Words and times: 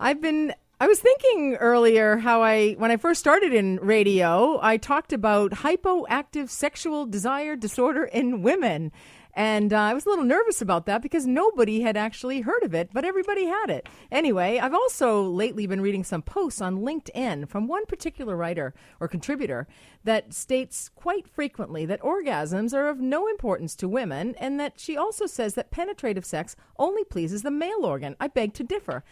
I've 0.00 0.22
been 0.22 0.54
I 0.80 0.86
was 0.86 0.98
thinking 0.98 1.56
earlier 1.56 2.16
how 2.16 2.42
I, 2.42 2.72
when 2.78 2.90
I 2.90 2.96
first 2.96 3.20
started 3.20 3.52
in 3.52 3.76
radio, 3.82 4.58
I 4.62 4.78
talked 4.78 5.12
about 5.12 5.50
hypoactive 5.50 6.48
sexual 6.48 7.04
desire 7.04 7.54
disorder 7.54 8.04
in 8.04 8.40
women. 8.40 8.92
And 9.34 9.74
uh, 9.74 9.78
I 9.78 9.92
was 9.92 10.06
a 10.06 10.08
little 10.08 10.24
nervous 10.24 10.62
about 10.62 10.86
that 10.86 11.02
because 11.02 11.26
nobody 11.26 11.82
had 11.82 11.98
actually 11.98 12.40
heard 12.40 12.62
of 12.62 12.74
it, 12.74 12.88
but 12.94 13.04
everybody 13.04 13.44
had 13.44 13.68
it. 13.68 13.90
Anyway, 14.10 14.58
I've 14.58 14.72
also 14.72 15.22
lately 15.22 15.66
been 15.66 15.82
reading 15.82 16.02
some 16.02 16.22
posts 16.22 16.62
on 16.62 16.78
LinkedIn 16.78 17.46
from 17.50 17.68
one 17.68 17.84
particular 17.84 18.34
writer 18.34 18.72
or 19.00 19.06
contributor 19.06 19.68
that 20.04 20.32
states 20.32 20.90
quite 20.94 21.28
frequently 21.28 21.84
that 21.84 22.00
orgasms 22.00 22.72
are 22.72 22.88
of 22.88 23.00
no 23.00 23.28
importance 23.28 23.76
to 23.76 23.86
women, 23.86 24.34
and 24.36 24.58
that 24.58 24.80
she 24.80 24.96
also 24.96 25.26
says 25.26 25.54
that 25.54 25.70
penetrative 25.70 26.24
sex 26.24 26.56
only 26.78 27.04
pleases 27.04 27.42
the 27.42 27.50
male 27.50 27.84
organ. 27.84 28.16
I 28.18 28.28
beg 28.28 28.54
to 28.54 28.64
differ. 28.64 29.04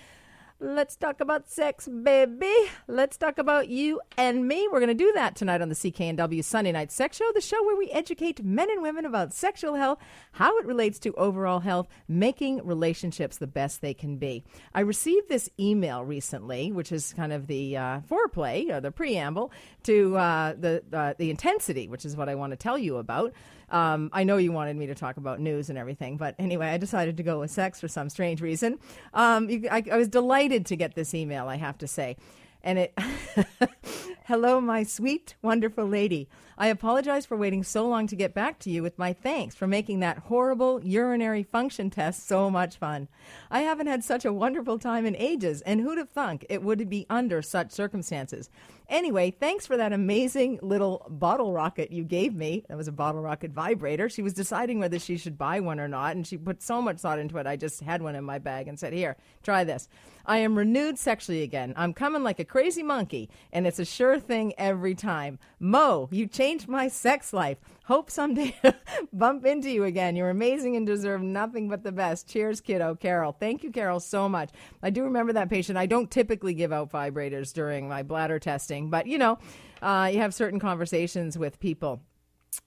Let's 0.60 0.96
talk 0.96 1.20
about 1.20 1.48
sex, 1.48 1.86
baby. 1.86 2.52
Let's 2.88 3.16
talk 3.16 3.38
about 3.38 3.68
you 3.68 4.00
and 4.16 4.48
me. 4.48 4.66
We're 4.66 4.80
going 4.80 4.88
to 4.88 4.94
do 4.94 5.12
that 5.12 5.36
tonight 5.36 5.62
on 5.62 5.68
the 5.68 5.76
CKNW 5.76 6.42
Sunday 6.42 6.72
Night 6.72 6.90
Sex 6.90 7.16
Show, 7.16 7.30
the 7.32 7.40
show 7.40 7.62
where 7.62 7.76
we 7.76 7.88
educate 7.92 8.42
men 8.42 8.68
and 8.68 8.82
women 8.82 9.04
about 9.04 9.32
sexual 9.32 9.76
health, 9.76 10.00
how 10.32 10.58
it 10.58 10.66
relates 10.66 10.98
to 10.98 11.14
overall 11.14 11.60
health, 11.60 11.86
making 12.08 12.66
relationships 12.66 13.36
the 13.36 13.46
best 13.46 13.82
they 13.82 13.94
can 13.94 14.16
be. 14.16 14.42
I 14.74 14.80
received 14.80 15.28
this 15.28 15.48
email 15.60 16.04
recently, 16.04 16.72
which 16.72 16.90
is 16.90 17.12
kind 17.12 17.32
of 17.32 17.46
the 17.46 17.76
uh, 17.76 18.00
foreplay 18.10 18.68
or 18.68 18.80
the 18.80 18.90
preamble 18.90 19.52
to 19.84 20.16
uh, 20.16 20.54
the 20.58 20.82
uh, 20.92 21.14
the 21.18 21.30
intensity, 21.30 21.86
which 21.86 22.04
is 22.04 22.16
what 22.16 22.28
I 22.28 22.34
want 22.34 22.50
to 22.50 22.56
tell 22.56 22.76
you 22.76 22.96
about. 22.96 23.32
Um, 23.70 24.10
I 24.12 24.24
know 24.24 24.36
you 24.36 24.52
wanted 24.52 24.76
me 24.76 24.86
to 24.86 24.94
talk 24.94 25.16
about 25.16 25.40
news 25.40 25.68
and 25.68 25.78
everything, 25.78 26.16
but 26.16 26.34
anyway, 26.38 26.68
I 26.68 26.78
decided 26.78 27.16
to 27.18 27.22
go 27.22 27.40
with 27.40 27.50
sex 27.50 27.80
for 27.80 27.88
some 27.88 28.08
strange 28.08 28.40
reason. 28.40 28.78
Um, 29.14 29.50
you, 29.50 29.68
I, 29.70 29.82
I 29.90 29.96
was 29.96 30.08
delighted 30.08 30.66
to 30.66 30.76
get 30.76 30.94
this 30.94 31.14
email, 31.14 31.48
I 31.48 31.56
have 31.56 31.78
to 31.78 31.86
say. 31.86 32.16
And 32.62 32.78
it, 32.78 32.98
hello, 34.24 34.60
my 34.60 34.82
sweet, 34.82 35.36
wonderful 35.42 35.86
lady. 35.86 36.28
I 36.56 36.66
apologize 36.68 37.24
for 37.24 37.36
waiting 37.36 37.62
so 37.62 37.86
long 37.86 38.08
to 38.08 38.16
get 38.16 38.34
back 38.34 38.58
to 38.60 38.70
you 38.70 38.82
with 38.82 38.98
my 38.98 39.12
thanks 39.12 39.54
for 39.54 39.68
making 39.68 40.00
that 40.00 40.18
horrible 40.18 40.82
urinary 40.82 41.44
function 41.44 41.88
test 41.88 42.26
so 42.26 42.50
much 42.50 42.76
fun. 42.76 43.08
I 43.50 43.60
haven't 43.60 43.86
had 43.86 44.02
such 44.02 44.24
a 44.24 44.32
wonderful 44.32 44.78
time 44.78 45.06
in 45.06 45.14
ages, 45.16 45.62
and 45.62 45.80
who'd 45.80 45.98
have 45.98 46.10
thunk 46.10 46.44
it 46.50 46.62
would 46.62 46.88
be 46.88 47.06
under 47.08 47.42
such 47.42 47.70
circumstances? 47.70 48.50
Anyway, 48.88 49.30
thanks 49.30 49.66
for 49.66 49.76
that 49.76 49.92
amazing 49.92 50.58
little 50.62 51.06
bottle 51.10 51.52
rocket 51.52 51.92
you 51.92 52.04
gave 52.04 52.34
me. 52.34 52.64
That 52.68 52.78
was 52.78 52.88
a 52.88 52.92
bottle 52.92 53.20
rocket 53.20 53.50
vibrator. 53.50 54.08
She 54.08 54.22
was 54.22 54.32
deciding 54.32 54.78
whether 54.78 54.98
she 54.98 55.18
should 55.18 55.36
buy 55.36 55.60
one 55.60 55.78
or 55.78 55.88
not, 55.88 56.16
and 56.16 56.26
she 56.26 56.38
put 56.38 56.62
so 56.62 56.80
much 56.80 56.98
thought 56.98 57.18
into 57.18 57.36
it. 57.36 57.46
I 57.46 57.56
just 57.56 57.82
had 57.82 58.00
one 58.00 58.14
in 58.14 58.24
my 58.24 58.38
bag 58.38 58.66
and 58.66 58.78
said, 58.78 58.94
Here, 58.94 59.16
try 59.42 59.64
this. 59.64 59.88
I 60.24 60.38
am 60.38 60.58
renewed 60.58 60.98
sexually 60.98 61.42
again. 61.42 61.72
I'm 61.74 61.94
coming 61.94 62.22
like 62.22 62.38
a 62.38 62.44
crazy 62.44 62.82
monkey, 62.82 63.30
and 63.50 63.66
it's 63.66 63.78
a 63.78 63.84
sure 63.86 64.20
thing 64.20 64.52
every 64.58 64.94
time. 64.94 65.38
Mo, 65.58 66.08
you 66.12 66.26
changed 66.26 66.68
my 66.68 66.88
sex 66.88 67.32
life. 67.32 67.56
Hope 67.84 68.10
someday 68.10 68.54
bump 69.14 69.46
into 69.46 69.70
you 69.70 69.84
again. 69.84 70.14
You're 70.14 70.28
amazing 70.28 70.76
and 70.76 70.86
deserve 70.86 71.22
nothing 71.22 71.70
but 71.70 71.82
the 71.82 71.90
best. 71.92 72.28
Cheers, 72.28 72.60
kiddo. 72.60 72.94
Carol. 72.94 73.32
Thank 73.32 73.64
you, 73.64 73.72
Carol, 73.72 74.00
so 74.00 74.28
much. 74.28 74.50
I 74.82 74.90
do 74.90 75.04
remember 75.04 75.32
that 75.32 75.48
patient. 75.48 75.78
I 75.78 75.86
don't 75.86 76.10
typically 76.10 76.52
give 76.52 76.70
out 76.70 76.92
vibrators 76.92 77.54
during 77.54 77.88
my 77.88 78.02
bladder 78.02 78.38
testing, 78.38 78.77
but 78.86 79.06
you 79.06 79.18
know, 79.18 79.38
uh, 79.82 80.08
you 80.12 80.20
have 80.20 80.32
certain 80.32 80.60
conversations 80.60 81.36
with 81.36 81.58
people 81.58 82.00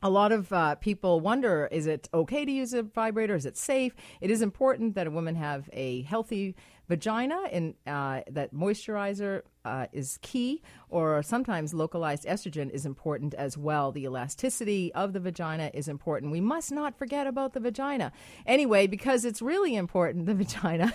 a 0.03 0.09
lot 0.09 0.31
of 0.31 0.51
uh, 0.53 0.75
people 0.75 1.19
wonder 1.19 1.67
is 1.71 1.87
it 1.87 2.07
okay 2.13 2.45
to 2.45 2.51
use 2.51 2.73
a 2.73 2.83
vibrator? 2.83 3.35
Is 3.35 3.45
it 3.45 3.57
safe? 3.57 3.95
It 4.19 4.31
is 4.31 4.41
important 4.41 4.95
that 4.95 5.07
a 5.07 5.11
woman 5.11 5.35
have 5.35 5.69
a 5.73 6.03
healthy 6.03 6.55
vagina 6.91 7.39
and 7.53 7.73
uh, 7.87 8.19
that 8.29 8.53
moisturizer 8.53 9.43
uh, 9.63 9.85
is 9.93 10.19
key, 10.21 10.61
or 10.89 11.23
sometimes 11.23 11.73
localized 11.73 12.25
estrogen 12.25 12.69
is 12.69 12.85
important 12.85 13.33
as 13.35 13.57
well. 13.57 13.93
The 13.93 14.03
elasticity 14.03 14.93
of 14.93 15.13
the 15.13 15.21
vagina 15.21 15.71
is 15.73 15.87
important. 15.87 16.33
We 16.33 16.41
must 16.41 16.69
not 16.69 16.97
forget 16.97 17.27
about 17.27 17.53
the 17.53 17.61
vagina. 17.61 18.11
Anyway, 18.45 18.87
because 18.87 19.23
it's 19.23 19.41
really 19.41 19.73
important, 19.73 20.25
the 20.25 20.35
vagina. 20.43 20.93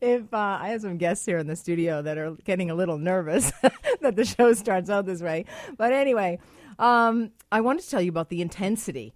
if 0.00 0.34
uh, 0.34 0.58
I 0.60 0.70
have 0.70 0.80
some 0.80 0.98
guests 0.98 1.24
here 1.24 1.38
in 1.38 1.46
the 1.46 1.56
studio 1.56 2.02
that 2.02 2.18
are 2.18 2.32
getting 2.42 2.68
a 2.68 2.74
little 2.74 2.98
nervous 2.98 3.52
that 4.00 4.16
the 4.16 4.24
show 4.24 4.52
starts 4.54 4.90
out 4.90 5.06
this 5.06 5.22
way, 5.22 5.44
but 5.76 5.92
anyway. 5.92 6.40
Um, 6.78 7.32
I 7.52 7.60
want 7.60 7.82
to 7.82 7.90
tell 7.90 8.00
you 8.00 8.08
about 8.08 8.30
the 8.30 8.40
intensity. 8.40 9.12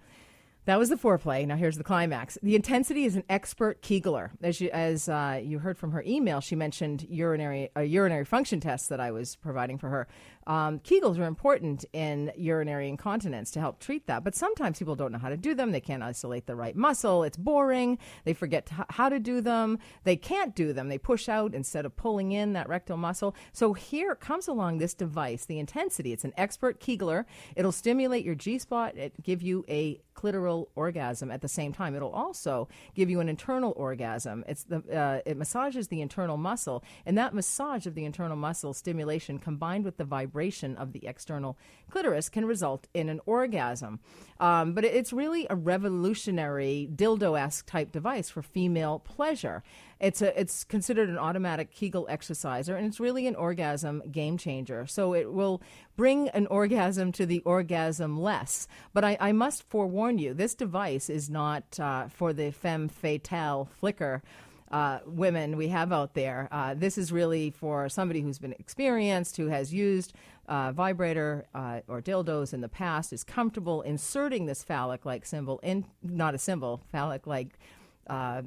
That 0.67 0.79
was 0.79 0.89
the 0.89 0.97
foreplay. 0.97 1.47
Now 1.47 1.57
here's 1.57 1.77
the 1.77 1.85
climax. 1.85 2.39
The 2.43 2.57
intensity 2.57 3.05
is 3.05 3.17
an 3.17 3.25
expert 3.29 3.83
Kegler. 3.83 4.31
As 4.43 4.63
you, 4.63 4.71
as 4.71 5.11
uh, 5.11 5.41
you 5.43 5.59
heard 5.59 5.77
from 5.77 5.93
her 5.93 6.03
email, 6.07 6.41
she 6.41 6.57
mentioned 6.57 7.07
urinary 7.11 7.69
a 7.77 7.85
urinary 7.85 8.25
function 8.25 8.61
test 8.61 8.89
that 8.89 8.99
I 8.99 9.11
was 9.11 9.37
providing 9.37 9.77
for 9.77 9.91
her. 9.91 10.09
Um, 10.47 10.79
Kegels 10.81 11.19
are 11.19 11.25
important 11.25 11.85
in 11.93 12.33
urinary 12.37 12.89
incontinence 12.89 13.51
to 13.53 13.61
help 13.61 13.79
treat 13.79 14.07
that, 14.07 14.25
but 14.25 14.35
sometimes 14.35 14.79
people 14.79 14.95
don't 14.95 15.13
know 15.13 15.19
how 15.19 15.29
to 15.29 15.37
do 15.37 15.55
them. 15.55 15.73
They 15.73 15.81
can't 15.81 16.03
isolate 16.03 16.47
the 16.47 16.57
right 16.57 16.77
muscle. 16.77 17.25
It's 17.25 17.37
boring. 17.37 17.99
They 18.25 18.33
forget 18.35 18.67
to, 18.67 18.87
how 18.91 19.09
to 19.09 19.19
do 19.19 19.41
them. 19.41 19.79
They 20.05 20.17
can't 20.17 20.55
do 20.55 20.73
them. 20.73 20.89
They 20.89 20.99
push 20.99 21.29
out 21.29 21.55
instead 21.55 21.85
of 21.85 21.97
pulling 21.97 22.33
in 22.33 22.55
that 22.55 22.69
rectal 22.69 22.97
muscle. 22.97 23.35
So 23.53 23.73
here 23.75 24.15
comes 24.15 24.49
along 24.49 24.79
this 24.79 24.95
device, 24.95 25.45
the 25.45 25.59
intensity. 25.59 26.13
It's 26.13 26.25
an 26.25 26.35
expert 26.37 26.81
Kegler. 26.81 27.25
It'll 27.57 27.73
stimulate 27.73 28.25
your 28.25 28.35
G 28.35 28.59
spot. 28.59 28.97
It 28.97 29.23
give 29.23 29.43
you 29.43 29.65
a 29.69 30.01
clitoral 30.15 30.69
orgasm 30.75 31.31
at 31.31 31.41
the 31.43 31.49
same 31.49 31.73
time. 31.73 31.95
It'll 31.95 32.11
also 32.11 32.69
give 32.95 33.11
you 33.11 33.21
an 33.21 33.29
internal 33.29 33.73
orgasm. 33.77 34.45
It's 34.49 34.65
the 34.65 34.79
uh, 34.93 35.21
it 35.27 35.37
massages 35.37 35.89
the 35.89 36.01
internal 36.01 36.37
muscle, 36.37 36.83
and 37.07 37.19
that 37.19 37.35
massage 37.35 37.87
of 37.87 37.95
the 37.95 38.05
internal 38.05 38.37
muscle 38.37 38.73
stimulation 38.73 39.39
combined 39.39 39.85
with 39.85 39.97
the 39.97 40.05
vibration 40.05 40.77
of 40.77 40.93
the 40.93 41.07
external 41.07 41.59
clitoris 41.91 42.29
can 42.29 42.45
result 42.45 42.87
in 42.95 43.09
an 43.09 43.21
orgasm. 43.27 44.01
Um, 44.41 44.73
but 44.75 44.85
it's 44.85 45.13
really 45.13 45.47
a 45.51 45.57
revolutionary 45.57 46.89
dildo 46.95 47.39
esque 47.39 47.67
type 47.67 47.93
device 47.93 48.31
for 48.31 48.43
female 48.43 48.99
pleasure. 48.99 49.63
It's 50.05 50.23
a 50.23 50.39
it's 50.39 50.65
considered 50.65 51.09
an 51.09 51.19
automatic 51.19 51.71
Kegel 51.71 52.07
exerciser, 52.09 52.77
and 52.77 52.87
it's 52.87 53.01
really 53.01 53.27
an 53.27 53.37
orgasm 53.37 54.03
game 54.13 54.37
changer. 54.37 54.87
So 54.87 55.15
it 55.15 55.33
will 55.33 55.63
bring 55.97 56.29
an 56.29 56.47
orgasm 56.49 57.11
to 57.13 57.25
the 57.27 57.41
orgasm 57.41 58.21
less. 58.21 58.69
But 58.93 59.05
I, 59.05 59.17
I 59.21 59.33
must 59.33 59.63
forewarn 59.71 60.19
you, 60.19 60.35
this 60.35 60.55
device 60.55 61.09
is 61.09 61.31
not 61.31 61.81
uh, 61.81 62.09
for 62.09 62.33
the 62.33 62.51
femme 62.51 62.89
fatale 62.89 63.69
flicker 63.81 64.23
uh, 64.71 64.99
women 65.07 65.57
we 65.57 65.69
have 65.69 65.93
out 65.93 66.15
there. 66.15 66.49
Uh, 66.51 66.75
this 66.75 66.99
is 66.99 67.13
really 67.13 67.51
for 67.51 67.89
somebody 67.89 68.21
who's 68.21 68.39
been 68.39 68.57
experienced, 68.59 69.37
who 69.37 69.47
has 69.47 69.73
used 69.73 70.13
uh, 70.49 70.73
vibrator 70.73 71.47
uh, 71.55 71.81
or 71.89 72.03
dildos 72.03 72.53
in 72.53 72.61
the 72.61 72.69
past, 72.69 73.13
is 73.13 73.25
comfortable 73.25 73.83
inserting 73.83 74.47
this 74.47 74.65
phallic 74.65 75.07
like 75.07 75.25
symbol 75.25 75.61
in, 75.63 75.85
not 76.03 76.35
a 76.35 76.39
symbol, 76.39 76.83
phallic 76.91 77.27
like. 77.27 77.59
Uh, 78.07 78.43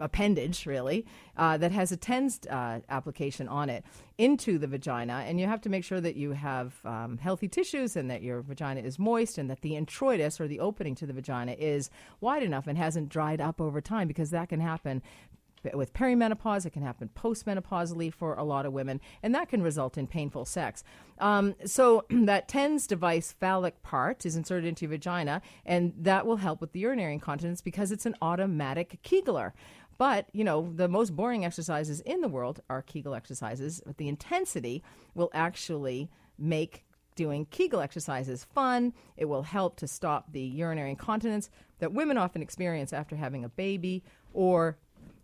appendage, 0.00 0.64
really, 0.64 1.04
uh, 1.36 1.58
that 1.58 1.70
has 1.70 1.92
a 1.92 1.96
TENS 1.98 2.40
uh, 2.48 2.80
application 2.88 3.46
on 3.46 3.68
it 3.68 3.84
into 4.16 4.58
the 4.58 4.66
vagina. 4.66 5.24
And 5.26 5.38
you 5.38 5.46
have 5.46 5.60
to 5.62 5.68
make 5.68 5.84
sure 5.84 6.00
that 6.00 6.16
you 6.16 6.32
have 6.32 6.80
um, 6.84 7.18
healthy 7.18 7.46
tissues 7.46 7.94
and 7.94 8.10
that 8.10 8.22
your 8.22 8.40
vagina 8.40 8.80
is 8.80 8.98
moist 8.98 9.36
and 9.36 9.50
that 9.50 9.60
the 9.60 9.72
introitus 9.72 10.40
or 10.40 10.48
the 10.48 10.60
opening 10.60 10.94
to 10.94 11.06
the 11.06 11.12
vagina 11.12 11.52
is 11.52 11.90
wide 12.20 12.42
enough 12.42 12.66
and 12.66 12.78
hasn't 12.78 13.10
dried 13.10 13.40
up 13.40 13.60
over 13.60 13.82
time 13.82 14.08
because 14.08 14.30
that 14.30 14.48
can 14.48 14.60
happen 14.60 15.02
with 15.74 15.92
perimenopause. 15.92 16.66
It 16.66 16.70
can 16.70 16.82
happen 16.82 17.10
postmenopausally 17.16 18.12
for 18.12 18.34
a 18.34 18.44
lot 18.44 18.66
of 18.66 18.72
women, 18.72 19.00
and 19.22 19.34
that 19.34 19.48
can 19.48 19.62
result 19.62 19.96
in 19.96 20.06
painful 20.06 20.44
sex. 20.44 20.84
Um, 21.18 21.54
so 21.64 22.04
that 22.10 22.48
TENS 22.48 22.86
device 22.86 23.32
phallic 23.32 23.82
part 23.82 24.26
is 24.26 24.36
inserted 24.36 24.66
into 24.66 24.84
your 24.84 24.90
vagina, 24.90 25.42
and 25.64 25.92
that 25.98 26.26
will 26.26 26.36
help 26.36 26.60
with 26.60 26.72
the 26.72 26.80
urinary 26.80 27.14
incontinence 27.14 27.60
because 27.60 27.90
it's 27.90 28.06
an 28.06 28.14
automatic 28.20 28.98
Kegler. 29.02 29.52
But, 29.98 30.28
you 30.32 30.44
know, 30.44 30.72
the 30.74 30.88
most 30.88 31.16
boring 31.16 31.44
exercises 31.44 32.00
in 32.00 32.20
the 32.20 32.28
world 32.28 32.60
are 32.68 32.82
Kegel 32.82 33.14
exercises, 33.14 33.82
but 33.86 33.96
the 33.96 34.08
intensity 34.08 34.82
will 35.14 35.30
actually 35.32 36.10
make 36.38 36.84
doing 37.14 37.46
Kegel 37.46 37.80
exercises 37.80 38.44
fun. 38.44 38.92
It 39.16 39.24
will 39.24 39.42
help 39.42 39.76
to 39.76 39.88
stop 39.88 40.32
the 40.32 40.42
urinary 40.42 40.90
incontinence 40.90 41.50
that 41.78 41.92
women 41.92 42.18
often 42.18 42.42
experience 42.42 42.92
after 42.92 43.16
having 43.16 43.44
a 43.44 43.48
baby 43.48 44.04
or 44.32 44.76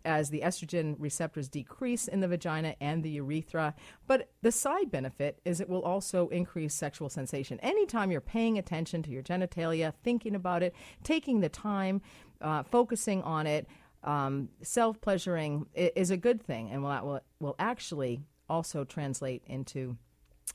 as 0.05 0.29
the 0.29 0.41
estrogen 0.41 0.95
receptors 0.99 1.47
decrease 1.47 2.07
in 2.07 2.19
the 2.19 2.27
vagina 2.27 2.75
and 2.79 3.03
the 3.03 3.09
urethra. 3.11 3.73
But 4.07 4.29
the 4.41 4.51
side 4.51 4.91
benefit 4.91 5.39
is 5.45 5.59
it 5.59 5.69
will 5.69 5.83
also 5.83 6.27
increase 6.29 6.73
sexual 6.73 7.09
sensation. 7.09 7.59
Anytime 7.61 8.11
you're 8.11 8.21
paying 8.21 8.57
attention 8.57 9.03
to 9.03 9.11
your 9.11 9.23
genitalia, 9.23 9.93
thinking 10.03 10.35
about 10.35 10.63
it, 10.63 10.73
taking 11.03 11.39
the 11.39 11.49
time, 11.49 12.01
uh, 12.41 12.63
focusing 12.63 13.21
on 13.23 13.47
it, 13.47 13.67
um, 14.03 14.49
self 14.61 14.99
pleasuring 14.99 15.67
is 15.73 16.11
a 16.11 16.17
good 16.17 16.41
thing, 16.41 16.69
and 16.69 16.83
will, 16.83 17.05
will, 17.05 17.21
will 17.39 17.55
actually 17.57 18.21
also 18.49 18.83
translate 18.83 19.43
into 19.47 19.97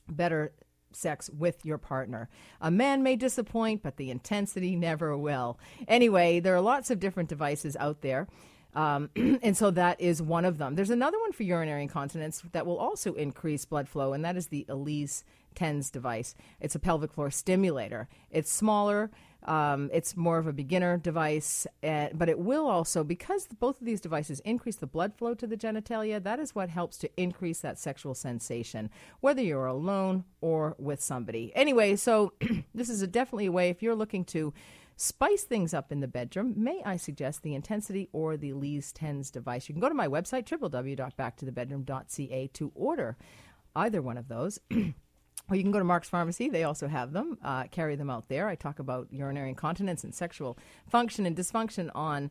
better 0.07 0.51
sex 0.91 1.29
with 1.29 1.65
your 1.65 1.77
partner. 1.77 2.29
A 2.61 2.71
man 2.71 3.03
may 3.03 3.15
disappoint, 3.15 3.83
but 3.83 3.97
the 3.97 4.11
intensity 4.11 4.75
never 4.75 5.17
will. 5.17 5.59
Anyway, 5.87 6.39
there 6.39 6.55
are 6.55 6.61
lots 6.61 6.89
of 6.89 6.99
different 6.99 7.29
devices 7.29 7.75
out 7.79 8.01
there. 8.01 8.27
Um, 8.75 9.09
and 9.15 9.57
so 9.57 9.71
that 9.71 9.99
is 9.99 10.21
one 10.21 10.45
of 10.45 10.57
them. 10.57 10.75
There's 10.75 10.89
another 10.89 11.19
one 11.19 11.31
for 11.31 11.43
urinary 11.43 11.83
incontinence 11.83 12.43
that 12.51 12.65
will 12.65 12.77
also 12.77 13.13
increase 13.13 13.65
blood 13.65 13.89
flow, 13.89 14.13
and 14.13 14.23
that 14.23 14.37
is 14.37 14.47
the 14.47 14.65
Elise 14.69 15.23
TENS 15.55 15.89
device. 15.89 16.35
It's 16.59 16.75
a 16.75 16.79
pelvic 16.79 17.11
floor 17.11 17.31
stimulator. 17.31 18.07
It's 18.29 18.51
smaller. 18.51 19.09
Um, 19.45 19.89
it's 19.93 20.17
more 20.17 20.37
of 20.37 20.47
a 20.47 20.53
beginner 20.53 20.97
device, 20.97 21.65
uh, 21.81 22.07
but 22.13 22.27
it 22.27 22.39
will 22.39 22.67
also, 22.67 23.05
because 23.05 23.47
both 23.47 23.79
of 23.79 23.85
these 23.85 24.01
devices 24.01 24.41
increase 24.41 24.75
the 24.75 24.85
blood 24.85 25.13
flow 25.15 25.33
to 25.33 25.47
the 25.47 25.55
genitalia, 25.55 26.21
that 26.21 26.39
is 26.39 26.53
what 26.53 26.69
helps 26.69 26.97
to 26.99 27.09
increase 27.15 27.59
that 27.59 27.79
sexual 27.79 28.13
sensation, 28.13 28.89
whether 29.21 29.41
you're 29.41 29.65
alone 29.65 30.25
or 30.41 30.75
with 30.77 31.01
somebody. 31.01 31.53
Anyway, 31.55 31.95
so 31.95 32.33
this 32.75 32.89
is 32.89 33.01
a 33.01 33.07
definitely 33.07 33.45
a 33.45 33.51
way 33.51 33.69
if 33.69 33.81
you're 33.81 33.95
looking 33.95 34.25
to 34.25 34.53
spice 34.99 35.43
things 35.43 35.73
up 35.73 35.91
in 35.91 35.99
the 36.01 36.07
bedroom, 36.07 36.53
may 36.57 36.81
I 36.85 36.97
suggest 36.97 37.41
the 37.41 37.55
Intensity 37.55 38.09
or 38.11 38.35
the 38.35 38.49
Elise 38.49 38.91
Tens 38.91 39.31
device? 39.31 39.69
You 39.69 39.73
can 39.73 39.81
go 39.81 39.87
to 39.87 39.95
my 39.95 40.07
website, 40.07 40.45
www.backtothebedroom.ca, 40.45 42.47
to 42.47 42.71
order 42.75 43.17
either 43.75 44.01
one 44.01 44.17
of 44.17 44.27
those. 44.27 44.59
Or 45.49 45.55
you 45.55 45.63
can 45.63 45.71
go 45.71 45.79
to 45.79 45.85
Mark's 45.85 46.09
Pharmacy. 46.09 46.47
They 46.47 46.63
also 46.63 46.87
have 46.87 47.11
them. 47.11 47.39
Uh, 47.43 47.63
carry 47.71 47.95
them 47.95 48.11
out 48.11 48.29
there. 48.29 48.47
I 48.47 48.53
talk 48.53 48.77
about 48.77 49.07
urinary 49.09 49.49
incontinence 49.49 50.03
and 50.03 50.13
sexual 50.13 50.59
function 50.87 51.25
and 51.25 51.35
dysfunction 51.35 51.89
on 51.95 52.29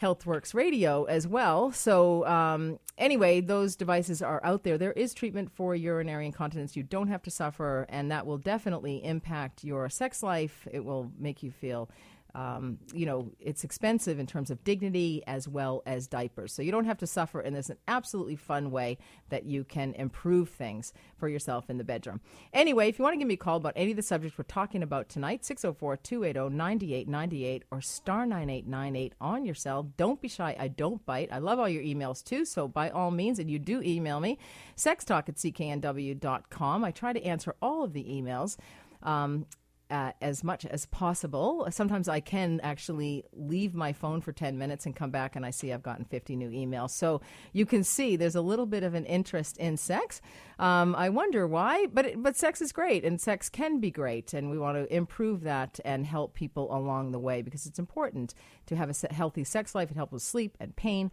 HealthWorks 0.00 0.54
Radio 0.54 1.04
as 1.04 1.26
well. 1.28 1.72
So, 1.72 2.26
um, 2.26 2.78
anyway, 2.96 3.40
those 3.40 3.76
devices 3.76 4.22
are 4.22 4.40
out 4.42 4.62
there. 4.62 4.78
There 4.78 4.92
is 4.92 5.12
treatment 5.12 5.50
for 5.52 5.74
urinary 5.74 6.26
incontinence. 6.26 6.76
You 6.76 6.82
don't 6.82 7.08
have 7.08 7.22
to 7.22 7.30
suffer, 7.30 7.86
and 7.88 8.10
that 8.10 8.26
will 8.26 8.38
definitely 8.38 9.04
impact 9.04 9.62
your 9.62 9.88
sex 9.90 10.22
life. 10.22 10.66
It 10.70 10.84
will 10.84 11.12
make 11.18 11.42
you 11.42 11.50
feel 11.50 11.90
um, 12.34 12.78
you 12.92 13.06
know, 13.06 13.32
it's 13.40 13.64
expensive 13.64 14.18
in 14.18 14.26
terms 14.26 14.50
of 14.50 14.62
dignity 14.64 15.22
as 15.26 15.48
well 15.48 15.82
as 15.86 16.06
diapers. 16.06 16.52
So 16.52 16.62
you 16.62 16.72
don't 16.72 16.84
have 16.84 16.98
to 16.98 17.06
suffer, 17.06 17.40
and 17.40 17.54
there's 17.54 17.70
an 17.70 17.78
absolutely 17.88 18.36
fun 18.36 18.70
way 18.70 18.98
that 19.28 19.44
you 19.44 19.64
can 19.64 19.94
improve 19.94 20.48
things 20.48 20.92
for 21.16 21.28
yourself 21.28 21.70
in 21.70 21.78
the 21.78 21.84
bedroom. 21.84 22.20
Anyway, 22.52 22.88
if 22.88 22.98
you 22.98 23.02
want 23.02 23.14
to 23.14 23.18
give 23.18 23.28
me 23.28 23.34
a 23.34 23.38
call 23.38 23.56
about 23.56 23.74
any 23.76 23.90
of 23.90 23.96
the 23.96 24.02
subjects 24.02 24.38
we're 24.38 24.44
talking 24.44 24.82
about 24.82 25.08
tonight, 25.08 25.44
604 25.44 25.96
280 25.96 26.54
9898 26.54 27.64
or 27.70 27.80
star 27.80 28.26
9898 28.26 29.14
on 29.20 29.44
your 29.44 29.54
cell. 29.54 29.82
Don't 29.96 30.20
be 30.20 30.28
shy. 30.28 30.56
I 30.58 30.68
don't 30.68 31.04
bite. 31.06 31.30
I 31.32 31.38
love 31.38 31.58
all 31.58 31.68
your 31.68 31.82
emails 31.82 32.22
too, 32.24 32.44
so 32.44 32.68
by 32.68 32.90
all 32.90 33.10
means, 33.10 33.38
and 33.38 33.50
you 33.50 33.58
do 33.58 33.82
email 33.82 34.20
me, 34.20 34.38
sextalk 34.76 35.28
at 35.28 35.36
cknw.com. 35.36 36.84
I 36.84 36.90
try 36.90 37.12
to 37.12 37.22
answer 37.22 37.54
all 37.60 37.84
of 37.84 37.92
the 37.92 38.04
emails. 38.04 38.56
Um, 39.02 39.46
as 39.90 40.44
much 40.44 40.64
as 40.66 40.86
possible. 40.86 41.66
Sometimes 41.70 42.08
I 42.08 42.20
can 42.20 42.60
actually 42.62 43.24
leave 43.32 43.74
my 43.74 43.92
phone 43.92 44.20
for 44.20 44.32
10 44.32 44.56
minutes 44.56 44.86
and 44.86 44.94
come 44.94 45.10
back 45.10 45.36
and 45.36 45.44
I 45.44 45.50
see 45.50 45.72
I've 45.72 45.82
gotten 45.82 46.04
50 46.04 46.36
new 46.36 46.50
emails. 46.50 46.90
So 46.90 47.20
you 47.52 47.66
can 47.66 47.84
see 47.84 48.16
there's 48.16 48.36
a 48.36 48.40
little 48.40 48.66
bit 48.66 48.82
of 48.82 48.94
an 48.94 49.04
interest 49.06 49.56
in 49.58 49.76
sex. 49.76 50.20
Um, 50.58 50.94
I 50.94 51.08
wonder 51.08 51.46
why, 51.46 51.86
but, 51.86 52.06
it, 52.06 52.22
but 52.22 52.36
sex 52.36 52.60
is 52.60 52.72
great 52.72 53.04
and 53.04 53.20
sex 53.20 53.48
can 53.48 53.80
be 53.80 53.90
great. 53.90 54.32
And 54.32 54.50
we 54.50 54.58
want 54.58 54.76
to 54.76 54.94
improve 54.94 55.42
that 55.42 55.80
and 55.84 56.06
help 56.06 56.34
people 56.34 56.74
along 56.74 57.12
the 57.12 57.18
way 57.18 57.42
because 57.42 57.66
it's 57.66 57.78
important 57.78 58.34
to 58.66 58.76
have 58.76 58.90
a 58.90 59.12
healthy 59.12 59.44
sex 59.44 59.74
life. 59.74 59.90
It 59.90 59.96
helps 59.96 60.12
with 60.12 60.22
sleep 60.22 60.56
and 60.60 60.74
pain 60.76 61.10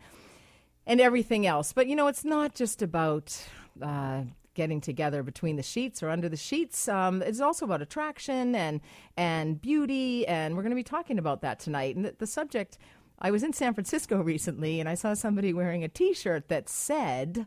and 0.86 1.02
everything 1.02 1.46
else. 1.46 1.74
But 1.74 1.88
you 1.88 1.96
know, 1.96 2.08
it's 2.08 2.26
not 2.26 2.56
just 2.56 2.82
about 2.82 3.38
uh, 3.82 4.24
getting 4.58 4.82
together 4.82 5.24
between 5.24 5.56
the 5.56 5.64
sheets 5.64 6.04
or 6.04 6.10
under 6.10 6.28
the 6.28 6.36
sheets. 6.36 6.90
Um, 6.90 7.22
it's 7.22 7.40
also 7.40 7.64
about 7.64 7.82
attraction 7.82 8.56
and 8.56 8.82
and 9.16 9.62
beauty, 9.62 10.28
and 10.28 10.56
we're 10.56 10.64
going 10.64 10.72
to 10.72 10.76
be 10.76 10.84
talking 10.84 11.18
about 11.18 11.42
that 11.42 11.60
tonight. 11.60 11.96
And 11.96 12.04
the, 12.04 12.16
the 12.18 12.28
subject, 12.28 12.78
I 13.20 13.32
was 13.32 13.44
in 13.44 13.54
San 13.54 13.74
Francisco 13.74 14.22
recently, 14.34 14.82
and 14.82 14.90
I 14.90 14.96
saw 14.96 15.14
somebody 15.14 15.54
wearing 15.54 15.86
a 15.86 15.88
T-shirt 15.88 16.50
that 16.50 16.68
said. 16.68 17.46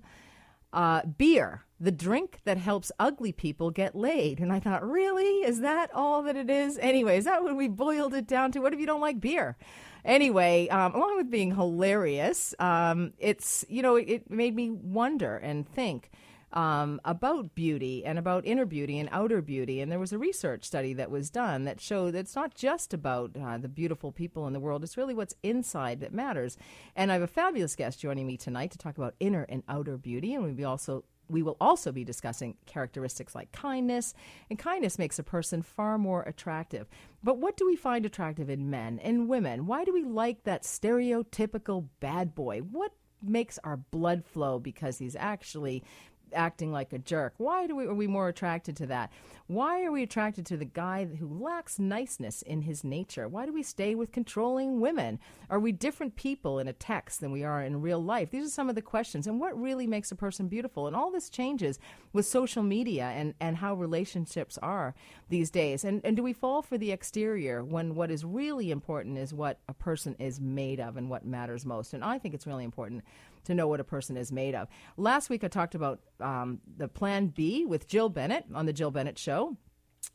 Uh, 0.72 1.04
beer, 1.04 1.64
the 1.80 1.90
drink 1.90 2.38
that 2.44 2.56
helps 2.56 2.92
ugly 3.00 3.32
people 3.32 3.72
get 3.72 3.96
laid. 3.96 4.38
And 4.38 4.52
I 4.52 4.60
thought, 4.60 4.88
really? 4.88 5.42
Is 5.42 5.62
that 5.62 5.92
all 5.92 6.22
that 6.22 6.36
it 6.36 6.48
is? 6.48 6.78
Anyway, 6.80 7.18
is 7.18 7.24
that 7.24 7.42
what 7.42 7.56
we 7.56 7.66
boiled 7.66 8.14
it 8.14 8.28
down 8.28 8.52
to? 8.52 8.60
What 8.60 8.72
if 8.72 8.78
you 8.78 8.86
don't 8.86 9.00
like 9.00 9.18
beer? 9.18 9.56
Anyway, 10.04 10.68
um, 10.68 10.94
along 10.94 11.16
with 11.16 11.28
being 11.28 11.56
hilarious, 11.56 12.54
um, 12.60 13.14
it's, 13.18 13.64
you 13.68 13.82
know, 13.82 13.96
it 13.96 14.30
made 14.30 14.54
me 14.54 14.70
wonder 14.70 15.38
and 15.38 15.68
think 15.68 16.12
um, 16.52 17.00
about 17.04 17.54
beauty 17.54 18.04
and 18.04 18.18
about 18.18 18.44
inner 18.44 18.66
beauty 18.66 18.98
and 18.98 19.08
outer 19.12 19.40
beauty. 19.40 19.80
And 19.80 19.90
there 19.90 19.98
was 19.98 20.12
a 20.12 20.18
research 20.18 20.64
study 20.64 20.92
that 20.94 21.10
was 21.10 21.30
done 21.30 21.64
that 21.64 21.80
showed 21.80 22.14
that 22.14 22.20
it's 22.20 22.36
not 22.36 22.54
just 22.54 22.92
about 22.92 23.36
uh, 23.40 23.58
the 23.58 23.68
beautiful 23.68 24.12
people 24.12 24.46
in 24.46 24.52
the 24.52 24.60
world, 24.60 24.82
it's 24.82 24.96
really 24.96 25.14
what's 25.14 25.34
inside 25.42 26.00
that 26.00 26.12
matters. 26.12 26.56
And 26.96 27.10
I 27.10 27.14
have 27.14 27.22
a 27.22 27.26
fabulous 27.26 27.76
guest 27.76 28.00
joining 28.00 28.26
me 28.26 28.36
tonight 28.36 28.72
to 28.72 28.78
talk 28.78 28.98
about 28.98 29.14
inner 29.20 29.46
and 29.48 29.62
outer 29.68 29.96
beauty. 29.96 30.34
And 30.34 30.42
we'll 30.42 30.54
be 30.54 30.64
also 30.64 31.04
we 31.30 31.42
will 31.42 31.56
also 31.60 31.92
be 31.92 32.04
discussing 32.04 32.56
characteristics 32.66 33.34
like 33.34 33.52
kindness, 33.52 34.14
and 34.48 34.58
kindness 34.58 34.98
makes 34.98 35.18
a 35.18 35.22
person 35.22 35.62
far 35.62 35.96
more 35.96 36.22
attractive. 36.22 36.88
But 37.22 37.38
what 37.38 37.56
do 37.56 37.66
we 37.66 37.76
find 37.76 38.04
attractive 38.04 38.50
in 38.50 38.70
men 38.70 38.98
and 38.98 39.28
women? 39.28 39.66
Why 39.66 39.84
do 39.84 39.92
we 39.92 40.02
like 40.02 40.42
that 40.44 40.64
stereotypical 40.64 41.86
bad 42.00 42.34
boy? 42.34 42.60
What 42.60 42.92
makes 43.22 43.58
our 43.64 43.76
blood 43.76 44.24
flow 44.24 44.58
because 44.58 44.98
he's 44.98 45.16
actually 45.16 45.84
acting 46.34 46.72
like 46.72 46.92
a 46.92 46.98
jerk. 46.98 47.34
Why 47.36 47.66
do 47.66 47.76
we, 47.76 47.86
are 47.86 47.94
we 47.94 48.06
more 48.06 48.28
attracted 48.28 48.76
to 48.78 48.86
that? 48.86 49.10
Why 49.50 49.82
are 49.82 49.90
we 49.90 50.04
attracted 50.04 50.46
to 50.46 50.56
the 50.56 50.64
guy 50.64 51.04
who 51.06 51.26
lacks 51.26 51.80
niceness 51.80 52.40
in 52.42 52.62
his 52.62 52.84
nature? 52.84 53.26
Why 53.26 53.46
do 53.46 53.52
we 53.52 53.64
stay 53.64 53.96
with 53.96 54.12
controlling 54.12 54.80
women? 54.80 55.18
Are 55.48 55.58
we 55.58 55.72
different 55.72 56.14
people 56.14 56.60
in 56.60 56.68
a 56.68 56.72
text 56.72 57.20
than 57.20 57.32
we 57.32 57.42
are 57.42 57.60
in 57.60 57.80
real 57.80 58.00
life? 58.00 58.30
These 58.30 58.46
are 58.46 58.50
some 58.50 58.68
of 58.68 58.76
the 58.76 58.82
questions. 58.82 59.26
And 59.26 59.40
what 59.40 59.60
really 59.60 59.88
makes 59.88 60.12
a 60.12 60.14
person 60.14 60.46
beautiful? 60.46 60.86
And 60.86 60.94
all 60.94 61.10
this 61.10 61.28
changes 61.28 61.80
with 62.12 62.26
social 62.26 62.62
media 62.62 63.06
and, 63.06 63.34
and 63.40 63.56
how 63.56 63.74
relationships 63.74 64.56
are 64.62 64.94
these 65.30 65.50
days. 65.50 65.84
And, 65.84 66.00
and 66.04 66.16
do 66.16 66.22
we 66.22 66.32
fall 66.32 66.62
for 66.62 66.78
the 66.78 66.92
exterior 66.92 67.64
when 67.64 67.96
what 67.96 68.12
is 68.12 68.24
really 68.24 68.70
important 68.70 69.18
is 69.18 69.34
what 69.34 69.58
a 69.68 69.74
person 69.74 70.14
is 70.20 70.40
made 70.40 70.78
of 70.78 70.96
and 70.96 71.10
what 71.10 71.26
matters 71.26 71.66
most? 71.66 71.92
And 71.92 72.04
I 72.04 72.18
think 72.18 72.36
it's 72.36 72.46
really 72.46 72.64
important 72.64 73.02
to 73.44 73.54
know 73.54 73.66
what 73.66 73.80
a 73.80 73.84
person 73.84 74.16
is 74.16 74.30
made 74.30 74.54
of. 74.54 74.68
Last 74.96 75.30
week 75.30 75.44
I 75.44 75.48
talked 75.48 75.74
about 75.74 76.00
um, 76.22 76.60
the 76.76 76.88
Plan 76.88 77.28
B 77.28 77.64
with 77.64 77.86
Jill 77.86 78.08
Bennett 78.08 78.44
on 78.54 78.66
the 78.66 78.72
Jill 78.72 78.90
Bennett 78.90 79.18
Show. 79.18 79.56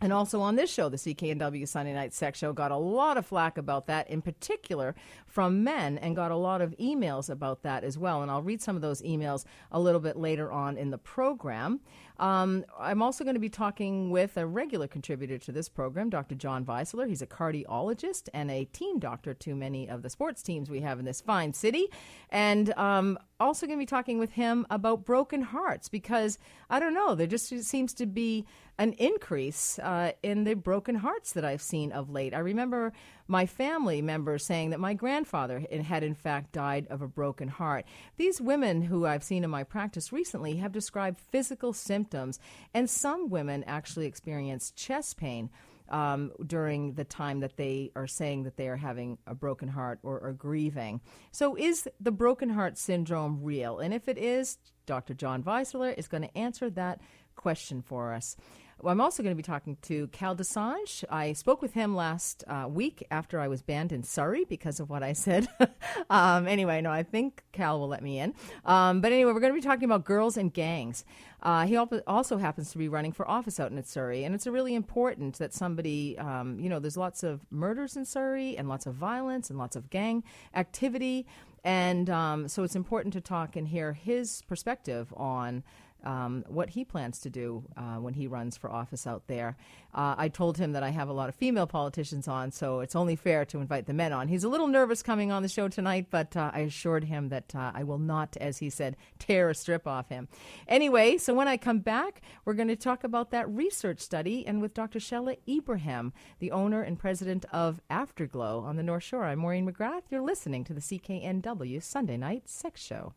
And 0.02 0.12
also 0.12 0.42
on 0.42 0.56
this 0.56 0.74
show, 0.74 0.90
the 0.90 0.98
CKNW 0.98 1.68
Sunday 1.68 1.94
Night 1.94 2.14
Sex 2.14 2.40
Show 2.40 2.52
got 2.52 2.72
a 2.72 2.76
lot 2.76 3.18
of 3.18 3.26
flack 3.26 3.58
about 3.58 3.88
that, 3.88 4.10
in 4.10 4.22
particular 4.22 4.94
from 5.26 5.64
men, 5.64 5.98
and 6.00 6.16
got 6.16 6.32
a 6.32 6.36
lot 6.36 6.62
of 6.62 6.76
emails 6.78 7.30
about 7.30 7.64
that 7.64 7.84
as 7.84 7.98
well. 7.98 8.22
And 8.22 8.30
I'll 8.30 8.42
read 8.42 8.62
some 8.62 8.76
of 8.76 8.82
those 8.82 9.02
emails 9.04 9.46
a 9.72 9.80
little 9.80 10.02
bit 10.02 10.18
later 10.18 10.52
on 10.52 10.78
in 10.78 10.90
the 10.90 10.98
program. 10.98 11.80
Um, 12.20 12.66
I'm 12.80 13.02
also 13.02 13.24
going 13.24 13.36
to 13.36 13.40
be 13.40 13.50
talking 13.50 14.10
with 14.10 14.38
a 14.38 14.46
regular 14.46 14.88
contributor 14.88 15.38
to 15.40 15.52
this 15.52 15.70
program, 15.70 16.10
Dr. 16.10 16.36
John 16.36 16.66
Weisler. 16.66 17.08
He's 17.08 17.22
a 17.22 17.28
cardiologist 17.28 18.30
and 18.34 18.50
a 18.50 18.66
team 18.66 19.00
doctor 19.00 19.34
to 19.34 19.56
many 19.56 19.90
of 19.90 20.02
the 20.02 20.10
sports 20.10 20.42
teams 20.42 20.70
we 20.70 20.82
have 20.82 21.00
in 21.00 21.06
this 21.06 21.22
fine 21.22 21.54
city. 21.54 21.88
And 22.30 22.74
um, 22.78 23.18
also 23.40 23.66
going 23.66 23.78
to 23.78 23.82
be 23.82 23.86
talking 23.86 24.18
with 24.18 24.32
him 24.32 24.66
about 24.70 25.06
broken 25.06 25.42
hearts 25.42 25.90
because 25.90 26.38
I 26.70 26.80
don't 26.80 26.94
know, 26.94 27.16
there 27.16 27.28
just 27.28 27.48
seems 27.64 27.94
to 27.96 28.06
be 28.06 28.46
an 28.78 28.94
increase 28.94 29.80
uh, 29.80 30.12
in 30.24 30.44
the 30.44 30.54
broken 30.54 30.96
hearts 30.96 31.34
that 31.34 31.46
I've 31.46 31.62
seen 31.62 31.92
of 31.92 32.10
late. 32.10 32.34
I 32.34 32.40
remember 32.40 32.92
my 33.28 33.46
family 33.46 34.02
members 34.02 34.46
saying 34.46 34.70
that 34.70 34.80
my 34.80 34.94
grandfather 34.94 35.66
had, 35.84 36.04
in 36.04 36.16
fact, 36.16 36.52
died 36.52 36.88
of 36.90 37.02
a 37.02 37.08
broken 37.08 37.48
heart. 37.48 37.86
These 38.18 38.42
women 38.42 38.84
who 38.84 39.06
I've 39.06 39.24
seen 39.24 39.44
in 39.44 39.50
my 39.50 39.64
practice 39.64 40.12
recently 40.12 40.58
have 40.58 40.72
described 40.72 41.20
physical 41.20 41.74
symptoms, 41.74 42.40
and 42.74 42.90
some 42.90 43.30
women 43.30 43.64
actually 43.66 44.06
experience 44.06 44.72
chest 44.72 45.18
pain. 45.18 45.50
Um, 45.88 46.32
during 46.44 46.94
the 46.94 47.04
time 47.04 47.42
that 47.42 47.58
they 47.58 47.92
are 47.96 48.08
saying 48.08 48.46
that 48.46 48.58
they 48.58 48.70
are 48.70 48.76
having 48.76 49.20
a 49.28 49.36
broken 49.36 49.68
heart 49.68 50.00
or 50.02 50.20
are 50.20 50.34
grieving. 50.34 51.00
So, 51.32 51.56
is 51.56 51.88
the 52.00 52.12
broken 52.12 52.50
heart 52.50 52.80
syndrome 52.80 53.44
real? 53.44 53.78
And 53.78 53.94
if 53.94 54.08
it 54.08 54.18
is, 54.18 54.58
Dr. 54.88 55.14
John 55.14 55.44
Weisler 55.44 55.96
is 55.96 56.08
going 56.08 56.24
to 56.24 56.36
answer 56.36 56.72
that 56.72 57.02
question 57.36 57.84
for 57.84 58.14
us. 58.14 58.36
Well, 58.82 58.92
I'm 58.92 59.00
also 59.00 59.24
going 59.24 59.32
to 59.32 59.38
be 59.38 59.42
talking 59.42 59.78
to 59.84 60.08
Kal 60.08 60.36
Dosanjh. 60.36 61.06
I 61.10 61.32
spoke 61.32 61.62
with 61.62 61.74
him 61.74 61.96
last 61.96 62.44
uh, 62.46 62.68
week 62.70 63.08
after 63.10 63.40
I 63.40 63.48
was 63.48 63.62
banned 63.62 63.94
in 63.94 64.04
Surrey 64.04 64.44
because 64.44 64.82
of 64.82 64.90
what 64.90 65.02
I 65.02 65.14
said. 65.14 65.48
um, 66.10 66.46
anyway, 66.46 66.82
no, 66.82 66.92
I 66.92 67.02
think 67.02 67.44
Cal 67.54 67.80
will 67.80 67.88
let 67.88 68.04
me 68.04 68.20
in. 68.20 68.34
Um, 68.66 69.00
but 69.00 69.14
anyway, 69.14 69.32
we're 69.32 69.40
going 69.40 69.54
to 69.54 69.60
be 69.60 69.66
talking 69.66 69.86
about 69.86 70.04
girls 70.04 70.36
and 70.36 70.54
gangs. 70.54 71.06
Uh, 71.42 71.66
he 71.66 71.78
also 71.78 72.38
happens 72.38 72.72
to 72.72 72.78
be 72.78 72.90
running 72.90 73.14
for 73.14 73.28
office 73.28 73.60
out 73.60 73.72
in 73.72 73.82
Surrey, 73.84 74.26
and 74.26 74.36
it's 74.36 74.46
really 74.46 74.76
important 74.76 75.38
that 75.38 75.54
somebody, 75.54 76.18
um, 76.18 76.60
you 76.60 76.68
know, 76.68 76.80
there's 76.80 76.98
lots 76.98 77.24
of 77.24 77.46
murders 77.52 77.96
in 77.96 78.04
Surrey 78.04 78.58
and 78.58 78.68
lots 78.68 78.86
of 78.86 78.94
violence 78.94 79.50
and 79.50 79.58
lots 79.58 79.78
of 79.78 79.90
gang 79.90 80.22
activity. 80.54 81.26
And 81.64 82.10
um, 82.10 82.48
so 82.48 82.64
it's 82.64 82.76
important 82.76 83.14
to 83.14 83.22
talk 83.22 83.56
and 83.56 83.68
hear 83.68 83.94
his 83.94 84.44
perspective 84.44 85.14
on 85.18 85.64
um, 86.06 86.44
what 86.48 86.70
he 86.70 86.86
plans 86.86 87.20
to 87.22 87.30
do 87.30 87.64
uh, 87.76 87.96
when 87.96 88.14
he 88.14 88.28
runs 88.28 88.58
for 88.58 88.72
office 88.72 89.06
out 89.08 89.24
there. 89.28 89.58
Uh, 89.94 90.16
I 90.18 90.28
told 90.28 90.58
him 90.58 90.74
that 90.74 90.84
I 90.84 90.90
have 90.90 91.08
a 91.08 91.14
lot 91.14 91.30
of 91.30 91.36
female 91.36 91.68
politicians 91.68 92.28
on, 92.28 92.52
so 92.52 92.82
it's 92.82 92.96
only 92.96 93.16
fair 93.16 93.46
to 93.46 93.60
invite 93.60 93.86
the 93.86 93.94
men 93.94 94.12
on. 94.14 94.28
He's 94.28 94.44
a 94.44 94.50
little 94.50 94.68
nervous 94.68 95.02
coming 95.02 95.32
on 95.32 95.42
the 95.42 95.50
show 95.50 95.68
tonight, 95.68 96.08
but 96.10 96.36
uh, 96.36 96.52
I 96.54 96.60
assured 96.60 97.06
him 97.06 97.30
that 97.30 97.56
uh, 97.56 97.72
I 97.74 97.84
will 97.84 97.98
not, 97.98 98.36
as 98.38 98.58
he 98.58 98.70
said, 98.70 98.98
tear 99.20 99.50
a 99.50 99.56
strip 99.56 99.88
off 99.88 100.10
him. 100.10 100.28
Anyway, 100.68 101.18
so 101.18 101.34
when 101.34 101.48
I 101.48 101.58
come 101.58 101.80
back, 101.80 102.22
we're 102.44 102.54
going 102.54 102.68
to 102.68 102.76
talk 102.76 103.04
about 103.04 103.32
that 103.32 103.50
research 103.50 104.00
study 104.00 104.46
and 104.46 104.62
with 104.62 104.74
Dr. 104.74 105.00
Shella 105.00 105.38
Ibrahim, 105.48 106.14
the 106.40 106.52
owner 106.52 106.82
and 106.82 107.00
president 107.00 107.46
of 107.52 107.82
Afterglow 107.90 108.60
on 108.60 108.76
the 108.76 108.84
North 108.84 109.04
Shore. 109.04 109.24
I'm 109.24 109.40
Maureen 109.40 109.70
McGrath. 109.70 110.04
You're 110.10 110.22
listening 110.22 110.64
to 110.66 110.74
the 110.74 110.82
CKNW 110.82 111.82
Sunday 111.82 112.18
Night 112.18 112.50
Sex 112.50 112.82
Show. 112.82 113.14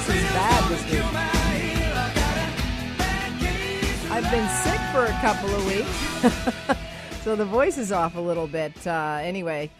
Voice 0.00 0.16
is 0.16 0.22
bad 0.30 0.70
this 0.70 0.82
week. 0.90 1.02
I've 4.10 4.30
been 4.30 4.48
sick 4.48 4.80
for 4.92 5.04
a 5.04 5.12
couple 5.20 5.54
of 5.54 5.66
weeks, 5.66 7.20
so 7.22 7.36
the 7.36 7.44
voice 7.44 7.76
is 7.76 7.92
off 7.92 8.16
a 8.16 8.20
little 8.20 8.46
bit. 8.46 8.86
Uh, 8.86 9.18
anyway, 9.20 9.70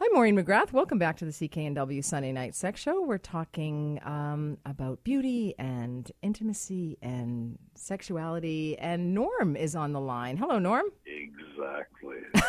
I'm 0.00 0.10
Maureen 0.12 0.36
McGrath. 0.36 0.72
Welcome 0.72 0.98
back 0.98 1.16
to 1.16 1.24
the 1.24 1.32
CKNW 1.32 2.04
Sunday 2.04 2.30
Night 2.30 2.54
Sex 2.54 2.80
Show. 2.80 3.02
We're 3.02 3.18
talking 3.18 3.98
um, 4.04 4.58
about 4.64 5.02
beauty 5.02 5.56
and 5.58 6.08
intimacy 6.22 6.98
and 7.02 7.58
sexuality, 7.74 8.78
and 8.78 9.12
Norm 9.12 9.56
is 9.56 9.74
on 9.74 9.92
the 9.92 10.00
line. 10.00 10.36
Hello, 10.36 10.60
Norm. 10.60 10.86
Exactly. 11.04 12.18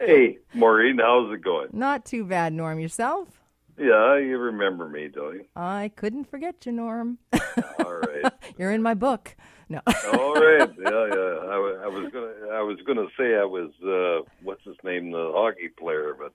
Hey, 0.00 0.38
Maureen, 0.54 0.98
how's 0.98 1.30
it 1.34 1.42
going? 1.42 1.68
Not 1.72 2.06
too 2.06 2.24
bad, 2.24 2.52
Norm. 2.52 2.78
Yourself? 2.78 3.37
Yeah, 3.78 4.18
you 4.18 4.38
remember 4.38 4.88
me, 4.88 5.08
don't 5.08 5.34
you? 5.34 5.44
I 5.54 5.92
couldn't 5.94 6.28
forget 6.28 6.66
you, 6.66 6.72
Norm. 6.72 7.18
All 7.32 7.94
right. 7.94 8.32
You're 8.58 8.72
in 8.72 8.82
my 8.82 8.94
book. 8.94 9.36
No. 9.68 9.80
All 9.86 10.34
right. 10.34 10.68
Yeah, 10.78 11.06
yeah. 11.12 11.34
I, 11.44 11.80
I, 11.84 11.88
was 11.88 12.10
gonna, 12.12 12.52
I 12.52 12.62
was 12.62 12.78
gonna 12.86 13.06
say 13.18 13.36
I 13.36 13.44
was, 13.44 13.70
uh, 13.84 14.28
what's 14.42 14.64
his 14.64 14.76
name, 14.82 15.10
the 15.10 15.32
hockey 15.34 15.68
player, 15.68 16.16
but 16.18 16.32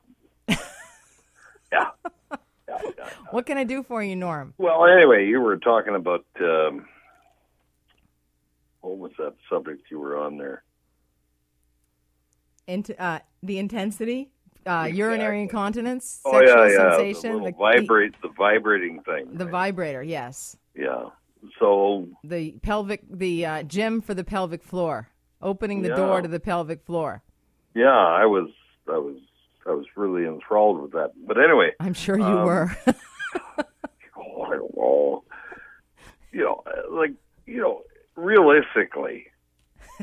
yeah. 1.72 1.90
yeah, 2.32 2.38
yeah, 2.68 2.78
yeah. 2.98 3.10
What 3.32 3.46
can 3.46 3.58
I 3.58 3.64
do 3.64 3.84
for 3.84 4.04
you, 4.04 4.16
Norm? 4.16 4.54
Well, 4.58 4.86
anyway, 4.86 5.26
you 5.28 5.42
were 5.42 5.58
talking 5.58 5.96
about 5.96 6.26
um, 6.40 6.86
what 8.82 8.98
was 8.98 9.12
that 9.18 9.34
subject 9.50 9.90
you 9.90 10.00
were 10.00 10.18
on 10.18 10.38
there? 10.38 10.64
Into 12.68 13.02
uh, 13.02 13.20
the 13.42 13.58
intensity, 13.58 14.33
uh, 14.65 14.86
Exactly. 14.88 14.98
urinary 14.98 15.41
incontinence, 15.41 16.22
Oh 16.25 16.32
sexual 16.39 16.58
yeah, 16.58 16.72
yeah. 16.72 16.98
sensation, 16.98 17.32
the, 17.38 17.43
little 17.46 17.60
vibrate, 17.60 18.13
the 18.22 18.29
vibrating 18.29 19.01
thing. 19.03 19.32
the, 19.32 19.39
the 19.39 19.46
right? 19.46 19.51
vibrator. 19.51 20.03
Yes, 20.03 20.55
Yeah. 20.75 21.10
So 21.60 22.08
the 22.24 22.51
pelvic, 22.62 23.01
the 23.10 23.46
uh, 23.46 23.63
gym 23.63 24.01
for 24.01 24.13
the 24.13 24.24
pelvic 24.24 24.63
floor, 24.63 25.10
opening 25.41 25.82
the 25.82 25.89
Yeah. 25.89 25.96
door 25.96 26.22
to 26.22 26.27
the 26.27 26.39
pelvic 26.39 26.86
floor. 26.86 27.22
yeah, 27.75 27.89
I 27.89 28.25
was, 28.25 28.50
I 28.88 28.98
was, 28.98 29.17
I 29.67 29.72
was 29.72 29.86
really 29.98 30.25
enthralled 30.25 30.82
with 30.82 30.91
that. 30.93 31.12
But 31.27 31.38
anyway, 31.38 31.72
I'm 31.82 31.93
sure 31.93 32.17
you 32.17 32.24
Um, 32.25 32.43
were. 32.46 32.77
oh, 34.17 34.41
I 34.43 34.55
don't 34.55 34.75
know. 34.77 35.24
You 36.32 36.43
know, 36.46 36.63
like 36.91 37.12
you 37.46 37.62
know, 37.62 37.82
realistically, 38.15 39.27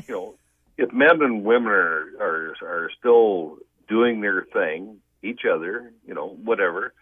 you 0.07 0.13
know, 0.13 0.35
if 0.77 0.91
men 0.93 1.21
and 1.21 1.43
women 1.43 1.71
are 1.71 2.05
are 2.19 2.55
are 2.61 2.89
still 2.99 3.57
doing 3.91 4.21
their 4.21 4.45
thing, 4.53 4.97
each 5.21 5.41
other, 5.51 5.91
you 6.07 6.13
know, 6.13 6.29
whatever. 6.49 6.93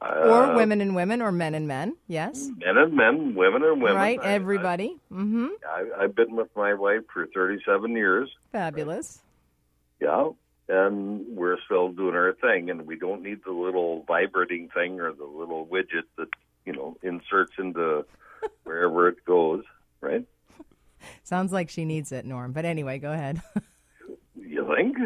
or 0.00 0.44
uh, 0.44 0.56
women 0.56 0.80
and 0.80 0.94
women, 0.94 1.20
or 1.22 1.30
men 1.30 1.54
and 1.54 1.66
men. 1.68 1.96
Yes, 2.08 2.48
men 2.64 2.76
and 2.76 2.94
men, 2.94 3.34
women 3.34 3.62
and 3.62 3.82
women. 3.82 3.96
right. 3.96 4.18
I- 4.22 4.32
Everybody. 4.32 4.96
mm-hmm. 5.12 5.48
I, 5.68 5.80
I, 5.80 6.04
I've 6.04 6.14
been 6.16 6.34
with 6.36 6.48
my 6.56 6.72
wife 6.74 7.02
for 7.12 7.26
37 7.26 7.92
years. 7.92 8.30
Fabulous. 8.52 9.20
Yeah. 10.00 10.30
And 10.70 11.24
we're 11.34 11.56
still 11.64 11.92
doing 11.92 12.14
our 12.14 12.34
thing, 12.34 12.68
and 12.70 12.86
we 12.86 12.96
don't 12.96 13.22
need 13.22 13.40
the 13.44 13.52
little 13.52 14.04
vibrating 14.06 14.68
thing 14.74 15.00
or 15.00 15.12
the 15.12 15.24
little 15.24 15.66
widget 15.66 16.04
that, 16.18 16.28
you 16.66 16.72
know, 16.74 16.96
inserts 17.02 17.52
into 17.58 18.04
wherever 18.64 19.08
it 19.08 19.24
goes, 19.24 19.64
right? 20.02 20.24
Sounds 21.24 21.52
like 21.52 21.70
she 21.70 21.84
needs 21.86 22.12
it, 22.12 22.24
Norm. 22.26 22.52
But 22.52 22.64
anyway, 22.66 22.98
go 22.98 23.12
ahead. 23.12 23.40
You 24.48 24.66
think? 24.74 24.96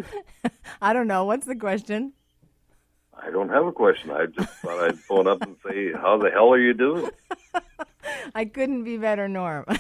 I 0.83 0.93
don't 0.93 1.09
know. 1.09 1.25
What's 1.25 1.47
the 1.47 1.57
question? 1.57 2.13
I 3.13 3.31
don't 3.31 3.49
have 3.49 3.67
a 3.67 3.73
question. 3.73 4.11
I 4.11 4.27
just 4.27 4.53
thought 4.61 4.83
I'd 4.85 4.99
phone 4.99 5.27
up 5.27 5.43
and 5.43 5.57
say, 5.67 5.93
How 5.93 6.17
the 6.17 6.31
hell 6.31 6.53
are 6.53 6.61
you 6.61 6.75
doing? 6.75 7.11
I 8.35 8.45
couldn't 8.45 8.85
be 8.85 8.97
better, 8.97 9.29
Norm. 9.29 9.67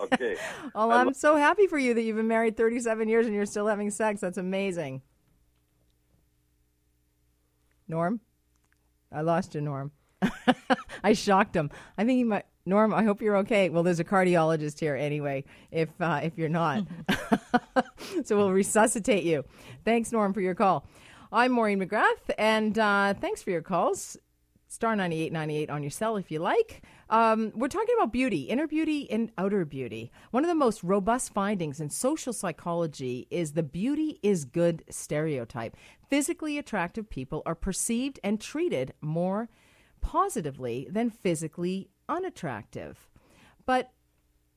Okay. 0.00 0.36
well, 0.74 0.90
I 0.90 1.00
I'm 1.00 1.14
so 1.14 1.36
happy 1.36 1.66
for 1.68 1.78
you 1.78 1.94
that 1.94 2.02
you've 2.02 2.16
been 2.16 2.26
married 2.26 2.56
37 2.56 3.08
years 3.08 3.26
and 3.26 3.34
you're 3.34 3.46
still 3.46 3.66
having 3.68 3.90
sex. 3.90 4.20
That's 4.20 4.38
amazing. 4.38 5.02
Norm? 7.86 8.20
I 9.12 9.20
lost 9.20 9.54
you, 9.54 9.60
Norm. 9.60 9.92
I 11.04 11.12
shocked 11.12 11.54
him. 11.54 11.70
I 11.96 12.04
think 12.04 12.16
he 12.16 12.24
might. 12.24 12.46
Norm, 12.64 12.94
I 12.94 13.02
hope 13.02 13.20
you're 13.20 13.38
okay. 13.38 13.68
Well, 13.70 13.82
there's 13.82 13.98
a 13.98 14.04
cardiologist 14.04 14.78
here 14.78 14.94
anyway. 14.94 15.44
If 15.72 15.88
uh, 16.00 16.20
if 16.22 16.38
you're 16.38 16.48
not, 16.48 16.86
so 18.24 18.36
we'll 18.36 18.52
resuscitate 18.52 19.24
you. 19.24 19.44
Thanks, 19.84 20.12
Norm, 20.12 20.32
for 20.32 20.40
your 20.40 20.54
call. 20.54 20.86
I'm 21.32 21.52
Maureen 21.52 21.80
McGrath, 21.80 22.30
and 22.38 22.78
uh, 22.78 23.14
thanks 23.14 23.42
for 23.42 23.50
your 23.50 23.62
calls. 23.62 24.16
Star 24.68 24.96
9898 24.96 25.70
on 25.70 25.82
your 25.82 25.90
cell 25.90 26.16
if 26.16 26.30
you 26.30 26.38
like. 26.38 26.82
Um, 27.10 27.52
we're 27.54 27.68
talking 27.68 27.94
about 27.98 28.10
beauty, 28.10 28.42
inner 28.42 28.66
beauty 28.66 29.10
and 29.10 29.30
outer 29.36 29.66
beauty. 29.66 30.10
One 30.30 30.44
of 30.44 30.48
the 30.48 30.54
most 30.54 30.82
robust 30.82 31.34
findings 31.34 31.78
in 31.78 31.90
social 31.90 32.32
psychology 32.32 33.26
is 33.30 33.52
the 33.52 33.62
beauty 33.62 34.18
is 34.22 34.46
good 34.46 34.82
stereotype. 34.88 35.76
Physically 36.08 36.56
attractive 36.56 37.10
people 37.10 37.42
are 37.44 37.54
perceived 37.54 38.18
and 38.24 38.40
treated 38.40 38.94
more 39.02 39.50
positively 40.00 40.88
than 40.90 41.10
physically 41.10 41.90
unattractive. 42.12 43.08
But 43.66 43.90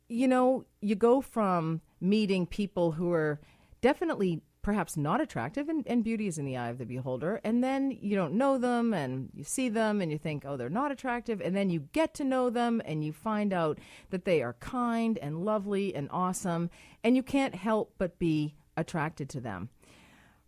you 0.07 0.27
know, 0.27 0.65
you 0.81 0.95
go 0.95 1.21
from 1.21 1.81
meeting 1.99 2.45
people 2.45 2.91
who 2.91 3.11
are 3.11 3.39
definitely 3.81 4.41
perhaps 4.61 4.97
not 4.97 5.21
attractive, 5.21 5.69
and, 5.69 5.85
and 5.85 6.03
beauty 6.03 6.25
is 6.25 6.39
in 6.39 6.45
the 6.45 6.57
eye 6.57 6.69
of 6.69 6.79
the 6.79 6.85
beholder, 6.85 7.39
and 7.43 7.63
then 7.63 7.91
you 8.01 8.15
don't 8.15 8.33
know 8.33 8.57
them, 8.57 8.95
and 8.95 9.29
you 9.33 9.43
see 9.43 9.69
them, 9.69 10.01
and 10.01 10.11
you 10.11 10.17
think, 10.17 10.43
oh, 10.43 10.57
they're 10.57 10.69
not 10.69 10.91
attractive, 10.91 11.39
and 11.39 11.55
then 11.55 11.69
you 11.69 11.81
get 11.91 12.15
to 12.15 12.23
know 12.23 12.49
them, 12.49 12.81
and 12.83 13.05
you 13.05 13.13
find 13.13 13.53
out 13.53 13.77
that 14.09 14.25
they 14.25 14.41
are 14.41 14.53
kind 14.53 15.19
and 15.19 15.45
lovely 15.45 15.93
and 15.93 16.07
awesome, 16.11 16.71
and 17.03 17.15
you 17.15 17.21
can't 17.21 17.53
help 17.53 17.93
but 17.99 18.17
be 18.17 18.55
attracted 18.75 19.29
to 19.29 19.39
them 19.39 19.69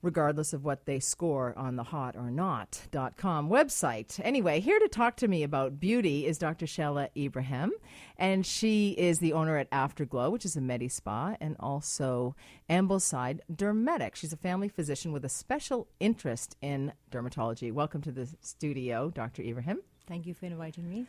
regardless 0.01 0.53
of 0.53 0.63
what 0.63 0.85
they 0.85 0.99
score 0.99 1.53
on 1.57 1.75
the 1.75 1.83
hot 1.83 2.15
or 2.15 2.29
not.com 2.29 3.49
website. 3.49 4.19
Anyway, 4.23 4.59
here 4.59 4.79
to 4.79 4.87
talk 4.87 5.15
to 5.17 5.27
me 5.27 5.43
about 5.43 5.79
beauty 5.79 6.25
is 6.25 6.37
Dr. 6.37 6.65
Shella 6.65 7.09
Ibrahim, 7.17 7.71
and 8.17 8.45
she 8.45 8.91
is 8.91 9.19
the 9.19 9.33
owner 9.33 9.57
at 9.57 9.67
Afterglow, 9.71 10.29
which 10.29 10.45
is 10.45 10.55
a 10.55 10.61
Medi 10.61 10.87
Spa, 10.87 11.35
and 11.41 11.55
also 11.59 12.35
Ambleside 12.69 13.39
Dermetic. 13.51 14.15
She's 14.15 14.33
a 14.33 14.37
family 14.37 14.69
physician 14.69 15.11
with 15.11 15.25
a 15.25 15.29
special 15.29 15.87
interest 15.99 16.55
in 16.61 16.93
dermatology. 17.11 17.71
Welcome 17.71 18.01
to 18.03 18.11
the 18.11 18.27
studio, 18.41 19.09
Dr. 19.09 19.41
Ibrahim. 19.41 19.81
Thank 20.07 20.25
you 20.25 20.33
for 20.33 20.45
inviting 20.45 20.89
me. 20.89 21.07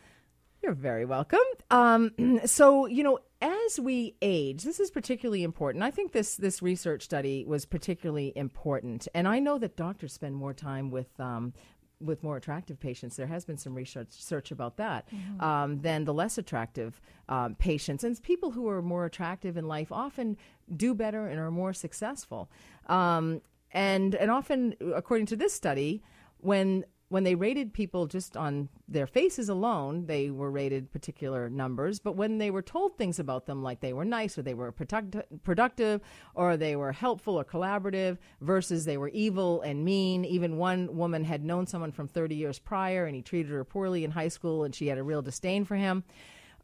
You're 0.62 0.74
very 0.74 1.04
welcome. 1.04 1.38
Um, 1.70 2.40
so, 2.44 2.86
you 2.86 3.02
know, 3.02 3.20
as 3.40 3.78
we 3.78 4.16
age, 4.20 4.64
this 4.64 4.80
is 4.80 4.90
particularly 4.90 5.42
important. 5.42 5.84
I 5.84 5.90
think 5.90 6.12
this 6.12 6.36
this 6.36 6.62
research 6.62 7.02
study 7.02 7.44
was 7.46 7.64
particularly 7.64 8.32
important, 8.34 9.06
and 9.14 9.28
I 9.28 9.38
know 9.38 9.58
that 9.58 9.76
doctors 9.76 10.12
spend 10.12 10.34
more 10.34 10.54
time 10.54 10.90
with. 10.90 11.18
Um, 11.20 11.52
with 12.00 12.22
more 12.22 12.36
attractive 12.36 12.78
patients, 12.78 13.16
there 13.16 13.26
has 13.26 13.44
been 13.44 13.56
some 13.56 13.74
research 13.74 14.10
search 14.10 14.52
about 14.52 14.76
that 14.76 15.08
um, 15.40 15.80
than 15.80 16.04
the 16.04 16.14
less 16.14 16.38
attractive 16.38 17.00
um, 17.28 17.56
patients. 17.56 18.04
And 18.04 18.22
people 18.22 18.52
who 18.52 18.68
are 18.68 18.80
more 18.80 19.04
attractive 19.04 19.56
in 19.56 19.66
life 19.66 19.90
often 19.90 20.36
do 20.76 20.94
better 20.94 21.26
and 21.26 21.40
are 21.40 21.50
more 21.50 21.72
successful. 21.72 22.52
Um, 22.86 23.42
and 23.72 24.14
and 24.14 24.30
often, 24.30 24.76
according 24.94 25.26
to 25.26 25.36
this 25.36 25.52
study, 25.52 26.02
when 26.38 26.84
when 27.08 27.24
they 27.24 27.34
rated 27.34 27.72
people 27.72 28.06
just 28.06 28.36
on 28.36 28.68
their 28.86 29.06
faces 29.06 29.48
alone, 29.48 30.06
they 30.06 30.30
were 30.30 30.50
rated 30.50 30.92
particular 30.92 31.48
numbers. 31.48 32.00
But 32.00 32.16
when 32.16 32.38
they 32.38 32.50
were 32.50 32.62
told 32.62 32.96
things 32.96 33.18
about 33.18 33.46
them, 33.46 33.62
like 33.62 33.80
they 33.80 33.94
were 33.94 34.04
nice 34.04 34.36
or 34.36 34.42
they 34.42 34.54
were 34.54 34.70
product- 34.72 35.42
productive 35.42 36.02
or 36.34 36.56
they 36.56 36.76
were 36.76 36.92
helpful 36.92 37.38
or 37.38 37.44
collaborative, 37.44 38.18
versus 38.42 38.84
they 38.84 38.98
were 38.98 39.08
evil 39.08 39.62
and 39.62 39.84
mean. 39.84 40.24
Even 40.24 40.58
one 40.58 40.96
woman 40.96 41.24
had 41.24 41.44
known 41.44 41.66
someone 41.66 41.92
from 41.92 42.08
30 42.08 42.34
years 42.34 42.58
prior 42.58 43.06
and 43.06 43.16
he 43.16 43.22
treated 43.22 43.50
her 43.52 43.64
poorly 43.64 44.04
in 44.04 44.10
high 44.10 44.28
school 44.28 44.64
and 44.64 44.74
she 44.74 44.88
had 44.88 44.98
a 44.98 45.02
real 45.02 45.22
disdain 45.22 45.64
for 45.64 45.76
him. 45.76 46.04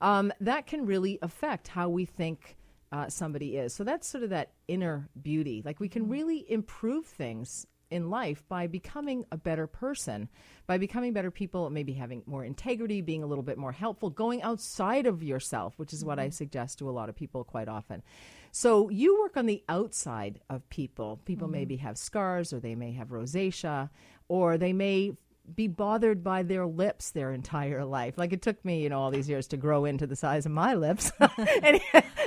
Um, 0.03 0.33
that 0.41 0.67
can 0.67 0.85
really 0.85 1.19
affect 1.23 1.69
how 1.69 1.89
we 1.89 2.05
think 2.05 2.57
uh, 2.93 3.09
somebody 3.09 3.57
is. 3.57 3.73
So 3.73 3.83
that's 3.83 4.07
sort 4.07 4.25
of 4.25 4.31
that 4.31 4.53
inner 4.69 5.09
beauty. 5.21 5.63
Like 5.65 5.81
we 5.81 5.89
can 5.89 6.09
really 6.09 6.45
improve 6.51 7.07
things 7.07 7.67
in 7.95 8.11
life 8.11 8.43
by 8.49 8.67
becoming 8.67 9.25
a 9.31 9.37
better 9.37 9.69
person, 9.69 10.29
by 10.67 10.77
becoming 10.79 11.13
better 11.13 11.31
people, 11.31 11.71
maybe 11.71 11.93
having 11.93 12.25
more 12.27 12.45
integrity, 12.45 13.01
being 13.01 13.23
a 13.23 13.27
little 13.27 13.45
bit 13.45 13.57
more 13.57 13.71
helpful, 13.71 14.11
going 14.11 14.43
outside 14.43 15.07
of 15.07 15.23
yourself, 15.23 15.79
which 15.79 15.93
is 15.93 16.05
what 16.05 16.19
I 16.19 16.25
mm-hmm. 16.25 16.33
suggest 16.33 16.79
to 16.81 16.91
a 16.91 16.93
lot 16.93 17.09
of 17.09 17.15
people 17.15 17.45
quite 17.45 17.69
often. 17.69 18.03
So 18.51 18.89
you 18.89 19.21
work 19.21 19.37
on 19.37 19.47
the 19.47 19.63
outside 19.69 20.41
of 20.51 20.69
people. 20.71 21.21
People 21.25 21.47
mm-hmm. 21.47 21.53
maybe 21.53 21.77
have 21.77 21.97
scars 21.97 22.53
or 22.53 22.59
they 22.59 22.75
may 22.75 22.93
have 22.93 23.09
rosacea 23.09 23.91
or 24.27 24.59
they 24.59 24.73
may 24.73 25.13
be 25.55 25.69
bothered 25.69 26.25
by 26.25 26.43
their 26.43 26.67
lips 26.67 27.11
their 27.11 27.33
entire 27.33 27.85
life. 27.85 28.17
Like 28.17 28.33
it 28.33 28.43
took 28.43 28.65
me, 28.65 28.83
you 28.83 28.89
know, 28.89 29.01
all 29.01 29.11
these 29.11 29.29
years 29.29 29.47
to 29.49 29.57
grow 29.57 29.85
into 29.85 30.07
the 30.07 30.17
size 30.17 30.47
of 30.47 30.53
my 30.53 30.75
lips. 30.75 31.13
and 31.63 31.81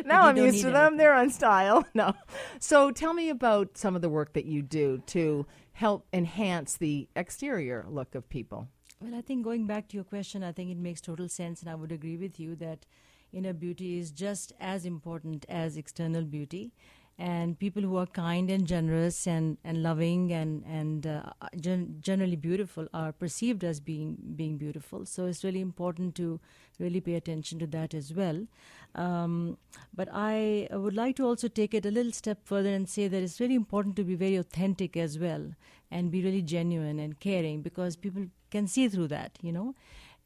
now 0.05 0.23
I'm 0.23 0.37
used 0.37 0.59
to 0.59 0.67
them. 0.67 0.75
anything. 0.75 0.97
They're 0.97 1.13
on 1.13 1.29
style. 1.29 1.85
No. 1.93 2.13
So 2.59 2.91
tell 2.91 3.13
me 3.13 3.29
about 3.29 3.75
some 3.75 3.95
of 3.95 4.03
the 4.03 4.09
work 4.09 4.33
that 4.33 4.45
you 4.45 4.61
do 4.61 5.01
to 5.07 5.47
help 5.73 6.05
enhance 6.13 6.77
the 6.77 7.07
exterior 7.15 7.85
look 7.89 8.13
of 8.13 8.29
people. 8.29 8.67
Well, 8.99 9.15
I 9.15 9.21
think 9.21 9.43
going 9.43 9.65
back 9.65 9.87
to 9.89 9.97
your 9.97 10.03
question, 10.03 10.43
I 10.43 10.51
think 10.51 10.69
it 10.69 10.77
makes 10.77 11.01
total 11.01 11.27
sense, 11.27 11.61
and 11.61 11.69
I 11.69 11.75
would 11.75 11.91
agree 11.91 12.17
with 12.17 12.39
you 12.39 12.55
that 12.57 12.85
inner 13.31 13.53
beauty 13.53 13.97
is 13.97 14.11
just 14.11 14.53
as 14.59 14.85
important 14.85 15.45
as 15.49 15.75
external 15.77 16.23
beauty. 16.23 16.71
And 17.19 17.57
people 17.57 17.81
who 17.81 17.97
are 17.97 18.05
kind 18.05 18.51
and 18.51 18.67
generous 18.67 19.25
and, 19.25 19.57
and 19.63 19.81
loving 19.81 20.31
and 20.31 20.63
and 20.67 21.07
uh, 21.07 21.23
gen- 21.59 21.97
generally 21.99 22.35
beautiful 22.35 22.87
are 22.93 23.11
perceived 23.11 23.63
as 23.63 23.79
being 23.79 24.17
being 24.35 24.57
beautiful. 24.57 25.03
So 25.05 25.25
it's 25.25 25.43
really 25.43 25.61
important 25.61 26.13
to 26.15 26.39
really 26.79 27.01
pay 27.01 27.15
attention 27.15 27.57
to 27.59 27.67
that 27.67 27.95
as 27.95 28.13
well. 28.13 28.45
Um, 28.93 29.57
but 29.95 30.09
I 30.11 30.67
would 30.71 30.95
like 30.95 31.15
to 31.17 31.25
also 31.25 31.47
take 31.47 31.73
it 31.73 31.85
a 31.85 31.91
little 31.91 32.11
step 32.11 32.39
further 32.45 32.69
and 32.73 32.87
say 32.87 33.07
that 33.07 33.23
it's 33.23 33.39
really 33.39 33.55
important 33.55 33.95
to 33.95 34.03
be 34.03 34.15
very 34.15 34.35
authentic 34.35 34.95
as 34.95 35.17
well 35.19 35.51
and 35.91 36.11
be 36.11 36.23
really 36.23 36.41
genuine 36.41 36.99
and 36.99 37.19
caring 37.19 37.61
because 37.61 37.95
people 37.95 38.25
can 38.51 38.67
see 38.67 38.87
through 38.87 39.07
that, 39.07 39.37
you 39.41 39.51
know. 39.51 39.75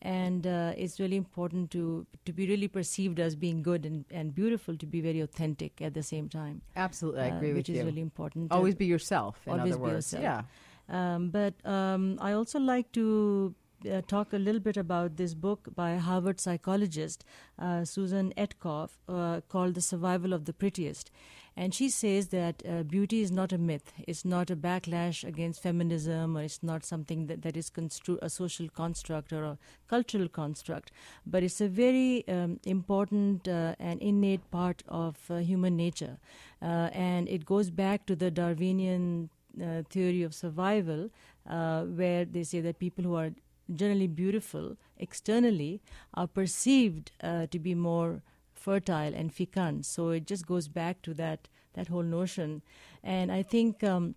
And 0.01 0.47
uh, 0.47 0.73
it's 0.77 0.99
really 0.99 1.15
important 1.15 1.69
to 1.71 2.07
to 2.25 2.33
be 2.33 2.47
really 2.47 2.67
perceived 2.67 3.19
as 3.19 3.35
being 3.35 3.61
good 3.61 3.85
and, 3.85 4.05
and 4.09 4.33
beautiful, 4.33 4.75
to 4.77 4.85
be 4.87 4.99
very 5.01 5.19
authentic 5.21 5.81
at 5.81 5.93
the 5.93 6.01
same 6.03 6.27
time. 6.27 6.61
Absolutely, 6.75 7.21
I 7.21 7.25
agree 7.27 7.35
uh, 7.35 7.37
agree 7.37 7.53
which 7.53 7.69
with 7.69 7.75
is 7.75 7.81
you. 7.81 7.85
really 7.89 8.01
important. 8.01 8.51
Always 8.51 8.73
Uh, 8.73 8.77
be 8.77 8.85
yourself. 8.87 9.37
In 9.45 9.53
always 9.59 9.73
other 9.73 9.77
be 9.77 9.83
words, 9.83 10.13
yourself. 10.13 10.23
yeah. 10.23 10.41
um, 11.15 11.29
but 11.29 11.53
um, 11.65 12.17
I 12.19 12.31
also 12.33 12.59
like 12.59 12.91
to 12.93 13.53
uh, 13.89 14.01
talk 14.07 14.33
a 14.33 14.37
little 14.37 14.59
bit 14.61 14.77
about 14.77 15.17
this 15.17 15.33
book 15.33 15.69
by 15.75 15.95
Harvard 15.97 16.39
psychologist 16.39 17.23
uh, 17.59 17.85
Susan 17.85 18.33
Etcoff 18.37 18.91
uh, 19.07 19.41
called 19.47 19.75
The 19.75 19.81
Survival 19.81 20.33
of 20.33 20.45
the 20.45 20.53
Prettiest. 20.53 21.11
And 21.57 21.73
she 21.75 21.89
says 21.89 22.29
that 22.29 22.63
uh, 22.67 22.83
beauty 22.83 23.21
is 23.21 23.31
not 23.31 23.51
a 23.51 23.57
myth. 23.57 23.91
It's 24.07 24.23
not 24.23 24.49
a 24.49 24.55
backlash 24.55 25.25
against 25.27 25.61
feminism, 25.61 26.37
or 26.37 26.43
it's 26.43 26.63
not 26.63 26.85
something 26.85 27.27
that, 27.27 27.41
that 27.41 27.57
is 27.57 27.69
constru- 27.69 28.19
a 28.21 28.29
social 28.29 28.69
construct 28.69 29.33
or 29.33 29.43
a 29.43 29.57
cultural 29.87 30.29
construct. 30.29 30.91
But 31.25 31.43
it's 31.43 31.59
a 31.59 31.67
very 31.67 32.25
um, 32.29 32.59
important 32.65 33.47
uh, 33.47 33.75
and 33.79 34.01
innate 34.01 34.49
part 34.49 34.83
of 34.87 35.17
uh, 35.29 35.37
human 35.37 35.75
nature. 35.75 36.17
And 36.61 37.27
it 37.27 37.45
goes 37.45 37.69
back 37.69 38.05
to 38.05 38.15
the 38.15 38.31
Darwinian 38.31 39.29
uh, 39.61 39.83
theory 39.89 40.23
of 40.23 40.33
survival, 40.33 41.09
uh, 41.49 41.83
where 41.83 42.23
they 42.23 42.43
say 42.43 42.61
that 42.61 42.79
people 42.79 43.03
who 43.03 43.15
are 43.15 43.31
generally 43.75 44.07
beautiful 44.07 44.77
externally 44.97 45.81
are 46.13 46.27
perceived 46.27 47.11
uh, 47.23 47.47
to 47.47 47.59
be 47.59 47.75
more 47.75 48.21
fertile 48.53 49.13
and 49.13 49.33
fecund. 49.33 49.85
So 49.85 50.09
it 50.09 50.27
just 50.27 50.45
goes 50.45 50.67
back 50.67 51.01
to 51.03 51.13
that 51.15 51.47
that 51.73 51.87
whole 51.87 52.03
notion, 52.03 52.61
and 53.03 53.31
I 53.31 53.43
think. 53.43 53.83
Um, 53.83 54.15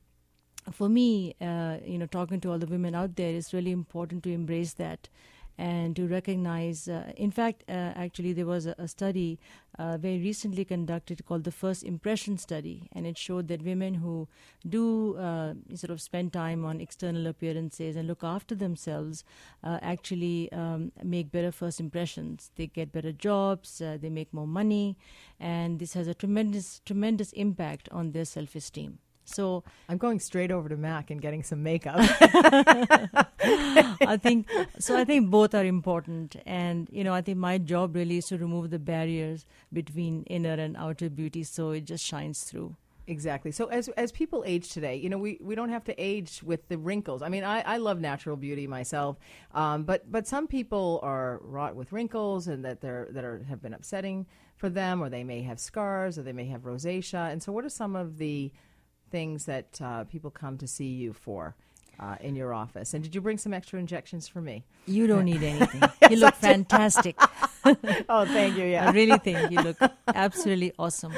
for 0.73 0.89
me, 0.89 1.35
uh, 1.43 1.77
you 1.85 1.99
know, 1.99 2.07
talking 2.07 2.41
to 2.41 2.51
all 2.51 2.59
the 2.59 2.67
women 2.67 2.95
out 2.95 3.17
there, 3.17 3.35
it's 3.35 3.53
really 3.53 3.71
important 3.71 4.23
to 4.23 4.31
embrace 4.33 4.73
that 4.73 5.11
and 5.59 5.95
to 5.97 6.07
recognize. 6.07 6.89
Uh, 6.89 7.13
in 7.17 7.31
fact, 7.31 7.65
uh, 7.69 7.73
actually, 7.95 8.33
there 8.33 8.47
was 8.47 8.67
a, 8.67 8.75
a 8.79 8.89
study 8.89 9.39
uh, 9.79 9.97
very 9.97 10.19
recently 10.19 10.65
conducted 10.65 11.25
called 11.27 11.45
the 11.45 11.53
First 11.53 11.83
Impression 11.83 12.39
Study, 12.39 12.89
and 12.93 13.07
it 13.07 13.19
showed 13.19 13.49
that 13.49 13.63
women 13.63 13.95
who 13.95 14.29
do 14.69 15.17
uh, 15.17 15.55
sort 15.75 15.91
of 15.91 16.01
spend 16.01 16.33
time 16.33 16.65
on 16.65 16.81
external 16.81 17.27
appearances 17.27 17.97
and 17.97 18.09
look 18.09 18.25
after 18.25 18.55
themselves 18.55 19.25
uh, 19.63 19.79
actually 19.83 20.51
um, 20.53 20.93
make 21.03 21.31
better 21.31 21.53
first 21.53 21.81
impressions. 21.81 22.51
They 22.57 22.67
get 22.67 22.93
better 22.93 23.13
jobs, 23.13 23.81
uh, 23.81 23.99
they 24.01 24.11
make 24.11 24.33
more 24.33 24.47
money, 24.47 24.97
and 25.41 25.79
this 25.79 25.95
has 25.95 26.09
a 26.09 26.15
tremendous, 26.15 26.81
tremendous 26.85 27.33
impact 27.33 27.89
on 27.91 28.13
their 28.13 28.25
self-esteem. 28.25 28.99
So 29.25 29.65
I'm 29.89 29.99
going 29.99 30.21
straight 30.21 30.51
over 30.51 30.69
to 30.69 30.77
Mac 30.77 31.11
and 31.11 31.21
getting 31.21 31.43
some 31.43 31.63
makeup. 31.63 31.97
I 31.99 34.19
think 34.21 34.49
so. 34.79 34.97
I 34.97 35.05
think 35.05 35.31
both 35.31 35.55
are 35.55 35.65
important, 35.65 36.37
and 36.47 36.89
you 36.91 37.05
know, 37.05 37.15
I 37.15 37.23
think 37.23 37.39
my 37.39 37.59
job 37.59 37.95
really 37.95 38.19
is 38.19 38.27
to 38.27 38.39
remove 38.39 38.71
the 38.71 38.79
barriers 38.79 39.45
between 39.73 40.25
inner 40.25 40.55
and 40.55 40.77
outer 40.77 41.11
beauty, 41.11 41.45
so 41.45 41.71
it 41.71 41.85
just 41.85 42.05
shines 42.05 42.45
through. 42.45 42.77
Exactly. 43.07 43.53
So 43.53 43.67
as 43.67 43.89
as 43.91 44.13
people 44.13 44.45
age 44.47 44.71
today, 44.71 44.97
you 44.97 45.11
know, 45.11 45.19
we, 45.19 45.39
we 45.43 45.55
don't 45.55 45.69
have 45.69 45.85
to 45.85 46.03
age 46.03 46.43
with 46.43 46.67
the 46.69 46.79
wrinkles. 46.79 47.21
I 47.21 47.29
mean, 47.29 47.45
I, 47.45 47.61
I 47.61 47.77
love 47.77 48.01
natural 48.01 48.37
beauty 48.37 48.67
myself, 48.67 49.19
um, 49.53 49.85
but 49.85 50.11
but 50.11 50.27
some 50.27 50.47
people 50.47 51.01
are 51.03 51.39
wrought 51.43 51.77
with 51.77 51.93
wrinkles 51.93 52.49
and 52.49 52.65
that 52.65 52.81
they're 52.81 53.09
that 53.11 53.25
are 53.25 53.45
have 53.49 53.61
been 53.61 53.75
upsetting 53.75 54.27
for 54.57 54.71
them, 54.71 55.03
or 55.03 55.11
they 55.11 55.25
may 55.25 55.43
have 55.43 55.61
scars, 55.61 56.19
or 56.19 56.23
they 56.23 56.33
may 56.33 56.47
have 56.47 56.63
rosacea. 56.63 57.31
And 57.31 57.43
so, 57.43 57.53
what 57.53 57.67
are 57.67 57.71
some 57.71 57.95
of 57.95 58.17
the 58.17 58.51
things 59.15 59.45
that 59.45 59.81
uh, 59.81 60.03
people 60.13 60.31
come 60.43 60.59
to 60.59 60.67
see 60.67 60.91
you 61.03 61.13
for 61.13 61.55
uh, 62.01 62.17
in 62.21 62.35
your 62.35 62.53
office? 62.53 62.95
And 62.95 63.01
did 63.05 63.15
you 63.15 63.21
bring 63.21 63.39
some 63.39 63.55
extra 63.55 63.79
injections 63.79 64.27
for 64.27 64.41
me? 64.41 64.65
You 64.87 65.07
don't 65.07 65.27
need 65.33 65.45
anything. 65.55 65.83
You 66.11 66.19
look 66.25 66.35
fantastic. 66.35 67.17
oh, 68.15 68.25
thank 68.39 68.59
you. 68.59 68.65
Yeah. 68.65 68.89
I 68.89 68.93
really 68.93 69.19
think 69.27 69.53
you 69.53 69.61
look 69.69 69.79
absolutely 70.25 70.73
awesome. 70.79 71.15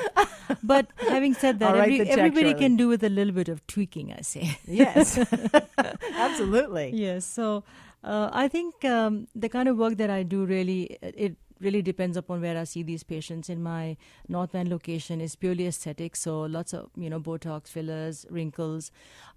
But 0.62 0.84
having 1.14 1.34
said 1.34 1.58
that, 1.58 1.74
every, 1.74 1.98
everybody 2.16 2.50
shortly. 2.50 2.62
can 2.64 2.76
do 2.76 2.86
with 2.92 3.02
a 3.02 3.08
little 3.08 3.34
bit 3.40 3.48
of 3.48 3.66
tweaking. 3.66 4.12
I 4.12 4.20
say. 4.20 4.58
yes. 4.82 5.18
Absolutely. 6.26 6.86
Yes. 6.94 7.24
So 7.24 7.64
uh, 8.04 8.28
I 8.44 8.46
think 8.48 8.84
um, 8.84 9.26
the 9.34 9.48
kind 9.48 9.68
of 9.68 9.76
work 9.76 9.96
that 9.96 10.10
I 10.10 10.22
do 10.22 10.44
really 10.44 10.98
it 11.02 11.36
really 11.60 11.82
depends 11.82 12.16
upon 12.16 12.40
where 12.40 12.58
I 12.58 12.64
see 12.64 12.82
these 12.82 13.02
patients. 13.02 13.48
In 13.48 13.62
my 13.62 13.96
North 14.28 14.52
Van 14.52 14.68
location 14.68 15.20
is 15.20 15.36
purely 15.36 15.66
aesthetic, 15.66 16.16
so 16.16 16.42
lots 16.42 16.72
of 16.72 16.90
you 16.96 17.10
know 17.10 17.20
Botox 17.20 17.68
fillers, 17.68 18.26
wrinkles. 18.30 18.90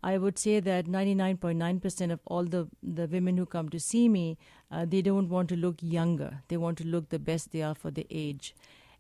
I 0.04 0.18
would 0.18 0.38
say 0.40 0.60
that 0.60 0.86
99.9% 0.86 2.12
of 2.12 2.20
all 2.26 2.44
the 2.44 2.68
the 2.82 3.08
women 3.08 3.38
who 3.38 3.46
come 3.46 3.70
to 3.70 3.80
see 3.80 4.10
me, 4.10 4.38
uh, 4.72 4.86
they 4.86 5.02
don't 5.02 5.30
want 5.30 5.50
to 5.50 5.56
look 5.56 5.76
younger. 5.82 6.42
They 6.48 6.58
want 6.58 6.78
to 6.80 6.86
look 6.86 7.10
the 7.10 7.20
best 7.20 7.52
they 7.52 7.62
are 7.62 7.76
for 7.76 7.92
their 7.92 8.10
age. 8.10 8.56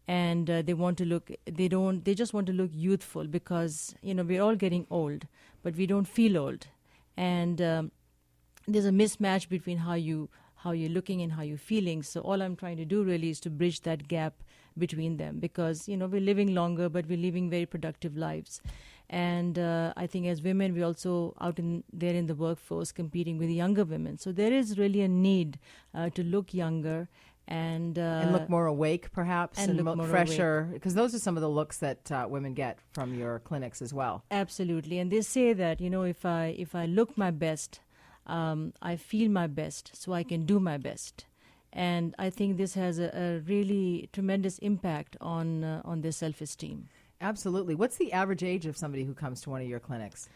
And 0.07 0.49
uh, 0.49 0.61
they 0.63 0.73
want 0.73 0.97
to 0.97 1.05
look. 1.05 1.29
They 1.45 1.67
don't. 1.67 2.03
They 2.03 2.15
just 2.15 2.33
want 2.33 2.47
to 2.47 2.53
look 2.53 2.71
youthful 2.73 3.27
because 3.27 3.95
you 4.01 4.13
know 4.15 4.23
we're 4.23 4.41
all 4.41 4.55
getting 4.55 4.87
old, 4.89 5.27
but 5.61 5.75
we 5.75 5.85
don't 5.85 6.07
feel 6.07 6.37
old. 6.37 6.67
And 7.15 7.61
um, 7.61 7.91
there's 8.67 8.85
a 8.85 8.91
mismatch 8.91 9.49
between 9.49 9.77
how 9.79 9.93
you 9.93 10.29
how 10.63 10.71
you're 10.71 10.89
looking 10.89 11.21
and 11.21 11.31
how 11.31 11.41
you're 11.41 11.57
feeling. 11.57 12.03
So 12.03 12.21
all 12.21 12.41
I'm 12.41 12.55
trying 12.55 12.77
to 12.77 12.85
do 12.85 13.03
really 13.03 13.29
is 13.29 13.39
to 13.41 13.49
bridge 13.49 13.81
that 13.81 14.07
gap 14.07 14.33
between 14.77 15.17
them 15.17 15.39
because 15.39 15.87
you 15.87 15.97
know 15.97 16.07
we're 16.07 16.21
living 16.21 16.53
longer, 16.53 16.89
but 16.89 17.07
we're 17.07 17.17
living 17.17 17.49
very 17.49 17.65
productive 17.65 18.15
lives. 18.17 18.61
And 19.09 19.57
uh, 19.57 19.93
I 19.97 20.05
think 20.05 20.27
as 20.27 20.41
women, 20.43 20.75
we're 20.75 20.85
also 20.85 21.35
out 21.41 21.57
in 21.57 21.83
there 21.91 22.13
in 22.13 22.27
the 22.27 22.35
workforce 22.35 22.91
competing 22.91 23.39
with 23.39 23.49
younger 23.49 23.83
women. 23.83 24.17
So 24.19 24.31
there 24.31 24.53
is 24.53 24.77
really 24.77 25.01
a 25.01 25.07
need 25.07 25.57
uh, 25.95 26.09
to 26.11 26.23
look 26.23 26.53
younger 26.53 27.09
and 27.47 27.97
uh, 27.97 28.21
and 28.21 28.31
look 28.31 28.47
more 28.47 28.67
awake, 28.67 29.11
perhaps, 29.11 29.57
and 29.57 29.75
look 29.77 29.85
mo- 29.85 29.95
more 29.95 30.07
fresher, 30.07 30.69
because 30.71 30.93
those 30.93 31.15
are 31.15 31.19
some 31.19 31.35
of 31.35 31.41
the 31.41 31.49
looks 31.49 31.79
that 31.79 32.11
uh, 32.11 32.27
women 32.29 32.53
get 32.53 32.77
from 32.91 33.15
your 33.15 33.39
clinics 33.39 33.81
as 33.81 33.91
well. 33.91 34.23
Absolutely, 34.29 34.99
and 34.99 35.11
they 35.11 35.21
say 35.21 35.53
that 35.53 35.81
you 35.81 35.89
know 35.89 36.03
if 36.03 36.25
I 36.25 36.55
if 36.59 36.75
I 36.75 36.85
look 36.85 37.17
my 37.17 37.31
best, 37.31 37.79
um, 38.29 38.73
I 38.81 38.95
feel 38.95 39.29
my 39.29 39.47
best, 39.47 39.91
so 39.93 40.13
I 40.13 40.23
can 40.23 40.45
do 40.45 40.59
my 40.59 40.77
best, 40.77 41.25
and 41.73 42.15
I 42.19 42.29
think 42.29 42.57
this 42.57 42.73
has 42.75 42.99
a, 42.99 43.09
a 43.15 43.39
really 43.39 44.09
tremendous 44.13 44.57
impact 44.59 45.17
on 45.19 45.63
uh, 45.63 45.81
on 45.83 46.01
their 46.01 46.11
self 46.11 46.41
esteem. 46.41 46.87
Absolutely. 47.21 47.75
What's 47.75 47.97
the 47.97 48.13
average 48.13 48.43
age 48.43 48.65
of 48.65 48.77
somebody 48.77 49.03
who 49.03 49.13
comes 49.13 49.41
to 49.41 49.49
one 49.49 49.61
of 49.61 49.67
your 49.67 49.79
clinics? 49.79 50.29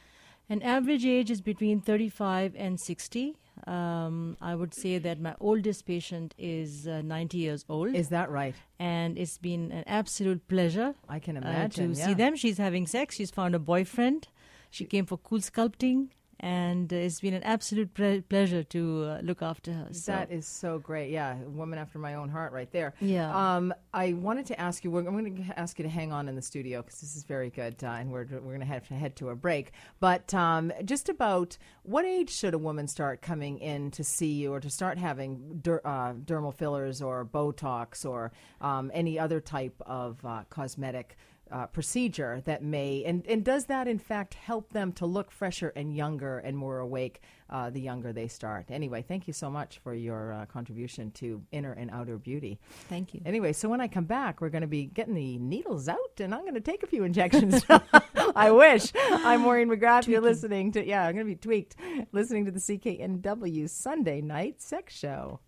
An 0.50 0.62
average 0.62 1.06
age 1.06 1.32
is 1.32 1.42
between 1.42 1.80
35 1.80 2.54
and 2.58 2.78
60. 2.80 3.38
Um, 3.66 4.36
I 4.42 4.56
would 4.56 4.74
say 4.74 4.98
that 4.98 5.22
my 5.22 5.36
oldest 5.40 5.86
patient 5.86 6.36
is 6.38 6.86
uh, 6.86 7.02
90 7.02 7.38
years 7.38 7.64
old. 7.70 7.96
Is 7.96 8.10
that 8.10 8.30
right? 8.30 8.56
and 8.80 9.18
it's 9.18 9.38
been 9.38 9.72
an 9.72 9.86
absolute 9.88 10.46
pleasure 10.50 10.94
I 11.08 11.20
can 11.20 11.38
uh, 11.38 11.42
imagine. 11.42 11.94
to 11.94 12.00
yeah. 12.00 12.06
see 12.08 12.14
them. 12.14 12.36
She's 12.36 12.58
having 12.58 12.86
sex. 12.86 13.16
She's 13.16 13.32
found 13.32 13.56
a 13.56 13.60
boyfriend. 13.60 14.28
She 14.72 14.86
came 14.86 15.06
for 15.06 15.18
cool 15.18 15.40
sculpting, 15.40 16.10
and 16.44 16.92
it's 16.92 17.22
been 17.22 17.34
an 17.34 17.44
absolute 17.44 17.94
pre- 17.94 18.20
pleasure 18.20 18.64
to 18.64 19.04
uh, 19.06 19.22
look 19.24 19.42
after 19.42 19.72
her. 19.72 19.88
So, 19.94 20.12
That 20.12 20.30
is 20.30 20.46
so 20.46 20.78
great. 20.78 21.10
Yeah, 21.10 21.38
a 21.42 21.50
woman 21.50 21.80
after 21.80 21.98
my 22.00 22.16
own 22.16 22.28
heart, 22.28 22.52
right 22.52 22.70
there. 22.70 22.94
Yeah. 23.00 23.34
Um, 23.34 23.74
I 23.94 24.12
wanted 24.12 24.48
to 24.48 24.60
ask 24.60 24.84
you. 24.84 24.92
We're, 24.92 25.08
I'm 25.08 25.18
going 25.18 25.38
to 25.38 25.58
ask 25.58 25.80
you 25.80 25.84
to 25.84 25.90
hang 25.90 26.12
on 26.12 26.28
in 26.28 26.36
the 26.36 26.42
studio 26.42 26.82
because 26.82 27.00
this 27.00 27.16
is 27.16 27.24
very 27.24 27.50
good, 27.50 27.82
uh, 27.82 27.88
and 27.88 28.12
we're 28.12 28.26
we're 28.26 28.40
going 28.40 28.60
to 28.60 28.66
have 28.66 28.86
to 28.90 28.94
head 28.94 29.16
to 29.18 29.30
a 29.30 29.36
break. 29.36 29.72
But 30.02 30.34
um, 30.34 30.74
just 30.84 31.08
about 31.08 31.58
what 31.84 32.04
age 32.04 32.30
should 32.30 32.54
a 32.54 32.58
woman 32.58 32.90
start 32.90 33.22
coming 33.22 33.60
in 33.60 33.92
to 33.92 34.04
see 34.04 34.34
you, 34.34 34.54
or 34.54 34.60
to 34.60 34.70
start 34.70 34.98
having 34.98 35.60
der, 35.62 35.80
uh, 35.86 36.12
dermal 36.12 36.54
fillers, 36.54 37.02
or 37.02 37.24
Botox, 37.24 38.06
or 38.06 38.34
um, 38.60 38.92
any 38.94 39.18
other 39.18 39.40
type 39.40 39.82
of 39.86 40.18
uh, 40.26 40.44
cosmetic? 40.50 41.16
Uh, 41.54 41.68
procedure 41.68 42.42
that 42.46 42.64
may 42.64 43.04
and, 43.06 43.28
and 43.28 43.46
does 43.46 43.66
that 43.66 43.88
in 43.88 44.00
fact 44.00 44.34
help 44.34 44.74
them 44.74 44.92
to 44.92 45.06
look 45.06 45.30
fresher 45.30 45.72
and 45.76 45.96
younger 45.96 46.40
and 46.40 46.58
more 46.58 46.80
awake 46.80 47.22
uh, 47.52 47.70
the 47.70 47.80
younger 47.80 48.12
they 48.12 48.28
start 48.28 48.66
anyway 48.72 49.04
thank 49.08 49.28
you 49.28 49.34
so 49.34 49.52
much 49.52 49.78
for 49.84 49.94
your 49.94 50.34
uh, 50.34 50.46
contribution 50.48 51.12
to 51.12 51.44
inner 51.52 51.74
and 51.74 51.92
outer 51.92 52.18
beauty 52.18 52.60
thank 52.90 53.14
you. 53.14 53.22
Anyway, 53.26 53.54
so 53.54 53.70
when 53.70 53.82
I 53.82 53.88
come 53.88 54.06
back, 54.06 54.42
we're 54.42 54.50
going 54.50 54.62
to 54.62 54.68
be 54.68 54.86
getting 54.86 55.16
the 55.16 55.38
needles 55.40 55.88
out, 55.90 56.20
and 56.20 56.34
I'm 56.34 56.42
going 56.42 56.54
to 56.54 56.62
take 56.62 56.84
a 56.84 56.88
few 56.88 57.04
injections. 57.04 57.64
I 58.36 58.52
wish. 58.52 58.92
I'm 58.96 59.42
Maureen 59.42 59.70
McGrath. 59.70 60.08
You're 60.08 60.22
listening 60.22 60.72
to 60.74 60.86
yeah, 60.86 61.06
I'm 61.06 61.16
going 61.16 61.26
to 61.26 61.32
be 61.32 61.36
tweaked. 61.36 61.76
Listening 62.12 62.46
to 62.46 62.52
the 62.52 62.60
CKNW 62.60 63.70
Sunday 63.70 64.22
Night 64.22 64.62
Sex 64.62 64.96
Show. 64.96 65.40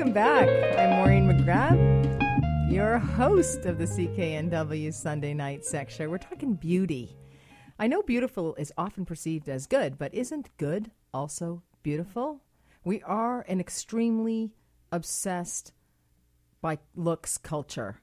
Welcome 0.00 0.14
back. 0.14 0.48
I'm 0.78 0.96
Maureen 0.96 1.28
McGrath, 1.28 2.72
your 2.72 2.98
host 2.98 3.66
of 3.66 3.76
the 3.76 3.84
CKNW 3.84 4.94
Sunday 4.94 5.34
Night 5.34 5.62
Sex 5.62 5.94
Show. 5.94 6.08
We're 6.08 6.16
talking 6.16 6.54
beauty. 6.54 7.18
I 7.78 7.86
know 7.86 8.00
beautiful 8.00 8.54
is 8.54 8.72
often 8.78 9.04
perceived 9.04 9.46
as 9.50 9.66
good, 9.66 9.98
but 9.98 10.14
isn't 10.14 10.56
good 10.56 10.90
also 11.12 11.62
beautiful? 11.82 12.40
We 12.82 13.02
are 13.02 13.42
an 13.42 13.60
extremely 13.60 14.54
obsessed 14.90 15.74
by 16.62 16.78
looks 16.96 17.36
culture. 17.36 18.00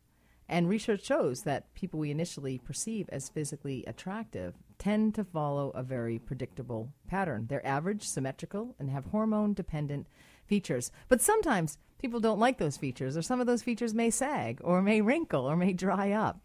And 0.48 0.70
research 0.70 1.04
shows 1.04 1.42
that 1.42 1.74
people 1.74 2.00
we 2.00 2.12
initially 2.12 2.60
perceive 2.60 3.10
as 3.10 3.30
physically 3.30 3.84
attractive 3.88 4.54
tend 4.78 5.16
to 5.16 5.24
follow 5.24 5.72
a 5.72 5.82
very 5.82 6.20
predictable 6.20 6.94
pattern. 7.08 7.48
They're 7.50 7.66
average, 7.66 8.08
symmetrical, 8.08 8.76
and 8.78 8.92
have 8.92 9.06
hormone 9.06 9.56
dependent 9.56 10.06
features. 10.48 10.92
But 11.08 11.22
sometimes 11.22 11.78
people 12.00 12.20
don't 12.20 12.40
like 12.40 12.58
those 12.58 12.78
features, 12.78 13.18
or 13.18 13.22
some 13.22 13.40
of 13.40 13.48
those 13.48 13.64
features 13.64 13.94
may 13.94 14.10
sag, 14.10 14.60
or 14.64 14.82
may 14.82 15.02
wrinkle, 15.02 15.46
or 15.46 15.56
may 15.56 15.74
dry 15.74 16.12
up. 16.12 16.40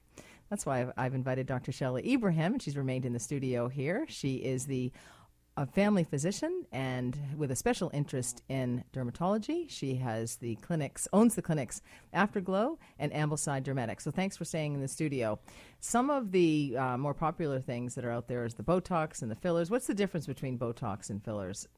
That's 0.50 0.66
why 0.66 0.82
I've, 0.82 0.92
I've 0.96 1.14
invited 1.14 1.46
Dr. 1.46 1.72
Shelley 1.72 2.12
Ibrahim, 2.12 2.54
and 2.54 2.62
she's 2.62 2.76
remained 2.76 3.06
in 3.06 3.14
the 3.14 3.18
studio 3.18 3.68
here. 3.68 4.04
She 4.08 4.36
is 4.36 4.66
the 4.66 4.92
a 5.56 5.66
family 5.66 6.04
physician 6.04 6.64
and 6.72 7.18
with 7.36 7.50
a 7.50 7.56
special 7.56 7.90
interest 7.92 8.42
in 8.48 8.84
dermatology. 8.92 9.68
She 9.68 9.96
has 9.96 10.36
the 10.36 10.56
clinics, 10.56 11.06
owns 11.12 11.34
the 11.34 11.42
clinics 11.42 11.82
Afterglow 12.12 12.78
and 12.98 13.12
Ambleside 13.12 13.64
Dermatics. 13.64 14.02
So 14.02 14.10
thanks 14.10 14.36
for 14.36 14.44
staying 14.44 14.74
in 14.74 14.80
the 14.80 14.88
studio. 14.88 15.38
Some 15.80 16.08
of 16.10 16.32
the 16.32 16.76
uh, 16.78 16.96
more 16.96 17.14
popular 17.14 17.60
things 17.60 17.94
that 17.94 18.04
are 18.04 18.10
out 18.10 18.28
there 18.28 18.44
is 18.44 18.54
the 18.54 18.62
Botox 18.62 19.20
and 19.20 19.30
the 19.30 19.36
fillers. 19.36 19.70
What's 19.70 19.86
the 19.86 19.94
difference 19.94 20.26
between 20.26 20.58
Botox 20.58 21.10
and 21.10 21.22
fillers? 21.22 21.68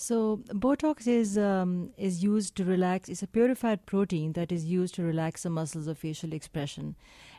So 0.00 0.36
Botox 0.50 1.08
is 1.08 1.36
um, 1.36 1.90
is 1.96 2.22
used 2.22 2.54
to 2.54 2.64
relax. 2.64 3.08
It's 3.08 3.24
a 3.24 3.26
purified 3.26 3.84
protein 3.84 4.34
that 4.34 4.52
is 4.52 4.64
used 4.64 4.94
to 4.94 5.02
relax 5.02 5.42
the 5.42 5.50
muscles 5.50 5.88
of 5.88 5.98
facial 5.98 6.32
expression. 6.32 6.94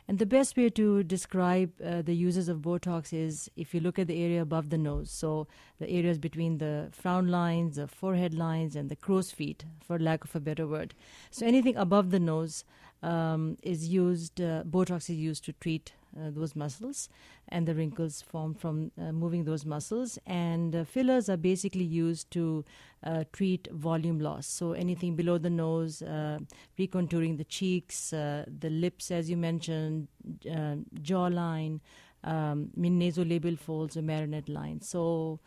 And 0.06 0.18
the 0.18 0.26
best 0.26 0.58
way 0.58 0.68
to 0.68 1.02
describe 1.02 1.72
uh, 1.82 2.02
the 2.02 2.14
uses 2.14 2.50
of 2.50 2.58
Botox 2.58 3.14
is 3.14 3.50
if 3.56 3.72
you 3.72 3.80
look 3.80 3.98
at 3.98 4.08
the 4.08 4.22
area 4.22 4.42
above 4.42 4.68
the 4.68 4.76
nose, 4.76 5.10
so 5.10 5.46
the 5.78 5.88
areas 5.88 6.18
between 6.18 6.58
the 6.58 6.90
frown 6.92 7.28
lines, 7.28 7.76
the 7.76 7.86
forehead 7.88 8.34
lines, 8.34 8.76
and 8.76 8.90
the 8.90 8.96
crow's 8.96 9.30
feet, 9.30 9.64
for 9.80 9.98
lack 9.98 10.22
of 10.24 10.36
a 10.36 10.40
better 10.40 10.66
word. 10.66 10.92
So 11.30 11.46
anything 11.46 11.76
above 11.76 12.10
the 12.10 12.20
nose 12.20 12.64
um, 13.02 13.56
is 13.62 13.88
used. 13.88 14.38
Uh, 14.38 14.64
Botox 14.64 15.08
is 15.08 15.16
used 15.16 15.46
to 15.46 15.54
treat 15.54 15.94
those 16.14 16.56
muscles 16.56 17.08
and 17.48 17.66
the 17.66 17.74
wrinkles 17.74 18.22
form 18.22 18.54
from 18.54 18.90
uh, 18.98 19.12
moving 19.12 19.44
those 19.44 19.64
muscles. 19.64 20.18
And 20.26 20.74
uh, 20.74 20.84
fillers 20.84 21.28
are 21.28 21.36
basically 21.36 21.84
used 21.84 22.30
to 22.32 22.64
uh, 23.04 23.24
treat 23.32 23.68
volume 23.72 24.20
loss. 24.20 24.46
So 24.46 24.72
anything 24.72 25.16
below 25.16 25.38
the 25.38 25.50
nose, 25.50 26.02
uh, 26.02 26.38
recontouring 26.78 27.38
the 27.38 27.44
cheeks, 27.44 28.12
uh, 28.12 28.44
the 28.58 28.70
lips, 28.70 29.10
as 29.10 29.30
you 29.30 29.36
mentioned, 29.36 30.08
uh, 30.46 30.76
jawline, 31.00 31.80
um, 32.24 32.70
nasolabial 32.78 33.58
folds, 33.58 33.96
or 33.96 34.02
marionette 34.02 34.48
lines. 34.48 34.88
So 34.88 35.40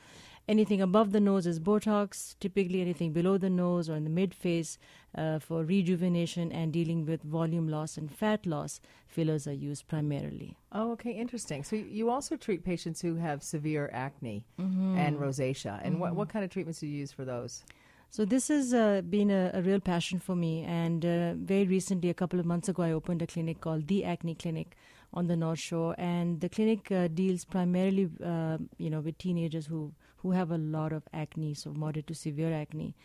anything 0.47 0.81
above 0.81 1.11
the 1.11 1.19
nose 1.19 1.45
is 1.45 1.59
Botox. 1.59 2.35
Typically, 2.39 2.81
anything 2.81 3.13
below 3.13 3.37
the 3.37 3.49
nose 3.49 3.89
or 3.89 3.95
in 3.95 4.03
the 4.03 4.09
mid 4.09 4.33
face 4.33 4.77
uh, 5.15 5.39
for 5.39 5.63
rejuvenation 5.63 6.51
and 6.51 6.73
dealing 6.73 7.05
with 7.05 7.21
volume 7.23 7.67
loss 7.67 7.97
and 7.97 8.11
fat 8.11 8.45
loss, 8.45 8.79
fillers 9.07 9.47
are 9.47 9.53
used 9.53 9.87
primarily. 9.87 10.57
Oh, 10.71 10.91
okay, 10.93 11.11
interesting. 11.11 11.63
So 11.63 11.75
you 11.75 12.09
also 12.09 12.35
treat 12.35 12.63
patients 12.63 13.01
who 13.01 13.15
have 13.15 13.43
severe 13.43 13.89
acne 13.93 14.45
and 14.57 15.17
rosacea. 15.17 15.79
And 15.83 15.99
what, 15.99 16.15
what 16.15 16.29
kind 16.29 16.43
of 16.43 16.51
treatments 16.51 16.79
do 16.79 16.87
you 16.87 16.97
use 16.97 17.11
for 17.11 17.25
those? 17.25 17.63
So 18.09 18.25
this 18.25 18.49
has 18.49 18.75
uh, 18.75 19.01
been 19.01 19.31
a, 19.31 19.49
a 19.55 19.61
real 19.63 19.79
passion 19.79 20.19
for 20.19 20.35
me, 20.35 20.63
and 20.65 21.03
uh, 21.03 21.33
very 21.33 21.65
recently, 21.65 22.11
a 22.11 22.13
couple 22.13 22.39
of 22.39 22.45
months 22.45 22.69
ago, 22.69 22.83
I 22.83 22.91
opened 22.91 23.23
a 23.23 23.27
clinic 23.27 23.59
called 23.59 23.87
the 23.87 24.05
Acne 24.05 24.35
Clinic 24.35 24.75
on 25.15 25.25
the 25.25 25.35
North 25.35 25.57
Shore, 25.57 25.95
and 25.97 26.39
the 26.39 26.47
clinic 26.47 26.91
uh, 26.91 27.07
deals 27.07 27.43
primarily, 27.43 28.11
uh, 28.23 28.59
you 28.77 28.91
know, 28.91 28.99
with 28.99 29.17
teenagers 29.17 29.65
who 29.65 29.93
who 30.17 30.31
have 30.31 30.51
a 30.51 30.57
lot 30.57 30.93
of 30.93 31.03
acne, 31.11 31.53
so 31.55 31.73
moderate 31.73 32.05
to 32.07 32.13
severe 32.13 32.53
acne, 32.53 32.95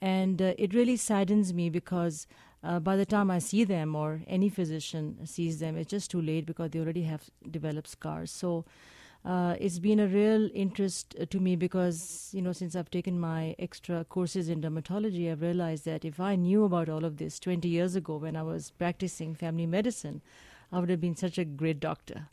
and 0.00 0.40
uh, 0.42 0.54
it 0.58 0.74
really 0.74 0.96
saddens 0.96 1.52
me 1.54 1.70
because 1.70 2.26
uh, 2.62 2.80
by 2.80 2.96
the 2.96 3.06
time 3.06 3.30
I 3.30 3.38
see 3.38 3.64
them 3.64 3.94
or 3.94 4.22
any 4.26 4.48
physician 4.48 5.26
sees 5.26 5.58
them, 5.58 5.76
it's 5.76 5.90
just 5.90 6.10
too 6.10 6.20
late 6.20 6.46
because 6.46 6.70
they 6.70 6.80
already 6.80 7.02
have 7.02 7.30
developed 7.50 7.88
scars. 7.88 8.30
So 8.30 8.64
uh, 9.24 9.56
it's 9.58 9.78
been 9.78 9.98
a 10.00 10.06
real 10.06 10.48
interest 10.54 11.14
uh, 11.20 11.26
to 11.26 11.40
me 11.40 11.56
because 11.56 12.30
you 12.32 12.40
know 12.40 12.52
since 12.52 12.76
I've 12.76 12.90
taken 12.90 13.18
my 13.18 13.54
extra 13.58 14.04
courses 14.04 14.48
in 14.48 14.60
dermatology, 14.60 15.30
I've 15.30 15.42
realized 15.42 15.84
that 15.86 16.04
if 16.04 16.20
I 16.20 16.36
knew 16.36 16.64
about 16.64 16.88
all 16.88 17.04
of 17.04 17.16
this 17.16 17.40
20 17.40 17.68
years 17.68 17.96
ago 17.96 18.16
when 18.16 18.36
I 18.36 18.42
was 18.42 18.70
practicing 18.70 19.34
family 19.34 19.66
medicine, 19.66 20.22
I 20.72 20.78
would 20.80 20.90
have 20.90 21.00
been 21.00 21.16
such 21.16 21.38
a 21.38 21.44
great 21.44 21.78
doctor, 21.80 22.28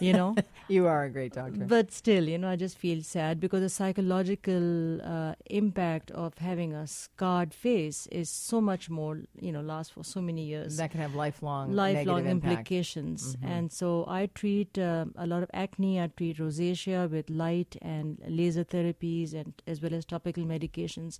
you 0.00 0.12
know. 0.12 0.34
You 0.70 0.86
are 0.86 1.04
a 1.04 1.10
great 1.10 1.32
doctor. 1.32 1.64
But 1.64 1.92
still, 1.92 2.28
you 2.28 2.36
know, 2.36 2.50
I 2.50 2.56
just 2.56 2.76
feel 2.76 3.02
sad 3.02 3.40
because 3.40 3.62
the 3.62 3.70
psychological 3.70 5.00
uh, 5.00 5.34
impact 5.46 6.10
of 6.10 6.36
having 6.36 6.74
a 6.74 6.86
scarred 6.86 7.54
face 7.54 8.06
is 8.12 8.28
so 8.28 8.60
much 8.60 8.90
more, 8.90 9.22
you 9.40 9.50
know, 9.50 9.62
lasts 9.62 9.92
for 9.94 10.04
so 10.04 10.20
many 10.20 10.44
years 10.44 10.76
that 10.76 10.90
can 10.90 11.00
have 11.00 11.14
lifelong 11.14 11.72
lifelong 11.72 12.26
implications. 12.26 13.36
Mhm. 13.36 13.48
And 13.50 13.72
so 13.72 14.04
I 14.06 14.26
treat 14.26 14.78
um 14.78 15.14
a 15.16 15.26
lot 15.26 15.42
of 15.42 15.50
acne. 15.54 15.98
I 16.02 16.08
treat 16.08 16.36
rosacea 16.36 17.08
with 17.10 17.30
light 17.30 17.78
and 17.80 18.20
laser 18.28 18.64
therapies, 18.64 19.32
and 19.32 19.54
as 19.66 19.80
well 19.80 19.94
as 19.94 20.04
topical 20.04 20.44
medications. 20.44 21.18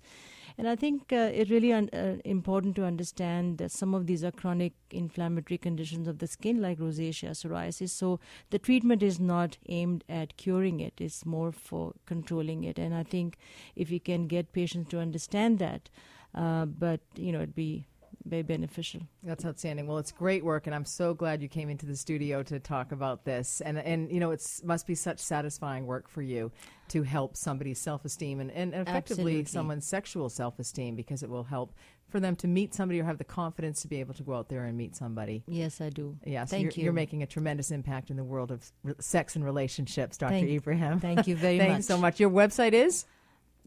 And 0.59 0.67
I 0.67 0.75
think 0.75 1.11
uh, 1.11 1.31
it 1.33 1.49
really 1.49 1.73
un- 1.73 1.89
uh, 1.93 2.17
important 2.23 2.75
to 2.75 2.83
understand 2.85 3.57
that 3.57 3.71
some 3.71 3.95
of 3.95 4.05
these 4.05 4.23
are 4.23 4.31
chronic 4.31 4.73
inflammatory 4.91 5.57
conditions 5.57 6.07
of 6.07 6.19
the 6.19 6.27
skin, 6.27 6.61
like 6.61 6.68
rosacea, 6.77 7.31
psoriasis. 7.31 7.89
So 7.89 8.19
the 8.49 8.59
treatment 8.59 9.01
is 9.03 9.19
not 9.19 9.57
aimed 9.67 10.03
at 10.07 10.37
curing 10.37 10.79
it; 10.79 10.93
it's 10.99 11.25
more 11.25 11.51
for 11.51 11.93
controlling 12.05 12.63
it. 12.63 12.77
And 12.77 12.93
I 12.93 13.03
think 13.03 13.37
if 13.75 13.91
you 13.91 13.99
can 13.99 14.27
get 14.27 14.53
patients 14.53 14.89
to 14.91 14.99
understand 14.99 15.59
that, 15.59 15.89
uh, 16.35 16.65
but 16.65 17.01
you 17.15 17.31
know, 17.31 17.39
it'd 17.39 17.55
be 17.55 17.87
very 18.25 18.43
beneficial. 18.43 19.01
That's 19.23 19.45
outstanding. 19.45 19.87
Well, 19.87 19.97
it's 19.97 20.11
great 20.11 20.43
work, 20.43 20.67
and 20.67 20.75
I'm 20.75 20.85
so 20.85 21.13
glad 21.13 21.41
you 21.41 21.47
came 21.47 21.69
into 21.69 21.85
the 21.85 21.95
studio 21.95 22.43
to 22.43 22.59
talk 22.59 22.91
about 22.91 23.25
this. 23.25 23.61
And 23.61 23.77
and 23.77 24.11
you 24.11 24.19
know, 24.19 24.31
it 24.31 24.45
must 24.63 24.87
be 24.87 24.95
such 24.95 25.19
satisfying 25.19 25.85
work 25.85 26.07
for 26.07 26.21
you 26.21 26.51
to 26.89 27.03
help 27.03 27.35
somebody's 27.35 27.79
self 27.79 28.05
esteem 28.05 28.39
and, 28.39 28.51
and 28.51 28.73
effectively 28.73 29.39
Absolutely. 29.39 29.45
someone's 29.45 29.87
sexual 29.87 30.29
self 30.29 30.59
esteem 30.59 30.95
because 30.95 31.23
it 31.23 31.29
will 31.29 31.43
help 31.43 31.73
for 32.09 32.19
them 32.19 32.35
to 32.37 32.47
meet 32.47 32.73
somebody 32.73 32.99
or 32.99 33.03
have 33.05 33.17
the 33.17 33.23
confidence 33.23 33.81
to 33.83 33.87
be 33.87 33.99
able 33.99 34.13
to 34.15 34.23
go 34.23 34.35
out 34.35 34.49
there 34.49 34.65
and 34.65 34.77
meet 34.77 34.95
somebody. 34.95 35.43
Yes, 35.47 35.79
I 35.81 35.89
do. 35.89 36.17
Yeah, 36.25 36.45
so 36.45 36.51
Thank 36.51 36.63
you're, 36.63 36.71
you. 36.73 36.83
you're 36.85 36.93
making 36.93 37.23
a 37.23 37.27
tremendous 37.27 37.71
impact 37.71 38.09
in 38.09 38.17
the 38.17 38.23
world 38.23 38.51
of 38.51 38.71
re- 38.83 38.93
sex 38.99 39.35
and 39.35 39.45
relationships, 39.45 40.17
Dr. 40.17 40.31
Thank- 40.31 40.49
Ibrahim. 40.49 40.99
Thank 40.99 41.27
you 41.27 41.35
very 41.35 41.57
Thanks 41.59 41.87
much. 41.89 41.95
so 41.95 42.01
much. 42.01 42.19
Your 42.19 42.29
website 42.29 42.73
is? 42.73 43.05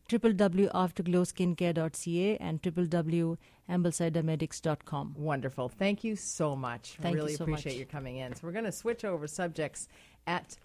www.afterglowskincare.ca 0.08 2.36
and 2.38 2.60
www.amblesidermedics.com. 2.62 5.14
Wonderful. 5.16 5.68
Thank 5.68 6.04
you 6.04 6.16
so 6.16 6.56
much. 6.56 6.96
Thank 7.00 7.14
you 7.14 7.20
really 7.22 7.34
so 7.36 7.44
appreciate 7.44 7.72
much. 7.74 7.78
you 7.80 7.86
coming 7.86 8.16
in. 8.18 8.34
So 8.34 8.40
we're 8.44 8.52
going 8.52 8.64
to 8.64 8.72
switch 8.72 9.04
over 9.04 9.26
subjects 9.26 9.88
at 10.26 10.56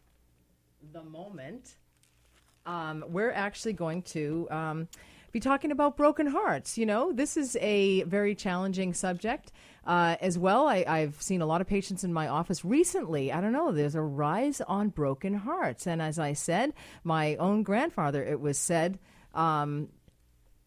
the 0.92 1.04
moment. 1.04 1.76
Um, 2.66 3.04
we're 3.08 3.32
actually 3.32 3.74
going 3.74 4.02
to 4.04 4.48
um, 4.52 4.88
be 5.38 5.40
talking 5.40 5.72
about 5.72 5.96
broken 5.96 6.26
hearts. 6.26 6.80
You 6.80 6.88
know, 6.88 7.12
this 7.14 7.38
is 7.38 7.56
a 7.62 8.02
very 8.04 8.34
challenging 8.34 8.96
subject 8.96 9.52
uh, 9.86 10.16
as 10.20 10.36
well. 10.36 10.68
I, 10.68 10.84
I've 10.88 11.22
seen 11.22 11.44
a 11.44 11.46
lot 11.46 11.62
of 11.62 11.68
patients 11.68 12.04
in 12.04 12.12
my 12.12 12.28
office 12.28 12.66
recently. 12.66 13.32
I 13.32 13.40
don't 13.40 13.52
know, 13.52 13.72
there's 13.72 13.94
a 13.94 14.02
rise 14.02 14.62
on 14.62 14.90
broken 14.90 15.36
hearts. 15.36 15.86
And 15.86 16.02
as 16.02 16.18
I 16.18 16.34
said, 16.34 16.74
my 17.04 17.36
own 17.36 17.62
grandfather, 17.62 18.24
it 18.24 18.40
was 18.40 18.58
said, 18.58 18.98
um, 19.36 19.90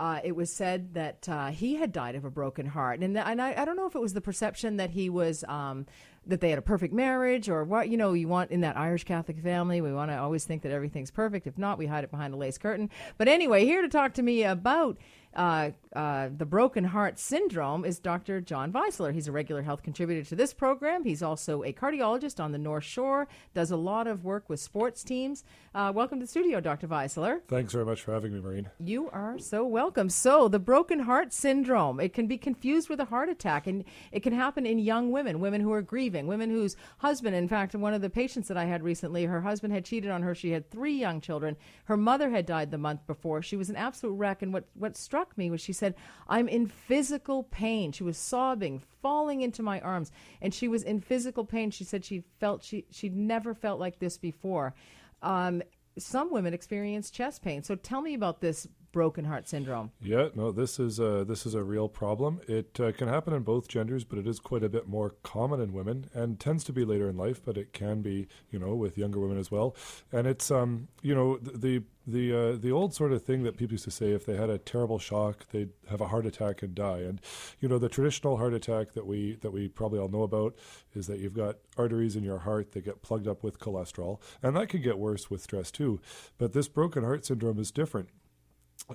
uh, 0.01 0.19
it 0.25 0.35
was 0.35 0.51
said 0.51 0.95
that 0.95 1.29
uh, 1.29 1.49
he 1.49 1.77
had 1.77 1.93
died 1.93 2.15
of 2.15 2.25
a 2.25 2.31
broken 2.31 2.65
heart, 2.65 3.01
and 3.01 3.19
and 3.19 3.41
I, 3.43 3.55
I 3.55 3.67
don't 3.67 3.77
know 3.77 3.87
if 3.87 3.95
it 3.95 4.01
was 4.01 4.15
the 4.15 4.23
perception 4.23 4.79
that 4.79 4.91
he 4.91 5.11
was 5.11 5.45
um, 5.47 5.85
that 6.27 6.41
they 6.41 6.49
had 6.49 6.59
a 6.59 6.63
perfect 6.63 6.95
marriage 6.95 7.51
or 7.51 7.65
what 7.65 7.91
you 7.91 7.99
know 7.99 8.15
you 8.15 8.27
want 8.27 8.51
in 8.51 8.63
that 8.63 8.79
Irish 8.79 9.05
Catholic 9.05 9.39
family. 9.39 9.83
We 9.83 9.93
want 9.93 10.11
to 10.11 10.17
always 10.17 10.47
think 10.47 10.63
that 10.63 10.73
everything's 10.73 11.11
perfect. 11.11 11.47
If 11.47 11.59
not, 11.59 11.77
we 11.77 11.85
hide 11.85 12.03
it 12.03 12.11
behind 12.11 12.33
a 12.33 12.39
lace 12.39 12.57
curtain. 12.57 12.89
But 13.19 13.29
anyway, 13.29 13.67
here 13.67 13.83
to 13.83 13.91
talk 13.91 14.15
to 14.15 14.23
me 14.23 14.43
about 14.43 14.97
uh, 15.35 15.71
uh, 15.95 16.29
the 16.37 16.47
broken 16.47 16.85
heart 16.85 17.19
syndrome 17.19 17.85
is 17.85 17.99
Dr. 17.99 18.41
John 18.41 18.73
Weisler. 18.73 19.13
He's 19.13 19.29
a 19.29 19.33
regular 19.33 19.63
health 19.63 19.83
contributor 19.83 20.29
to 20.29 20.37
this 20.37 20.53
program. 20.53 21.05
He's 21.05 21.23
also 21.23 21.63
a 21.63 21.73
cardiologist 21.73 22.43
on 22.43 22.53
the 22.53 22.59
North 22.59 22.85
Shore. 22.85 23.29
Does 23.55 23.71
a 23.71 23.77
lot 23.77 24.07
of 24.07 24.25
work 24.25 24.49
with 24.49 24.61
sports 24.61 25.03
teams. 25.03 25.45
Uh, 25.75 25.93
welcome 25.95 26.19
to 26.19 26.25
the 26.25 26.31
studio, 26.31 26.61
Dr. 26.61 26.89
Weisler. 26.89 27.41
Thanks 27.49 27.73
very 27.73 27.85
much 27.85 28.03
for 28.03 28.13
having 28.13 28.33
me, 28.33 28.41
Maureen. 28.41 28.71
You 28.79 29.09
are 29.11 29.39
so 29.39 29.65
welcome. 29.65 30.09
So, 30.09 30.49
the 30.49 30.59
broken 30.59 31.01
heart 31.01 31.33
syndrome, 31.33 32.01
it 32.01 32.13
can 32.13 32.27
be 32.27 32.39
confused 32.39 32.89
with 32.89 33.01
a 33.01 33.05
heart 33.05 33.29
attack, 33.29 33.67
and 33.67 33.85
it 34.13 34.21
can 34.21 34.33
happen 34.33 34.67
in 34.67 34.79
young 34.79 35.11
women, 35.13 35.41
women 35.41 35.61
who 35.61 35.73
are 35.73 35.83
grieving, 35.83 36.27
women 36.27 36.51
whose 36.51 36.77
husband, 36.99 37.37
in 37.37 37.49
fact, 37.49 37.75
one 37.75 37.95
of 37.95 38.03
the 38.03 38.11
patients 38.11 38.49
that 38.49 38.57
I 38.57 38.65
had 38.65 38.83
recently, 38.83 39.25
her 39.25 39.41
husband 39.41 39.73
had 39.73 39.85
cheated 39.85 40.11
on 40.11 40.23
her. 40.23 40.35
She 40.35 40.51
had 40.51 40.71
three 40.71 40.95
young 40.95 41.21
children. 41.21 41.57
Her 41.85 41.97
mother 41.97 42.31
had 42.31 42.47
died 42.47 42.71
the 42.71 42.79
month 42.79 43.07
before. 43.07 43.43
She 43.43 43.57
was 43.57 43.71
an 43.71 43.77
absolute 43.77 44.15
wreck. 44.15 44.43
And 44.43 44.53
what, 44.53 44.65
what 44.75 44.97
struck 44.97 45.20
me 45.37 45.51
was 45.51 45.61
she 45.61 45.73
said, 45.73 45.95
I'm 46.29 46.49
in 46.49 46.67
physical 46.67 47.45
pain. 47.45 47.93
She 47.93 48.05
was 48.05 48.17
sobbing, 48.17 48.83
falling 49.03 49.41
into 49.41 49.63
my 49.63 49.81
arms, 49.81 50.13
and 50.41 50.53
she 50.53 50.69
was 50.69 50.83
in 50.83 51.01
physical 51.01 51.45
pain. 51.45 51.71
She 51.71 51.85
said 51.85 52.05
she 52.05 52.25
felt 52.39 52.63
she, 52.63 52.87
she'd 52.91 53.17
never 53.17 53.55
felt 53.55 53.81
like 53.81 53.99
this 53.99 54.19
before. 54.19 54.75
Um, 55.23 55.63
some 55.99 56.33
women 56.33 56.55
experience 56.55 57.11
chest 57.11 57.43
pain. 57.43 57.63
So 57.63 57.75
tell 57.75 58.01
me 58.01 58.15
about 58.15 58.41
this 58.41 58.67
broken 58.93 59.25
heart 59.25 59.49
syndrome. 59.49 59.93
Yeah, 60.01 60.29
no, 60.35 60.51
this 60.51 60.79
is 60.79 60.99
a 60.99 61.25
this 61.25 61.47
is 61.47 61.55
a 61.55 61.63
real 61.63 61.89
problem. 61.89 62.41
It 62.49 62.79
uh, 62.81 62.93
can 62.93 63.09
happen 63.09 63.33
in 63.33 63.43
both 63.43 63.69
genders, 63.69 64.05
but 64.05 64.19
it 64.19 64.27
is 64.27 64.41
quite 64.41 64.63
a 64.63 64.69
bit 64.69 64.89
more 64.89 65.15
common 65.23 65.61
in 65.61 65.73
women, 65.73 66.11
and 66.15 66.39
tends 66.39 66.65
to 66.65 66.73
be 66.73 66.85
later 66.85 67.09
in 67.09 67.17
life. 67.17 67.41
But 67.45 67.57
it 67.57 67.73
can 67.73 68.03
be, 68.03 68.29
you 68.51 68.59
know, 68.59 68.75
with 68.75 68.99
younger 68.99 69.21
women 69.21 69.39
as 69.39 69.51
well. 69.51 69.77
And 70.13 70.27
it's, 70.27 70.51
um, 70.51 70.89
you 71.03 71.15
know, 71.15 71.39
the 71.39 71.83
the 72.07 72.33
uh, 72.33 72.57
the 72.57 72.73
old 72.73 72.95
sort 72.95 73.13
of 73.13 73.23
thing 73.23 73.43
that 73.45 73.57
people 73.57 73.75
used 73.75 73.85
to 73.85 73.91
say: 73.91 74.13
if 74.13 74.27
they 74.27 74.37
had 74.37 74.51
a 74.51 74.59
terrible 74.59 74.99
shock, 74.99 75.47
they'd 75.51 75.71
have 75.89 76.01
a 76.01 76.09
heart 76.09 76.27
attack 76.27 76.63
and 76.63 76.75
die. 76.75 77.01
And 77.01 77.21
you 77.61 77.69
know, 77.69 77.79
the 77.79 77.89
traditional 77.89 78.37
heart 78.37 78.55
attack 78.55 78.93
that 78.93 79.07
we 79.07 79.37
that 79.37 79.53
we 79.53 79.69
probably 79.69 79.99
all 79.99 80.09
know 80.09 80.23
about 80.23 80.57
is 80.95 81.07
that 81.07 81.19
you've 81.19 81.35
got 81.35 81.57
arteries 81.77 82.17
in 82.17 82.25
your 82.25 82.39
heart 82.39 82.73
that 82.73 82.85
get 82.85 83.03
plugged 83.03 83.29
up 83.29 83.43
with 83.43 83.59
cholesterol, 83.59 84.21
and 84.43 84.57
that 84.57 84.69
can 84.69 84.83
get 84.83 84.99
worse 84.99 85.31
with 85.31 85.43
stress 85.43 85.71
too. 85.71 86.01
But 86.39 86.53
this 86.53 86.69
broken 86.69 87.05
heart 87.05 87.25
syndrome 87.25 87.59
is 87.59 87.71
different 87.71 88.09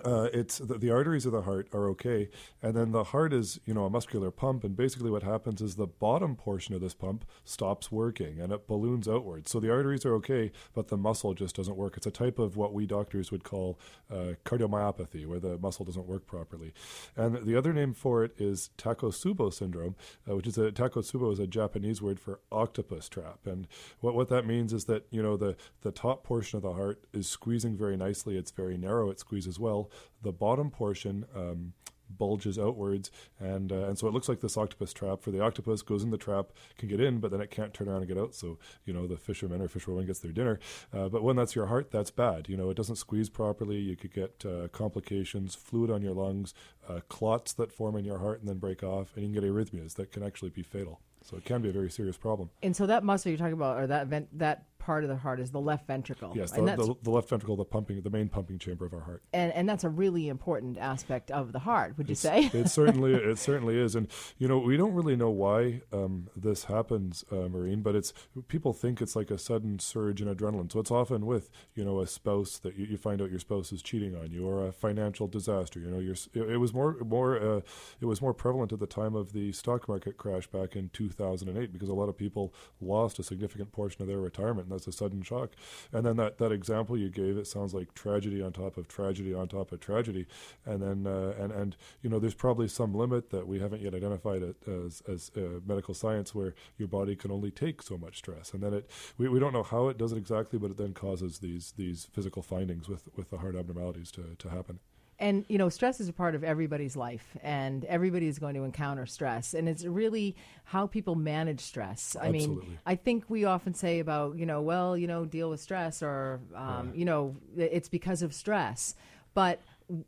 uh, 0.04 0.30
it's 0.34 0.58
the, 0.58 0.78
the 0.78 0.92
arteries 0.92 1.26
of 1.26 1.32
the 1.32 1.42
heart 1.42 1.68
are 1.74 1.88
okay, 1.90 2.30
and 2.62 2.76
then 2.76 2.92
the 2.92 3.06
heart 3.06 3.34
is 3.34 3.60
you 3.66 3.74
know 3.74 3.86
a 3.86 3.90
muscular 3.90 4.32
pump, 4.32 4.64
and 4.64 4.76
basically 4.76 5.10
what 5.10 5.24
happens 5.24 5.62
is 5.62 5.76
the 5.76 5.88
bottom 5.88 6.36
portion 6.36 6.76
of 6.76 6.82
this 6.82 6.94
pump 6.94 7.26
stops 7.44 7.92
working 7.92 8.40
and 8.40 8.52
it 8.52 8.68
balloons 8.68 9.08
outwards. 9.08 9.52
So 9.52 9.60
the 9.60 9.72
arteries 9.72 10.06
are 10.06 10.14
okay, 10.16 10.52
but 10.74 10.88
the 10.88 10.98
muscle 10.98 11.34
just 11.34 11.56
doesn't 11.56 11.78
work. 11.78 11.98
It's 11.98 12.08
a 12.08 12.12
type 12.12 12.40
of 12.40 12.58
what 12.58 12.74
we 12.74 12.86
doctors 12.86 13.32
would 13.32 13.44
call 13.44 13.80
uh, 14.12 14.34
cardiomyopathy, 14.44 15.26
where 15.26 15.40
the 15.40 15.58
muscle 15.58 15.86
doesn't 15.86 16.08
work 16.08 16.26
properly. 16.26 16.74
And 17.16 17.46
the 17.46 17.56
other 17.56 17.74
name 17.74 17.94
for 17.94 18.24
it 18.24 18.34
is 18.38 18.70
Takotsubo 18.78 19.54
syndrome, 19.54 19.96
uh, 20.30 20.36
which 20.36 20.48
is 20.48 20.58
a 20.58 20.72
Takotsubo 20.72 21.32
is 21.32 21.40
a 21.40 21.48
Japanese 21.48 22.02
word 22.02 22.20
for 22.20 22.40
octopus 22.52 23.10
trap, 23.10 23.40
and 23.46 23.68
what 24.00 24.16
what 24.16 24.30
that 24.30 24.46
means 24.46 24.74
is 24.74 24.86
that 24.86 25.06
you 25.12 25.22
know 25.22 25.38
the 25.38 25.56
the 25.82 25.92
top 25.92 26.24
portion 26.24 26.58
of 26.58 26.64
the 26.64 26.74
heart 26.74 27.06
is 27.14 27.28
squeezing 27.28 27.78
very 27.78 27.98
nicely. 27.98 28.38
It's 28.38 28.52
very 28.52 28.78
narrow. 28.78 29.10
It 29.10 29.20
squeezes 29.20 29.60
well. 29.60 29.85
The 30.22 30.32
bottom 30.32 30.70
portion 30.70 31.26
um, 31.36 31.74
bulges 32.10 32.58
outwards, 32.58 33.12
and 33.40 33.72
uh, 33.72 33.88
and 33.88 33.98
so 33.98 34.08
it 34.08 34.14
looks 34.14 34.30
like 34.30 34.42
this 34.42 34.58
octopus 34.58 34.94
trap. 34.94 35.22
For 35.22 35.32
the 35.32 35.42
octopus 35.42 35.82
goes 35.82 36.04
in 36.04 36.12
the 36.12 36.18
trap, 36.18 36.52
can 36.78 36.90
get 36.90 37.00
in, 37.00 37.20
but 37.20 37.32
then 37.32 37.42
it 37.42 37.52
can't 37.52 37.74
turn 37.74 37.88
around 37.88 38.00
and 38.00 38.08
get 38.08 38.18
out. 38.18 38.36
So 38.36 38.58
you 38.86 38.94
know 38.94 39.08
the 39.08 39.18
fisherman 39.18 39.62
or 39.62 39.68
fisherwoman 39.68 40.06
gets 40.06 40.20
their 40.20 40.32
dinner. 40.32 40.60
Uh, 40.94 41.10
but 41.10 41.24
when 41.24 41.36
that's 41.36 41.56
your 41.56 41.68
heart, 41.68 41.92
that's 41.92 42.12
bad. 42.12 42.48
You 42.50 42.58
know 42.58 42.70
it 42.70 42.78
doesn't 42.78 42.98
squeeze 42.98 43.30
properly. 43.30 43.78
You 43.78 43.96
could 43.96 44.14
get 44.14 44.46
uh, 44.46 44.68
complications, 44.70 45.56
fluid 45.56 45.92
on 45.92 46.02
your 46.02 46.14
lungs, 46.14 46.54
uh, 46.88 47.02
clots 47.10 47.54
that 47.54 47.72
form 47.72 47.96
in 47.96 48.06
your 48.06 48.20
heart 48.20 48.40
and 48.40 48.48
then 48.48 48.58
break 48.58 48.84
off, 48.84 49.16
and 49.16 49.26
you 49.26 49.32
can 49.32 49.42
get 49.42 49.50
arrhythmias 49.50 49.96
that 49.96 50.12
can 50.12 50.24
actually 50.24 50.52
be 50.52 50.64
fatal. 50.64 51.02
So 51.24 51.38
it 51.38 51.44
can 51.44 51.64
be 51.64 51.70
a 51.70 51.72
very 51.72 51.90
serious 51.90 52.18
problem. 52.18 52.52
And 52.62 52.76
so 52.76 52.86
that 52.86 53.04
muscle 53.04 53.32
you're 53.32 53.40
talking 53.40 53.54
about, 53.54 53.80
or 53.80 53.88
that 53.88 54.06
vent, 54.08 54.38
that 54.38 54.66
part 54.86 55.04
of 55.04 55.10
the 55.10 55.16
heart, 55.16 55.40
is 55.40 55.50
the 55.50 55.60
left 55.60 55.88
ventricle. 55.88 56.32
Yes, 56.36 56.52
and 56.52 56.68
the, 56.68 56.76
that's 56.76 56.88
the, 56.88 56.96
the 57.02 57.10
left 57.10 57.28
ventricle, 57.30 57.56
the 57.56 57.66
pumping, 57.66 58.02
the 58.02 58.10
main 58.12 58.30
pumping 58.30 58.60
chamber 58.60 58.86
of 58.86 58.94
our 58.94 59.00
heart. 59.00 59.24
and, 59.34 59.52
and 59.54 59.68
that's 59.68 59.84
a 59.84 59.90
really 59.90 60.28
important 60.30 60.78
aspect 60.78 61.32
of 61.32 61.52
the 61.54 61.60
heart. 61.60 61.98
Would 61.98 62.08
you 62.08 62.14
It's- 62.14 62.52
say? 62.52 62.58
it 62.58 62.70
certainly 62.70 63.14
it 63.32 63.40
certainly 63.40 63.78
is, 63.78 63.96
and 63.96 64.08
you 64.38 64.48
know 64.48 64.60
we 64.60 64.78
don't 64.78 64.94
really 64.94 65.16
know 65.16 65.32
why 65.32 65.82
um, 65.92 66.28
this 66.36 66.66
happens, 66.66 67.26
uh, 67.32 67.48
Maureen. 67.50 67.82
But 67.82 67.96
it's 67.96 68.14
people 68.48 68.74
think 68.74 69.02
it's 69.02 69.16
like 69.16 69.32
a 69.32 69.38
sudden 69.38 69.80
surge 69.80 70.22
in 70.22 70.28
adrenaline. 70.34 70.72
So 70.72 70.80
it's 70.80 70.92
often 70.92 71.26
with 71.26 71.50
you 71.74 71.84
know 71.84 72.00
a 72.00 72.08
spouse 72.08 72.60
that 72.60 72.76
you, 72.78 72.86
you 72.86 72.98
find 72.98 73.22
out 73.22 73.32
your 73.32 73.40
spouse 73.40 73.72
is 73.72 73.82
cheating 73.82 74.16
on 74.16 74.32
you, 74.32 74.48
or 74.48 74.68
a 74.68 74.72
financial 74.72 75.28
disaster. 75.28 75.80
You 75.80 75.90
know, 75.90 76.00
your 76.00 76.16
it, 76.34 76.54
it 76.54 76.58
was 76.58 76.74
more 76.74 76.98
more 77.04 77.40
uh, 77.40 77.62
it 78.00 78.06
was 78.06 78.22
more 78.22 78.34
prevalent 78.34 78.72
at 78.72 78.80
the 78.80 78.88
time 78.88 79.16
of 79.16 79.34
the 79.34 79.52
stock 79.52 79.88
market 79.90 80.18
crash 80.18 80.46
back 80.48 80.76
in 80.76 80.90
2008 80.90 81.74
because 81.74 81.90
a 81.90 81.94
lot 81.94 82.10
of 82.10 82.16
people 82.18 82.54
lost 82.80 83.18
a 83.20 83.24
significant 83.24 83.72
portion 83.72 84.02
of 84.02 84.08
their 84.08 84.20
retirement, 84.20 84.70
that's 84.76 84.88
a 84.88 84.92
sudden 84.92 85.22
shock. 85.22 85.52
And 85.92 86.06
then 86.06 86.18
that 86.18 86.38
that 86.38 86.52
example 86.52 86.98
you 86.98 87.10
gave, 87.10 87.38
it 87.38 87.48
sounds 87.48 87.74
like 87.74 87.94
tragedy 87.94 88.42
on 88.42 88.52
top 88.52 88.78
of 88.78 88.88
tragedy 88.88 89.34
on 89.34 89.48
top 89.48 89.72
of 89.72 89.80
tragedy, 89.80 90.28
and 90.66 90.82
then 90.82 91.08
uh, 91.08 91.34
and 91.40 91.52
and 91.52 91.76
you 92.02 92.10
know 92.10 92.20
there's 92.20 92.34
probably 92.34 92.68
some 92.68 92.94
limit 92.94 93.30
that 93.32 93.48
we 93.48 93.60
haven't 93.60 93.82
yet 93.82 93.96
identified 93.96 94.44
as 94.68 95.02
as 95.08 95.32
uh, 95.38 95.60
medical 95.66 95.94
science 95.94 96.36
where 96.36 96.54
your 96.78 96.88
body 96.88 97.16
can 97.16 97.32
only 97.32 97.52
take 97.52 97.82
so 97.82 97.98
much 97.98 98.18
stress, 98.18 98.54
and 98.54 98.62
then 98.62 98.74
it 98.74 98.90
we, 99.18 99.28
we 99.30 99.40
don't 99.40 99.54
know 99.54 99.64
how 99.64 99.88
it 99.88 99.98
does 99.98 100.12
it 100.12 100.18
exactly, 100.18 100.60
but 100.60 100.72
it 100.72 100.78
then 100.78 100.94
causes 100.94 101.40
these 101.40 101.74
these 101.78 102.06
physical 102.14 102.42
findings 102.42 102.90
with 102.90 103.10
with 103.16 103.30
the 103.30 103.38
heart 103.38 103.56
abnormalities 103.56 104.12
to 104.12 104.36
to 104.38 104.50
happen. 104.50 104.80
And 105.18 105.46
you 105.48 105.58
know, 105.58 105.70
stress 105.70 106.02
is 106.02 106.10
a 106.10 106.14
part 106.14 106.36
of 106.36 106.44
everybody's 106.44 106.98
life, 106.98 107.38
and 107.42 107.86
everybody 107.86 108.28
is 108.28 108.38
going 108.38 108.56
to 108.56 108.64
encounter 108.64 109.06
stress. 109.06 109.54
And 109.54 109.70
it's 109.70 109.86
really 109.86 110.36
how 110.66 110.88
people 110.88 111.16
manage 111.16 111.62
stress. 111.62 112.18
I 112.20 112.32
mean, 112.32 112.78
I 112.86 112.96
think 112.96 113.30
we 113.30 113.46
often 113.46 113.74
say 113.74 114.00
about 114.00 114.38
you 114.38 114.46
know, 114.46 114.62
well, 114.62 114.98
you 114.98 115.08
know, 115.08 115.26
deal 115.26 115.50
with 115.50 115.62
stress, 115.62 116.04
or 116.04 116.42
um, 116.54 116.92
you 116.94 117.06
know, 117.06 117.36
it's 117.56 117.88
because 117.88 118.22
of 118.22 118.34
stress. 118.34 118.96
But 119.34 119.62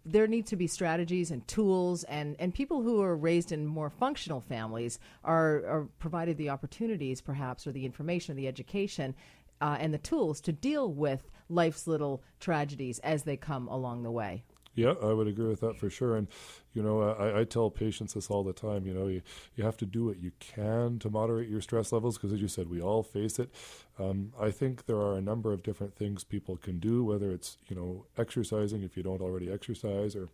there 0.05 0.27
need 0.27 0.47
to 0.47 0.55
be 0.55 0.67
strategies 0.67 1.31
and 1.31 1.47
tools, 1.47 2.03
and, 2.05 2.35
and 2.39 2.53
people 2.53 2.81
who 2.81 3.01
are 3.01 3.15
raised 3.15 3.51
in 3.51 3.65
more 3.65 3.89
functional 3.89 4.41
families 4.41 4.99
are, 5.23 5.57
are 5.67 5.87
provided 5.99 6.37
the 6.37 6.49
opportunities, 6.49 7.21
perhaps, 7.21 7.67
or 7.67 7.71
the 7.71 7.85
information, 7.85 8.35
the 8.35 8.47
education, 8.47 9.13
uh, 9.61 9.77
and 9.79 9.93
the 9.93 9.99
tools 9.99 10.41
to 10.41 10.51
deal 10.51 10.91
with 10.91 11.29
life's 11.49 11.87
little 11.87 12.23
tragedies 12.39 12.99
as 12.99 13.23
they 13.23 13.37
come 13.37 13.67
along 13.67 14.03
the 14.03 14.11
way. 14.11 14.43
Yeah, 14.77 14.93
I 15.01 15.11
would 15.11 15.27
agree 15.27 15.47
with 15.47 15.59
that 15.61 15.75
for 15.77 15.89
sure. 15.89 16.15
And 16.15 16.27
you 16.73 16.83
know, 16.83 17.01
I, 17.01 17.39
I 17.39 17.43
tell 17.45 17.71
patients 17.71 18.13
this 18.13 18.29
all 18.29 18.43
the 18.43 18.53
time. 18.53 18.85
You 18.85 18.93
know, 18.93 19.07
you, 19.07 19.23
you 19.55 19.63
have 19.63 19.75
to 19.77 19.87
do 19.87 20.05
what 20.05 20.19
you 20.21 20.31
can 20.39 20.99
to 20.99 21.09
moderate 21.09 21.49
your 21.49 21.61
stress 21.61 21.91
levels 21.91 22.15
because, 22.17 22.31
as 22.31 22.41
you 22.41 22.47
said, 22.47 22.69
we 22.69 22.79
all 22.79 23.01
face 23.03 23.39
it. 23.39 23.49
Um, 23.97 24.33
I 24.39 24.51
think 24.51 24.85
there 24.85 24.97
are 24.97 25.15
a 25.17 25.21
number 25.21 25.51
of 25.51 25.63
different 25.63 25.95
things 25.95 26.23
people 26.23 26.57
can 26.57 26.77
do, 26.79 27.03
whether 27.03 27.31
it's 27.31 27.57
you 27.67 27.75
know 27.75 28.05
exercising 28.17 28.83
if 28.83 28.95
you 28.95 29.01
don't 29.03 29.21
already 29.21 29.51
exercise, 29.51 30.15
or 30.15 30.29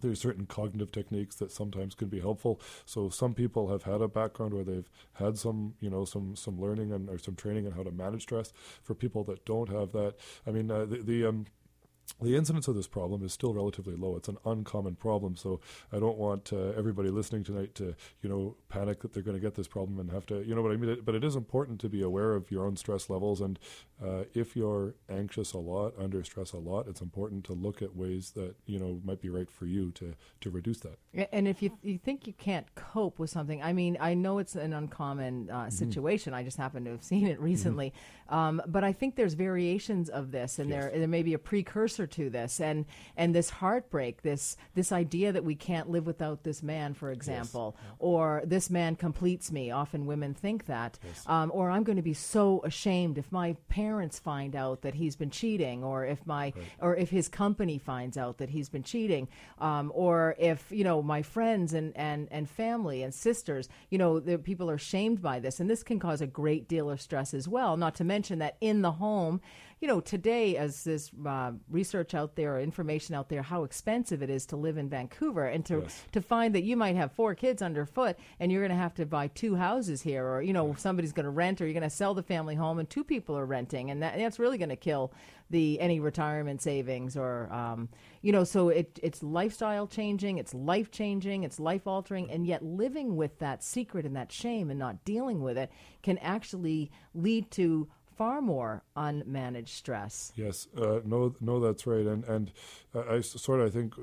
there's 0.00 0.20
certain 0.20 0.46
cognitive 0.46 0.92
techniques 0.92 1.36
that 1.36 1.50
sometimes 1.50 1.94
can 1.94 2.08
be 2.08 2.20
helpful. 2.20 2.60
So 2.84 3.08
some 3.08 3.34
people 3.34 3.68
have 3.70 3.82
had 3.84 4.00
a 4.00 4.08
background 4.08 4.54
where 4.54 4.64
they've 4.64 4.88
had 5.14 5.38
some, 5.38 5.74
you 5.80 5.90
know, 5.90 6.04
some 6.04 6.36
some 6.36 6.60
learning 6.60 6.92
and 6.92 7.08
or 7.10 7.18
some 7.18 7.34
training 7.36 7.66
on 7.66 7.72
how 7.72 7.82
to 7.82 7.90
manage 7.90 8.22
stress. 8.22 8.52
For 8.82 8.94
people 8.94 9.24
that 9.24 9.44
don't 9.44 9.68
have 9.70 9.92
that, 9.92 10.14
I 10.46 10.50
mean, 10.52 10.70
uh, 10.70 10.84
the, 10.84 10.98
the 10.98 11.26
um, 11.26 11.46
the 12.20 12.36
incidence 12.36 12.66
of 12.68 12.74
this 12.74 12.86
problem 12.86 13.24
is 13.24 13.32
still 13.32 13.54
relatively 13.54 13.94
low. 13.94 14.16
It's 14.16 14.28
an 14.28 14.38
uncommon 14.44 14.96
problem, 14.96 15.36
so 15.36 15.60
I 15.92 15.98
don't 15.98 16.18
want 16.18 16.52
uh, 16.52 16.72
everybody 16.76 17.10
listening 17.10 17.44
tonight 17.44 17.74
to, 17.76 17.94
you 18.22 18.28
know, 18.28 18.56
panic 18.68 19.00
that 19.02 19.12
they're 19.12 19.22
going 19.22 19.36
to 19.36 19.40
get 19.40 19.54
this 19.54 19.68
problem 19.68 20.00
and 20.00 20.10
have 20.10 20.26
to, 20.26 20.44
you 20.44 20.54
know 20.54 20.62
what 20.62 20.72
I 20.72 20.76
mean. 20.76 20.98
But 21.04 21.14
it 21.14 21.22
is 21.22 21.36
important 21.36 21.80
to 21.80 21.88
be 21.88 22.02
aware 22.02 22.34
of 22.34 22.50
your 22.50 22.66
own 22.66 22.76
stress 22.76 23.08
levels, 23.08 23.40
and 23.40 23.58
uh, 24.04 24.24
if 24.34 24.56
you're 24.56 24.94
anxious 25.08 25.52
a 25.52 25.58
lot, 25.58 25.94
under 25.98 26.22
stress 26.24 26.52
a 26.52 26.58
lot, 26.58 26.88
it's 26.88 27.00
important 27.00 27.44
to 27.44 27.52
look 27.52 27.82
at 27.82 27.94
ways 27.94 28.32
that 28.32 28.54
you 28.66 28.78
know 28.78 29.00
might 29.04 29.20
be 29.20 29.28
right 29.28 29.50
for 29.50 29.66
you 29.66 29.90
to 29.92 30.14
to 30.40 30.50
reduce 30.50 30.80
that. 30.80 30.98
And 31.32 31.46
if 31.48 31.62
you 31.62 31.76
you 31.82 31.98
think 31.98 32.26
you 32.26 32.32
can't 32.32 32.66
cope 32.74 33.18
with 33.18 33.30
something, 33.30 33.62
I 33.62 33.72
mean, 33.72 33.96
I 34.00 34.14
know 34.14 34.38
it's 34.38 34.56
an 34.56 34.72
uncommon 34.72 35.50
uh, 35.50 35.54
mm-hmm. 35.54 35.70
situation. 35.70 36.34
I 36.34 36.42
just 36.42 36.56
happen 36.56 36.84
to 36.84 36.92
have 36.92 37.02
seen 37.12 37.26
it 37.26 37.40
recently, 37.40 37.92
mm-hmm. 38.28 38.34
um, 38.34 38.62
but 38.66 38.84
I 38.84 38.92
think 38.92 39.16
there's 39.16 39.34
variations 39.34 40.08
of 40.08 40.30
this, 40.30 40.58
and 40.58 40.70
yes. 40.70 40.84
there 40.84 40.98
there 40.98 41.08
may 41.08 41.22
be 41.22 41.34
a 41.34 41.38
precursor 41.38 41.97
to 42.06 42.30
this 42.30 42.60
and 42.60 42.84
and 43.16 43.34
this 43.34 43.50
heartbreak 43.50 44.22
this 44.22 44.56
this 44.74 44.92
idea 44.92 45.32
that 45.32 45.44
we 45.44 45.54
can't 45.54 45.90
live 45.90 46.06
without 46.06 46.44
this 46.44 46.62
man 46.62 46.94
for 46.94 47.10
example 47.10 47.76
yes. 47.78 47.94
or 47.98 48.42
this 48.44 48.70
man 48.70 48.96
completes 48.96 49.50
me 49.52 49.70
often 49.70 50.06
women 50.06 50.34
think 50.34 50.66
that 50.66 50.98
yes. 51.04 51.24
um, 51.26 51.50
or 51.54 51.70
i'm 51.70 51.84
going 51.84 51.96
to 51.96 52.02
be 52.02 52.14
so 52.14 52.60
ashamed 52.64 53.18
if 53.18 53.30
my 53.32 53.56
parents 53.68 54.18
find 54.18 54.54
out 54.54 54.82
that 54.82 54.94
he's 54.94 55.16
been 55.16 55.30
cheating 55.30 55.82
or 55.82 56.04
if 56.04 56.26
my 56.26 56.52
right. 56.56 56.66
or 56.80 56.96
if 56.96 57.10
his 57.10 57.28
company 57.28 57.78
finds 57.78 58.16
out 58.16 58.38
that 58.38 58.50
he's 58.50 58.68
been 58.68 58.82
cheating 58.82 59.28
um, 59.58 59.92
or 59.94 60.34
if 60.38 60.70
you 60.70 60.84
know 60.84 61.02
my 61.02 61.22
friends 61.22 61.72
and 61.72 61.96
and 61.96 62.28
and 62.30 62.48
family 62.48 63.02
and 63.02 63.14
sisters 63.14 63.68
you 63.90 63.98
know 63.98 64.20
the 64.20 64.38
people 64.38 64.70
are 64.70 64.78
shamed 64.78 65.20
by 65.22 65.38
this 65.38 65.60
and 65.60 65.68
this 65.68 65.82
can 65.82 65.98
cause 65.98 66.20
a 66.20 66.26
great 66.26 66.68
deal 66.68 66.90
of 66.90 67.00
stress 67.00 67.34
as 67.34 67.48
well 67.48 67.76
not 67.76 67.94
to 67.94 68.04
mention 68.04 68.38
that 68.38 68.56
in 68.60 68.82
the 68.82 68.92
home 68.92 69.40
you 69.80 69.86
know, 69.86 70.00
today, 70.00 70.56
as 70.56 70.82
this 70.84 71.10
uh, 71.26 71.52
research 71.70 72.14
out 72.14 72.34
there 72.34 72.56
or 72.56 72.60
information 72.60 73.14
out 73.14 73.28
there, 73.28 73.42
how 73.42 73.62
expensive 73.62 74.22
it 74.22 74.30
is 74.30 74.44
to 74.46 74.56
live 74.56 74.76
in 74.76 74.88
Vancouver, 74.88 75.46
and 75.46 75.64
to 75.66 75.80
yes. 75.80 76.02
to 76.12 76.20
find 76.20 76.54
that 76.54 76.64
you 76.64 76.76
might 76.76 76.96
have 76.96 77.12
four 77.12 77.34
kids 77.34 77.62
underfoot, 77.62 78.16
and 78.40 78.50
you're 78.50 78.62
going 78.62 78.76
to 78.76 78.76
have 78.76 78.94
to 78.94 79.06
buy 79.06 79.28
two 79.28 79.54
houses 79.54 80.02
here, 80.02 80.26
or 80.26 80.42
you 80.42 80.52
know, 80.52 80.74
somebody's 80.78 81.12
going 81.12 81.24
to 81.24 81.30
rent, 81.30 81.60
or 81.60 81.64
you're 81.64 81.74
going 81.74 81.82
to 81.82 81.90
sell 81.90 82.14
the 82.14 82.22
family 82.22 82.56
home, 82.56 82.78
and 82.78 82.90
two 82.90 83.04
people 83.04 83.36
are 83.38 83.46
renting, 83.46 83.90
and 83.90 84.02
that, 84.02 84.18
that's 84.18 84.38
really 84.38 84.58
going 84.58 84.68
to 84.68 84.76
kill 84.76 85.12
the 85.50 85.80
any 85.80 85.98
retirement 85.98 86.60
savings 86.60 87.16
or 87.16 87.50
um, 87.52 87.88
you 88.20 88.32
know 88.32 88.44
so 88.44 88.68
it 88.68 88.98
it's 89.02 89.22
lifestyle 89.22 89.86
changing 89.86 90.36
it's 90.38 90.52
life 90.52 90.90
changing 90.90 91.42
it's 91.42 91.58
life 91.58 91.86
altering 91.86 92.30
and 92.30 92.46
yet 92.46 92.62
living 92.62 93.16
with 93.16 93.38
that 93.38 93.62
secret 93.62 94.04
and 94.04 94.14
that 94.14 94.30
shame 94.30 94.68
and 94.70 94.78
not 94.78 95.04
dealing 95.04 95.40
with 95.40 95.56
it 95.56 95.70
can 96.02 96.18
actually 96.18 96.90
lead 97.14 97.50
to 97.50 97.88
far 98.18 98.42
more 98.42 98.82
unmanaged 98.96 99.68
stress. 99.68 100.32
Yes, 100.34 100.66
uh, 100.76 101.00
no, 101.04 101.34
no, 101.40 101.60
that's 101.60 101.86
right, 101.86 102.04
and 102.04 102.24
and 102.24 102.52
uh, 102.94 103.04
I 103.08 103.20
sort 103.20 103.60
of 103.60 103.68
I 103.68 103.70
think 103.70 103.94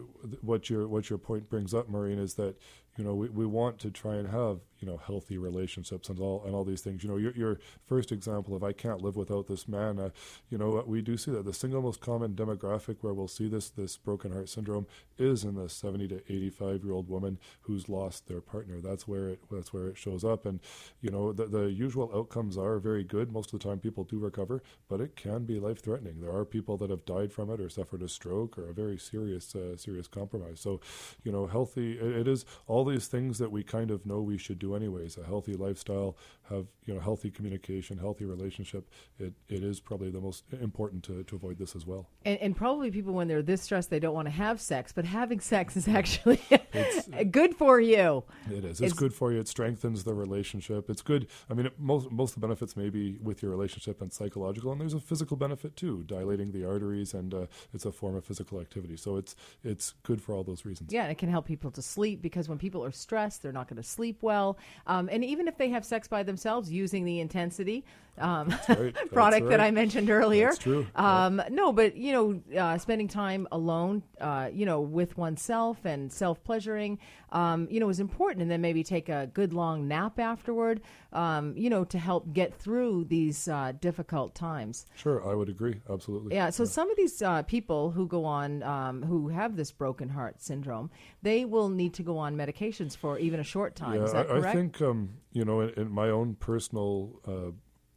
what 0.42 0.70
your 0.70 0.88
what 0.88 1.10
your 1.10 1.20
point 1.20 1.50
brings 1.50 1.74
up, 1.74 1.90
Maureen, 1.90 2.18
is 2.18 2.36
that 2.36 2.56
you 2.98 3.04
know 3.04 3.14
we, 3.14 3.30
we 3.30 3.46
want 3.46 3.78
to 3.80 3.92
try 3.92 4.16
and 4.16 4.30
have 4.30 4.60
you 4.86 4.92
know 4.92 4.98
healthy 4.98 5.38
relationships 5.38 6.10
and 6.10 6.20
all 6.20 6.44
and 6.46 6.54
all 6.54 6.64
these 6.64 6.82
things. 6.82 7.04
You 7.04 7.10
know, 7.10 7.18
your, 7.18 7.34
your 7.36 7.60
first 7.88 8.12
example 8.12 8.56
of 8.56 8.64
I 8.64 8.72
can't 8.72 9.02
live 9.02 9.16
without 9.16 9.48
this 9.48 9.68
man. 9.68 10.00
Uh, 10.00 10.10
you 10.50 10.58
know, 10.58 10.84
we 10.86 11.02
do 11.02 11.18
see 11.18 11.32
that 11.32 11.46
the 11.46 11.54
single 11.54 11.82
most 11.82 12.02
common 12.02 12.34
demographic 12.34 12.98
where 13.02 13.14
we'll 13.14 13.28
see 13.28 13.48
this 13.48 13.70
this 13.70 13.98
broken 13.98 14.32
heart 14.32 14.48
syndrome 14.48 14.86
is 15.18 15.44
in 15.44 15.56
the 15.56 15.70
70 15.70 16.08
to 16.10 16.16
85 16.30 16.84
year 16.84 16.94
old 16.94 17.10
woman 17.10 17.40
who's 17.62 17.90
lost 17.90 18.28
their 18.28 18.42
partner. 18.42 18.80
That's 18.80 19.08
where 19.08 19.30
it 19.30 19.40
that's 19.52 19.74
where 19.74 19.88
it 19.88 19.98
shows 19.98 20.24
up. 20.24 20.46
And 20.46 20.60
you 21.02 21.10
know, 21.10 21.34
the 21.34 21.48
the 21.48 21.72
usual 21.72 22.12
outcomes 22.14 22.58
are 22.58 22.78
very 22.78 23.04
good. 23.04 23.32
Most 23.32 23.54
of 23.54 23.60
the 23.60 23.68
time, 23.68 23.80
people 23.80 24.04
do 24.04 24.20
recover, 24.20 24.62
but 24.88 25.02
it 25.02 25.16
can 25.16 25.46
be 25.46 25.60
life 25.60 25.82
threatening. 25.82 26.22
There 26.22 26.32
are 26.32 26.46
people 26.46 26.78
that 26.78 26.92
have 26.92 27.06
died 27.06 27.34
from 27.34 27.50
it 27.50 27.60
or 27.60 27.70
suffered 27.70 28.04
a 28.04 28.08
stroke 28.08 28.58
or 28.60 28.70
a 28.70 28.74
very 28.74 29.00
serious 29.00 29.56
uh, 29.56 29.78
serious 29.78 30.08
compromise. 30.08 30.60
So, 30.60 30.80
you 31.24 31.32
know, 31.32 31.48
healthy 31.48 31.94
it, 31.94 32.16
it 32.16 32.28
is 32.28 32.46
all 32.68 32.86
these 32.86 33.08
things 33.08 33.40
that 33.40 33.52
we 33.52 33.64
kind 33.64 33.90
of 33.90 34.06
know 34.06 34.22
we 34.22 34.38
should 34.38 34.60
do 34.60 34.75
anyways. 34.76 35.18
A 35.18 35.24
healthy 35.24 35.54
lifestyle, 35.54 36.18
have 36.50 36.68
you 36.86 36.94
know 36.94 37.00
healthy 37.00 37.32
communication, 37.32 37.98
healthy 37.98 38.26
relationship. 38.26 38.90
It 39.20 39.34
it 39.50 39.64
is 39.64 39.80
probably 39.80 40.12
the 40.12 40.22
most 40.22 40.44
important 40.62 41.04
to, 41.06 41.24
to 41.24 41.36
avoid 41.36 41.58
this 41.58 41.76
as 41.76 41.86
well. 41.86 42.10
And, 42.24 42.40
and 42.40 42.56
probably 42.56 42.92
people 42.92 43.14
when 43.14 43.28
they're 43.28 43.42
this 43.42 43.62
stressed, 43.62 43.90
they 43.90 44.00
don't 44.00 44.14
want 44.14 44.28
to 44.28 44.34
have 44.34 44.62
sex, 44.62 44.92
but 44.92 45.06
having 45.06 45.40
sex 45.40 45.76
is 45.76 45.88
actually 45.88 46.42
good 47.32 47.56
for 47.56 47.80
you. 47.80 48.24
It 48.52 48.66
is. 48.66 48.82
It's, 48.82 48.82
it's, 48.82 48.94
good 48.94 49.14
for 49.14 49.32
you. 49.32 49.40
It 49.40 49.48
strengthens 49.48 50.04
the 50.04 50.14
relationship. 50.14 50.90
It's 50.90 51.02
good. 51.02 51.28
I 51.50 51.54
mean, 51.54 51.68
it, 51.68 51.80
most 51.80 52.12
most 52.12 52.36
of 52.36 52.42
the 52.42 52.48
benefits 52.48 52.76
may 52.76 52.90
be 52.90 53.18
with 53.22 53.42
your 53.42 53.52
relationship 53.52 54.02
and 54.02 54.12
psychological, 54.12 54.72
and 54.72 54.82
there's 54.82 54.94
a 54.94 55.00
physical 55.00 55.38
benefit 55.38 55.76
too, 55.76 56.04
dilating 56.06 56.52
the 56.52 56.66
arteries, 56.66 57.14
and 57.14 57.34
uh, 57.34 57.46
it's 57.74 57.86
a 57.86 57.92
form 57.92 58.16
of 58.16 58.26
physical 58.26 58.60
activity. 58.60 58.98
So 58.98 59.18
it's 59.18 59.36
it's 59.64 59.94
good 60.04 60.22
for 60.22 60.34
all 60.34 60.44
those 60.44 60.66
reasons. 60.66 60.92
Yeah, 60.92 61.04
and 61.04 61.12
it 61.12 61.18
can 61.18 61.30
help 61.30 61.46
people 61.46 61.72
to 61.72 61.82
sleep 61.82 62.22
because 62.22 62.48
when 62.50 62.58
people 62.58 62.84
are 62.84 62.92
stressed, 62.92 63.42
they're 63.42 63.52
not 63.52 63.68
going 63.68 63.82
to 63.82 63.88
sleep 63.88 64.22
well. 64.22 64.55
Um, 64.88 65.10
and 65.12 65.24
even 65.24 65.48
if 65.48 65.58
they 65.58 65.70
have 65.70 65.86
sex 65.86 66.08
by 66.08 66.24
themselves 66.24 66.72
using 66.72 67.06
the 67.06 67.20
intensity 67.20 67.84
um, 68.18 68.56
right. 68.70 68.96
product 69.12 69.44
right. 69.44 69.50
that 69.50 69.62
I 69.62 69.72
mentioned 69.72 70.10
earlier. 70.10 70.48
That's 70.48 70.60
true. 70.60 70.88
Um, 70.96 71.42
No, 71.50 71.72
but 71.72 71.96
you 71.96 72.12
know, 72.12 72.60
uh, 72.60 72.78
spending 72.78 73.08
time 73.08 73.48
alone, 73.52 74.04
uh, 74.22 74.50
you 74.54 74.66
know, 74.66 74.82
with 74.82 75.18
oneself 75.18 75.86
and 75.86 76.12
self 76.12 76.44
pleasuring, 76.44 77.00
um, 77.32 77.68
you 77.70 77.80
know, 77.80 77.90
is 77.90 78.00
important. 78.00 78.42
And 78.42 78.52
then 78.52 78.62
maybe 78.62 78.84
take 78.84 79.10
a 79.10 79.30
good 79.34 79.54
long 79.54 79.88
nap 79.88 80.20
afterward, 80.20 80.82
um, 81.14 81.56
you 81.58 81.70
know, 81.70 81.84
to 81.86 81.98
help 81.98 82.32
get 82.34 82.54
through 82.54 83.06
these 83.06 83.48
uh, 83.48 83.74
difficult 83.80 84.36
times. 84.36 84.86
Sure, 84.96 85.28
I 85.28 85.34
would 85.34 85.50
agree. 85.50 85.82
Absolutely. 85.90 86.36
Yeah. 86.36 86.50
So 86.50 86.64
yeah. 86.64 86.70
some 86.70 86.90
of 86.90 86.98
these 86.98 87.22
uh, 87.22 87.44
people 87.44 87.92
who 87.92 88.08
go 88.08 88.26
on, 88.26 88.64
um, 88.64 89.04
who 89.04 89.30
have 89.30 89.56
this 89.56 89.72
broken 89.72 90.10
heart 90.10 90.42
syndrome, 90.42 90.90
they 91.22 91.46
will 91.46 91.70
need 91.70 91.94
to 91.96 92.04
go 92.04 92.18
on 92.18 92.36
medications 92.36 92.96
for 92.96 93.20
even 93.20 93.40
a 93.40 93.44
short 93.44 93.76
time. 93.76 94.02
Yeah, 94.02 94.24
correct? 94.24 94.46
I 94.46 94.54
think, 94.54 94.82
um, 94.82 95.10
you 95.34 95.44
know, 95.44 95.62
in, 95.62 95.70
in 95.72 95.92
my 95.92 96.10
own 96.10 96.36
personal 96.36 97.20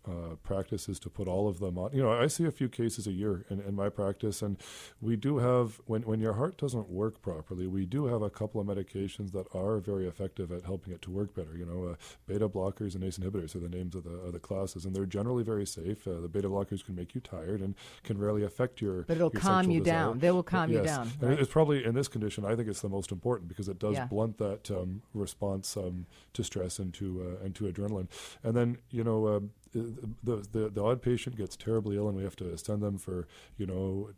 uh, 0.08 0.36
practice 0.42 0.88
is 0.88 0.98
to 1.00 1.10
put 1.10 1.28
all 1.28 1.48
of 1.48 1.60
them 1.60 1.78
on. 1.78 1.90
You 1.92 2.02
know, 2.02 2.12
I 2.12 2.26
see 2.26 2.44
a 2.44 2.50
few 2.50 2.68
cases 2.68 3.06
a 3.06 3.12
year 3.12 3.44
in, 3.50 3.60
in 3.60 3.74
my 3.74 3.88
practice, 3.88 4.42
and 4.42 4.56
we 5.00 5.16
do 5.16 5.38
have 5.38 5.80
when 5.86 6.02
when 6.02 6.20
your 6.20 6.34
heart 6.34 6.56
doesn't 6.56 6.88
work 6.88 7.20
properly, 7.20 7.66
we 7.66 7.84
do 7.84 8.06
have 8.06 8.22
a 8.22 8.30
couple 8.30 8.60
of 8.60 8.66
medications 8.66 9.32
that 9.32 9.46
are 9.54 9.78
very 9.78 10.06
effective 10.06 10.50
at 10.52 10.64
helping 10.64 10.92
it 10.92 11.02
to 11.02 11.10
work 11.10 11.34
better. 11.34 11.56
You 11.56 11.66
know, 11.66 11.90
uh, 11.90 11.94
beta 12.26 12.48
blockers 12.48 12.94
and 12.94 13.04
ACE 13.04 13.18
inhibitors 13.18 13.54
are 13.54 13.60
the 13.60 13.68
names 13.68 13.94
of 13.94 14.04
the 14.04 14.10
of 14.10 14.32
the 14.32 14.38
classes, 14.38 14.84
and 14.84 14.94
they're 14.94 15.06
generally 15.06 15.44
very 15.44 15.66
safe. 15.66 16.06
Uh, 16.06 16.20
the 16.20 16.28
beta 16.28 16.48
blockers 16.48 16.84
can 16.84 16.94
make 16.94 17.14
you 17.14 17.20
tired 17.20 17.60
and 17.60 17.74
can 18.02 18.18
rarely 18.18 18.44
affect 18.44 18.80
your. 18.80 19.02
But 19.02 19.16
it'll 19.16 19.30
your 19.32 19.42
calm 19.42 19.70
you 19.70 19.80
desire. 19.80 19.98
down. 19.98 20.18
They 20.18 20.30
will 20.30 20.42
calm 20.42 20.70
yes. 20.70 20.80
you 20.80 20.86
down. 20.86 21.12
Right? 21.20 21.30
And 21.30 21.40
it's 21.40 21.50
probably 21.50 21.84
in 21.84 21.94
this 21.94 22.08
condition. 22.08 22.44
I 22.44 22.56
think 22.56 22.68
it's 22.68 22.80
the 22.80 22.88
most 22.88 23.12
important 23.12 23.48
because 23.48 23.68
it 23.68 23.78
does 23.78 23.94
yeah. 23.94 24.06
blunt 24.06 24.38
that 24.38 24.70
um, 24.70 25.02
response 25.14 25.76
um, 25.76 26.06
to 26.32 26.42
stress 26.42 26.78
and 26.78 26.92
to 26.94 27.38
uh, 27.40 27.44
and 27.44 27.54
to 27.56 27.64
adrenaline. 27.64 28.08
And 28.42 28.56
then 28.56 28.78
you 28.90 29.04
know 29.04 29.28
um, 29.28 29.50
the, 29.72 30.46
the 30.52 30.68
the 30.68 30.82
odd 30.82 31.02
patient 31.02 31.36
gets 31.36 31.56
terribly 31.56 31.96
ill 31.96 32.08
and 32.08 32.16
we 32.16 32.24
have 32.24 32.36
to 32.36 32.56
send 32.58 32.82
them 32.82 32.98
for 32.98 33.26
you 33.56 33.66
know 33.66 34.10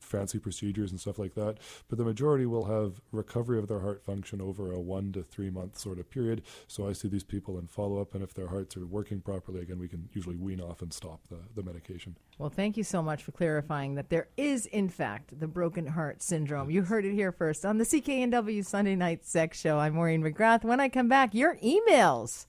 fancy 0.00 0.38
procedures 0.38 0.90
and 0.90 1.00
stuff 1.00 1.18
like 1.18 1.34
that. 1.34 1.58
But 1.88 1.98
the 1.98 2.04
majority 2.04 2.46
will 2.46 2.64
have 2.64 3.00
recovery 3.12 3.58
of 3.58 3.68
their 3.68 3.80
heart 3.80 4.04
function 4.04 4.40
over 4.40 4.72
a 4.72 4.80
one 4.80 5.12
to 5.12 5.22
three 5.22 5.50
month 5.50 5.78
sort 5.78 5.98
of 5.98 6.10
period. 6.10 6.42
So 6.66 6.88
I 6.88 6.92
see 6.92 7.08
these 7.08 7.24
people 7.24 7.58
in 7.58 7.66
follow 7.66 8.00
up, 8.00 8.14
and 8.14 8.22
if 8.22 8.34
their 8.34 8.48
hearts 8.48 8.76
are 8.76 8.86
working 8.86 9.20
properly, 9.20 9.60
again, 9.60 9.78
we 9.78 9.88
can 9.88 10.08
usually 10.12 10.36
wean 10.36 10.60
off 10.60 10.82
and 10.82 10.92
stop 10.92 11.20
the, 11.28 11.38
the 11.54 11.62
medication. 11.62 12.16
Well, 12.38 12.50
thank 12.50 12.76
you 12.76 12.84
so 12.84 13.02
much 13.02 13.22
for 13.22 13.32
clarifying 13.32 13.94
that 13.96 14.10
there 14.10 14.28
is, 14.36 14.66
in 14.66 14.88
fact, 14.88 15.38
the 15.38 15.48
broken 15.48 15.86
heart 15.86 16.22
syndrome. 16.22 16.70
You 16.70 16.82
heard 16.82 17.04
it 17.04 17.14
here 17.14 17.32
first 17.32 17.64
on 17.64 17.78
the 17.78 17.84
CKNW 17.84 18.64
Sunday 18.64 18.94
Night 18.94 19.24
Sex 19.24 19.60
Show. 19.60 19.78
I'm 19.78 19.94
Maureen 19.94 20.22
McGrath. 20.22 20.64
When 20.64 20.80
I 20.80 20.88
come 20.88 21.08
back, 21.08 21.34
your 21.34 21.56
emails. 21.56 22.46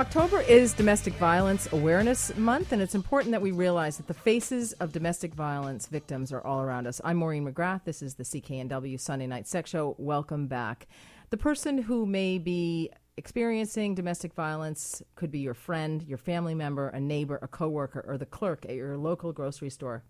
October 0.00 0.40
is 0.40 0.72
Domestic 0.72 1.12
Violence 1.16 1.70
Awareness 1.72 2.34
Month, 2.38 2.72
and 2.72 2.80
it's 2.80 2.94
important 2.94 3.32
that 3.32 3.42
we 3.42 3.52
realize 3.52 3.98
that 3.98 4.06
the 4.06 4.14
faces 4.14 4.72
of 4.80 4.92
domestic 4.92 5.34
violence 5.34 5.88
victims 5.88 6.32
are 6.32 6.40
all 6.40 6.62
around 6.62 6.86
us. 6.86 7.02
I'm 7.04 7.18
Maureen 7.18 7.46
McGrath. 7.46 7.84
This 7.84 8.00
is 8.00 8.14
the 8.14 8.22
CKNW 8.22 8.98
Sunday 8.98 9.26
Night 9.26 9.46
Sex 9.46 9.68
Show. 9.68 9.94
Welcome 9.98 10.46
back. 10.46 10.88
The 11.28 11.36
person 11.36 11.82
who 11.82 12.06
may 12.06 12.38
be 12.38 12.90
experiencing 13.18 13.94
domestic 13.94 14.32
violence 14.32 15.02
could 15.16 15.30
be 15.30 15.40
your 15.40 15.52
friend, 15.52 16.02
your 16.04 16.16
family 16.16 16.54
member, 16.54 16.88
a 16.88 16.98
neighbor, 16.98 17.38
a 17.42 17.46
coworker, 17.46 18.02
or 18.08 18.16
the 18.16 18.24
clerk 18.24 18.64
at 18.64 18.76
your 18.76 18.96
local 18.96 19.34
grocery 19.34 19.68
store. 19.68 20.02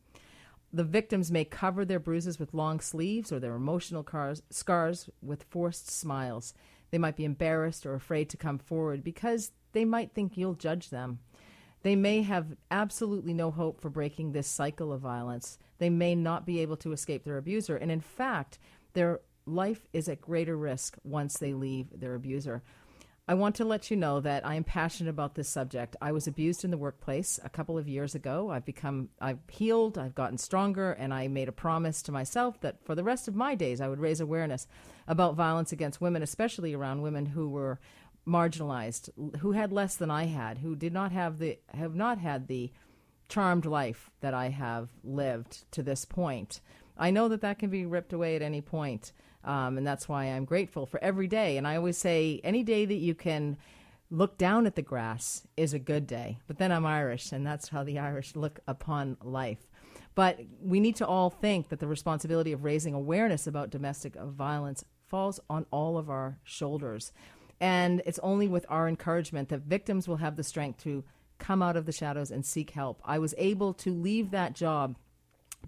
the 0.72 0.84
victims 0.84 1.32
may 1.32 1.44
cover 1.44 1.84
their 1.84 1.98
bruises 1.98 2.38
with 2.38 2.54
long 2.54 2.78
sleeves 2.78 3.32
or 3.32 3.40
their 3.40 3.56
emotional 3.56 4.04
cars, 4.04 4.40
scars 4.50 5.10
with 5.20 5.42
forced 5.50 5.90
smiles. 5.90 6.54
They 6.92 6.98
might 6.98 7.16
be 7.16 7.24
embarrassed 7.24 7.86
or 7.86 7.94
afraid 7.94 8.28
to 8.30 8.36
come 8.36 8.58
forward 8.58 9.02
because 9.02 9.50
they 9.72 9.84
might 9.84 10.12
think 10.12 10.36
you'll 10.36 10.54
judge 10.54 10.90
them. 10.90 11.20
They 11.82 11.96
may 11.96 12.22
have 12.22 12.56
absolutely 12.70 13.32
no 13.32 13.50
hope 13.50 13.80
for 13.80 13.88
breaking 13.88 14.32
this 14.32 14.46
cycle 14.46 14.92
of 14.92 15.00
violence. 15.00 15.58
They 15.78 15.90
may 15.90 16.14
not 16.14 16.44
be 16.44 16.60
able 16.60 16.76
to 16.78 16.92
escape 16.92 17.24
their 17.24 17.38
abuser. 17.38 17.76
And 17.76 17.90
in 17.90 18.00
fact, 18.00 18.58
their 18.92 19.20
life 19.46 19.86
is 19.92 20.08
at 20.08 20.20
greater 20.20 20.56
risk 20.56 20.96
once 21.04 21.38
they 21.38 21.54
leave 21.54 21.86
their 21.98 22.14
abuser. 22.14 22.62
I 23.30 23.34
want 23.34 23.54
to 23.56 23.64
let 23.64 23.92
you 23.92 23.96
know 23.96 24.18
that 24.20 24.44
I 24.44 24.56
am 24.56 24.64
passionate 24.64 25.10
about 25.10 25.36
this 25.36 25.48
subject. 25.48 25.94
I 26.02 26.10
was 26.10 26.26
abused 26.26 26.64
in 26.64 26.72
the 26.72 26.76
workplace 26.76 27.38
a 27.44 27.48
couple 27.48 27.78
of 27.78 27.88
years 27.88 28.16
ago. 28.16 28.50
I've 28.50 28.64
become, 28.64 29.08
I've 29.20 29.38
healed, 29.48 29.98
I've 29.98 30.16
gotten 30.16 30.36
stronger, 30.36 30.92
and 30.92 31.14
I 31.14 31.28
made 31.28 31.48
a 31.48 31.52
promise 31.52 32.02
to 32.02 32.12
myself 32.12 32.60
that 32.62 32.84
for 32.84 32.96
the 32.96 33.04
rest 33.04 33.28
of 33.28 33.36
my 33.36 33.54
days 33.54 33.80
I 33.80 33.86
would 33.86 34.00
raise 34.00 34.20
awareness 34.20 34.66
about 35.06 35.36
violence 35.36 35.70
against 35.70 36.00
women, 36.00 36.24
especially 36.24 36.74
around 36.74 37.02
women 37.02 37.24
who 37.24 37.48
were 37.48 37.78
marginalized, 38.30 39.10
who 39.40 39.52
had 39.52 39.72
less 39.72 39.96
than 39.96 40.10
I 40.10 40.26
had, 40.26 40.58
who 40.58 40.76
did 40.76 40.92
not 40.92 41.12
have 41.12 41.38
the, 41.38 41.58
have 41.74 41.94
not 41.94 42.18
had 42.18 42.46
the 42.46 42.70
charmed 43.28 43.64
life 43.64 44.10
that 44.20 44.34
I 44.34 44.48
have 44.48 44.88
lived 45.02 45.64
to 45.72 45.82
this 45.82 46.04
point. 46.04 46.60
I 46.96 47.10
know 47.10 47.28
that 47.28 47.40
that 47.40 47.58
can 47.58 47.70
be 47.70 47.86
ripped 47.86 48.12
away 48.12 48.36
at 48.36 48.42
any 48.42 48.60
point. 48.60 49.12
Um, 49.42 49.78
and 49.78 49.86
that's 49.86 50.08
why 50.08 50.24
I'm 50.24 50.44
grateful 50.44 50.84
for 50.86 51.02
every 51.02 51.26
day. 51.26 51.56
And 51.56 51.66
I 51.66 51.76
always 51.76 51.96
say, 51.96 52.40
any 52.44 52.62
day 52.62 52.84
that 52.84 52.94
you 52.94 53.14
can 53.14 53.56
look 54.10 54.36
down 54.36 54.66
at 54.66 54.74
the 54.74 54.82
grass 54.82 55.46
is 55.56 55.72
a 55.72 55.78
good 55.78 56.06
day. 56.06 56.38
But 56.46 56.58
then 56.58 56.72
I'm 56.72 56.84
Irish, 56.84 57.32
and 57.32 57.46
that's 57.46 57.68
how 57.68 57.84
the 57.84 57.98
Irish 57.98 58.36
look 58.36 58.60
upon 58.68 59.16
life. 59.22 59.70
But 60.14 60.40
we 60.60 60.80
need 60.80 60.96
to 60.96 61.06
all 61.06 61.30
think 61.30 61.68
that 61.68 61.78
the 61.78 61.86
responsibility 61.86 62.52
of 62.52 62.64
raising 62.64 62.94
awareness 62.94 63.46
about 63.46 63.70
domestic 63.70 64.14
violence 64.14 64.84
falls 65.06 65.40
on 65.48 65.66
all 65.70 65.96
of 65.96 66.10
our 66.10 66.38
shoulders. 66.44 67.12
And 67.60 68.02
it's 68.06 68.18
only 68.20 68.48
with 68.48 68.64
our 68.68 68.88
encouragement 68.88 69.50
that 69.50 69.60
victims 69.60 70.08
will 70.08 70.16
have 70.16 70.36
the 70.36 70.44
strength 70.44 70.82
to 70.84 71.04
come 71.38 71.62
out 71.62 71.76
of 71.76 71.86
the 71.86 71.92
shadows 71.92 72.30
and 72.30 72.44
seek 72.44 72.70
help. 72.70 73.00
I 73.04 73.18
was 73.18 73.34
able 73.38 73.74
to 73.74 73.92
leave 73.92 74.30
that 74.30 74.54
job 74.54 74.96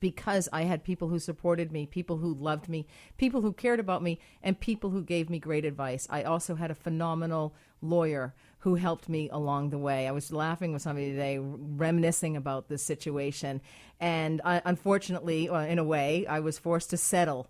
because 0.00 0.48
I 0.52 0.62
had 0.62 0.84
people 0.84 1.08
who 1.08 1.18
supported 1.18 1.70
me, 1.70 1.86
people 1.86 2.18
who 2.18 2.34
loved 2.34 2.68
me, 2.68 2.86
people 3.18 3.42
who 3.42 3.52
cared 3.52 3.80
about 3.80 4.02
me, 4.02 4.20
and 4.42 4.58
people 4.58 4.90
who 4.90 5.02
gave 5.02 5.28
me 5.28 5.38
great 5.38 5.64
advice. 5.64 6.06
I 6.10 6.22
also 6.22 6.54
had 6.54 6.70
a 6.70 6.74
phenomenal 6.74 7.54
lawyer 7.80 8.34
who 8.60 8.76
helped 8.76 9.08
me 9.08 9.28
along 9.30 9.70
the 9.70 9.78
way. 9.78 10.06
I 10.06 10.12
was 10.12 10.32
laughing 10.32 10.72
with 10.72 10.82
somebody 10.82 11.10
today, 11.10 11.38
reminiscing 11.40 12.36
about 12.36 12.68
this 12.68 12.82
situation. 12.82 13.60
And 14.00 14.40
I, 14.44 14.58
uh, 14.58 14.60
unfortunately, 14.64 15.46
in 15.46 15.78
a 15.78 15.84
way, 15.84 16.26
I 16.26 16.40
was 16.40 16.58
forced 16.58 16.90
to 16.90 16.96
settle. 16.96 17.48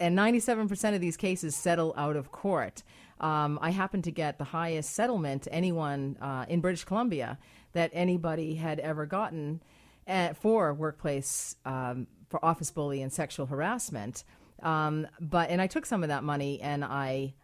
And 0.00 0.18
97% 0.18 0.94
of 0.94 1.00
these 1.00 1.16
cases 1.16 1.54
settle 1.54 1.94
out 1.96 2.16
of 2.16 2.32
court. 2.32 2.82
Um, 3.20 3.58
I 3.60 3.70
happened 3.70 4.04
to 4.04 4.10
get 4.10 4.38
the 4.38 4.44
highest 4.44 4.94
settlement 4.94 5.46
anyone 5.50 6.16
uh, 6.20 6.46
in 6.48 6.60
British 6.60 6.84
Columbia 6.84 7.38
that 7.72 7.90
anybody 7.92 8.54
had 8.54 8.80
ever 8.80 9.06
gotten 9.06 9.62
uh, 10.08 10.32
for 10.32 10.72
workplace 10.74 11.56
um, 11.64 12.06
for 12.28 12.44
office 12.44 12.70
bully 12.70 13.02
and 13.02 13.12
sexual 13.12 13.46
harassment. 13.46 14.24
Um, 14.62 15.06
but 15.20 15.50
and 15.50 15.60
I 15.60 15.66
took 15.66 15.86
some 15.86 16.02
of 16.02 16.08
that 16.08 16.24
money 16.24 16.60
and 16.60 16.84
I 16.84 17.34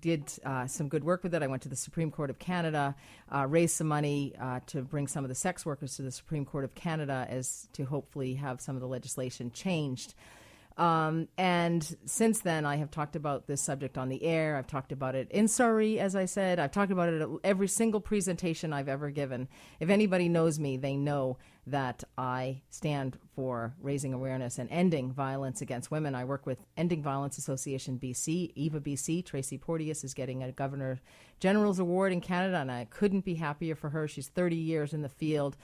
did 0.00 0.32
uh, 0.44 0.66
some 0.66 0.88
good 0.88 1.04
work 1.04 1.22
with 1.22 1.34
it. 1.34 1.42
I 1.42 1.46
went 1.46 1.62
to 1.62 1.68
the 1.68 1.76
Supreme 1.76 2.10
Court 2.10 2.30
of 2.30 2.38
Canada, 2.38 2.94
uh, 3.32 3.46
raised 3.46 3.76
some 3.76 3.86
money 3.86 4.34
uh, 4.40 4.60
to 4.66 4.82
bring 4.82 5.06
some 5.06 5.24
of 5.24 5.28
the 5.28 5.34
sex 5.34 5.64
workers 5.64 5.96
to 5.96 6.02
the 6.02 6.10
Supreme 6.10 6.44
Court 6.44 6.64
of 6.64 6.74
Canada 6.74 7.26
as 7.30 7.68
to 7.74 7.84
hopefully 7.84 8.34
have 8.34 8.60
some 8.60 8.74
of 8.74 8.80
the 8.80 8.88
legislation 8.88 9.50
changed. 9.50 10.14
Um, 10.76 11.28
and 11.38 11.96
since 12.04 12.40
then, 12.40 12.66
I 12.66 12.76
have 12.76 12.90
talked 12.90 13.16
about 13.16 13.46
this 13.46 13.62
subject 13.62 13.96
on 13.96 14.10
the 14.10 14.22
air. 14.22 14.56
I've 14.56 14.66
talked 14.66 14.92
about 14.92 15.14
it 15.14 15.30
in 15.30 15.48
Surrey, 15.48 15.98
as 15.98 16.14
I 16.14 16.26
said. 16.26 16.58
I've 16.58 16.72
talked 16.72 16.92
about 16.92 17.08
it 17.08 17.22
at 17.22 17.28
every 17.44 17.68
single 17.68 18.00
presentation 18.00 18.74
I've 18.74 18.88
ever 18.88 19.10
given. 19.10 19.48
If 19.80 19.88
anybody 19.88 20.28
knows 20.28 20.58
me, 20.58 20.76
they 20.76 20.96
know 20.96 21.38
that 21.66 22.04
I 22.16 22.62
stand 22.68 23.18
for 23.34 23.74
raising 23.80 24.12
awareness 24.12 24.58
and 24.58 24.70
ending 24.70 25.12
violence 25.12 25.62
against 25.62 25.90
women. 25.90 26.14
I 26.14 26.24
work 26.24 26.46
with 26.46 26.58
Ending 26.76 27.02
Violence 27.02 27.38
Association 27.38 27.98
BC, 27.98 28.52
EVA 28.54 28.80
BC. 28.80 29.24
Tracy 29.24 29.58
Porteous 29.58 30.04
is 30.04 30.14
getting 30.14 30.42
a 30.42 30.52
Governor 30.52 31.00
General's 31.40 31.78
Award 31.78 32.12
in 32.12 32.20
Canada, 32.20 32.58
and 32.58 32.70
I 32.70 32.86
couldn't 32.90 33.24
be 33.24 33.34
happier 33.34 33.74
for 33.74 33.90
her. 33.90 34.06
She's 34.06 34.28
30 34.28 34.56
years 34.56 34.92
in 34.92 35.02
the 35.02 35.08
field. 35.08 35.56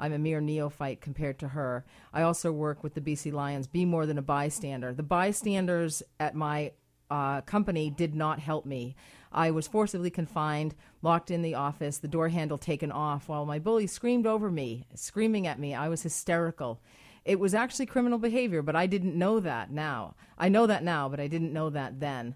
I'm 0.00 0.14
a 0.14 0.18
mere 0.18 0.40
neophyte 0.40 1.00
compared 1.00 1.38
to 1.40 1.48
her. 1.48 1.84
I 2.12 2.22
also 2.22 2.50
work 2.50 2.82
with 2.82 2.94
the 2.94 3.00
BC 3.00 3.32
Lions, 3.32 3.66
Be 3.66 3.84
More 3.84 4.06
Than 4.06 4.18
a 4.18 4.22
Bystander. 4.22 4.94
The 4.94 5.02
bystanders 5.02 6.02
at 6.18 6.34
my 6.34 6.72
uh, 7.10 7.42
company 7.42 7.90
did 7.90 8.14
not 8.14 8.38
help 8.38 8.64
me. 8.64 8.96
I 9.30 9.50
was 9.50 9.68
forcibly 9.68 10.10
confined, 10.10 10.74
locked 11.02 11.30
in 11.30 11.42
the 11.42 11.54
office, 11.54 11.98
the 11.98 12.08
door 12.08 12.30
handle 12.30 12.58
taken 12.58 12.90
off, 12.90 13.28
while 13.28 13.44
my 13.44 13.58
bully 13.58 13.86
screamed 13.86 14.26
over 14.26 14.50
me, 14.50 14.86
screaming 14.94 15.46
at 15.46 15.58
me. 15.58 15.74
I 15.74 15.88
was 15.88 16.02
hysterical. 16.02 16.80
It 17.24 17.38
was 17.38 17.54
actually 17.54 17.86
criminal 17.86 18.18
behavior, 18.18 18.62
but 18.62 18.74
I 18.74 18.86
didn't 18.86 19.14
know 19.14 19.38
that 19.40 19.70
now. 19.70 20.14
I 20.38 20.48
know 20.48 20.66
that 20.66 20.82
now, 20.82 21.08
but 21.08 21.20
I 21.20 21.26
didn't 21.26 21.52
know 21.52 21.70
that 21.70 22.00
then. 22.00 22.34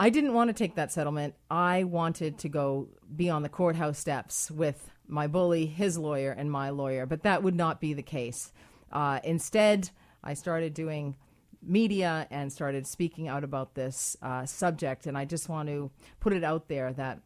I 0.00 0.08
didn't 0.08 0.32
want 0.32 0.48
to 0.48 0.54
take 0.54 0.76
that 0.76 0.90
settlement. 0.90 1.34
I 1.50 1.84
wanted 1.84 2.38
to 2.38 2.48
go 2.48 2.88
be 3.14 3.28
on 3.28 3.42
the 3.42 3.50
courthouse 3.50 3.98
steps 3.98 4.50
with 4.50 4.90
my 5.06 5.26
bully, 5.26 5.66
his 5.66 5.98
lawyer, 5.98 6.32
and 6.32 6.50
my 6.50 6.70
lawyer, 6.70 7.04
but 7.04 7.22
that 7.24 7.42
would 7.42 7.54
not 7.54 7.82
be 7.82 7.92
the 7.92 8.02
case. 8.02 8.50
Uh, 8.90 9.20
instead, 9.24 9.90
I 10.24 10.32
started 10.32 10.72
doing 10.72 11.16
media 11.62 12.26
and 12.30 12.50
started 12.50 12.86
speaking 12.86 13.28
out 13.28 13.44
about 13.44 13.74
this 13.74 14.16
uh, 14.22 14.46
subject, 14.46 15.06
and 15.06 15.18
I 15.18 15.26
just 15.26 15.50
want 15.50 15.68
to 15.68 15.90
put 16.18 16.32
it 16.32 16.44
out 16.44 16.68
there 16.68 16.94
that 16.94 17.20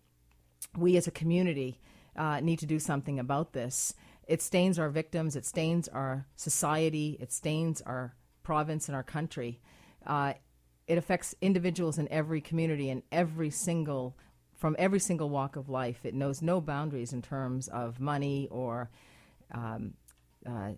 we 0.76 0.96
as 0.96 1.06
a 1.06 1.12
community 1.12 1.78
uh, 2.16 2.40
need 2.40 2.58
to 2.58 2.66
do 2.66 2.80
something 2.80 3.20
about 3.20 3.52
this. 3.52 3.94
It 4.26 4.42
stains 4.42 4.80
our 4.80 4.88
victims, 4.88 5.36
it 5.36 5.46
stains 5.46 5.86
our 5.86 6.26
society, 6.34 7.18
it 7.20 7.30
stains 7.30 7.82
our 7.82 8.16
province 8.42 8.88
and 8.88 8.96
our 8.96 9.04
country. 9.04 9.60
Uh, 10.04 10.32
it 10.86 10.98
affects 10.98 11.34
individuals 11.40 11.98
in 11.98 12.08
every 12.10 12.40
community 12.40 12.90
and 12.90 13.02
every 13.10 13.50
single 13.50 14.16
from 14.56 14.76
every 14.78 15.00
single 15.00 15.28
walk 15.28 15.56
of 15.56 15.68
life. 15.68 16.00
It 16.04 16.14
knows 16.14 16.40
no 16.40 16.60
boundaries 16.60 17.12
in 17.12 17.22
terms 17.22 17.68
of 17.68 18.00
money 18.00 18.48
or 18.50 18.88
um, 19.52 19.94
uh, 20.46 20.70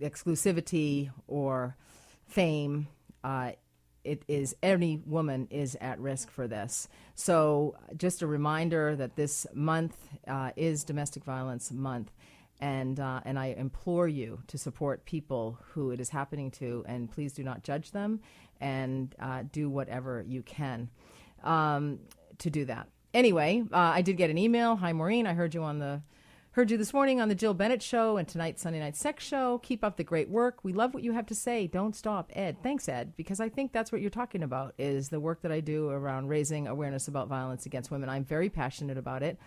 exclusivity 0.00 1.10
or 1.26 1.76
fame. 2.26 2.88
Uh, 3.22 3.52
it 4.02 4.22
is 4.28 4.56
any 4.62 4.96
woman 5.06 5.46
is 5.50 5.76
at 5.80 5.98
risk 6.00 6.30
for 6.30 6.48
this. 6.48 6.88
So, 7.14 7.76
just 7.96 8.22
a 8.22 8.26
reminder 8.26 8.96
that 8.96 9.16
this 9.16 9.46
month 9.52 9.96
uh, 10.26 10.52
is 10.56 10.84
Domestic 10.84 11.24
Violence 11.24 11.70
Month, 11.70 12.10
and 12.60 13.00
uh, 13.00 13.20
and 13.24 13.38
I 13.38 13.46
implore 13.46 14.08
you 14.08 14.42
to 14.46 14.58
support 14.58 15.04
people 15.04 15.58
who 15.72 15.90
it 15.90 16.00
is 16.00 16.10
happening 16.10 16.50
to, 16.52 16.84
and 16.86 17.10
please 17.10 17.32
do 17.32 17.42
not 17.42 17.62
judge 17.62 17.90
them, 17.90 18.20
and 18.60 19.14
uh, 19.18 19.42
do 19.50 19.68
whatever 19.68 20.24
you 20.26 20.42
can 20.42 20.88
um, 21.42 21.98
to 22.38 22.50
do 22.50 22.64
that 22.66 22.88
anyway, 23.14 23.62
uh, 23.72 23.76
I 23.76 24.02
did 24.02 24.16
get 24.16 24.30
an 24.30 24.38
email. 24.38 24.76
Hi, 24.76 24.92
Maureen. 24.92 25.26
I 25.26 25.34
heard 25.34 25.54
you 25.54 25.62
on 25.62 25.78
the 25.78 26.02
heard 26.52 26.70
you 26.70 26.76
this 26.76 26.92
morning 26.92 27.20
on 27.20 27.28
the 27.28 27.34
Jill 27.34 27.54
Bennett 27.54 27.80
show 27.80 28.16
and 28.16 28.26
tonight's 28.26 28.62
Sunday 28.62 28.80
night 28.80 28.96
sex 28.96 29.24
show. 29.24 29.58
Keep 29.58 29.84
up 29.84 29.96
the 29.96 30.04
great 30.04 30.28
work. 30.28 30.64
We 30.64 30.72
love 30.72 30.92
what 30.94 31.04
you 31.04 31.12
have 31.12 31.26
to 31.26 31.34
say. 31.34 31.68
Don't 31.68 31.94
stop, 31.94 32.32
Ed. 32.34 32.56
Thanks, 32.62 32.88
Ed, 32.88 33.12
because 33.16 33.38
I 33.38 33.48
think 33.48 33.72
that's 33.72 33.92
what 33.92 34.00
you're 34.00 34.10
talking 34.10 34.42
about 34.42 34.74
is 34.76 35.10
the 35.10 35.20
work 35.20 35.42
that 35.42 35.52
I 35.52 35.60
do 35.60 35.88
around 35.90 36.26
raising 36.26 36.66
awareness 36.66 37.06
about 37.06 37.28
violence 37.28 37.66
against 37.66 37.90
women. 37.92 38.08
I'm 38.08 38.24
very 38.24 38.50
passionate 38.50 38.98
about 38.98 39.22
it. 39.22 39.38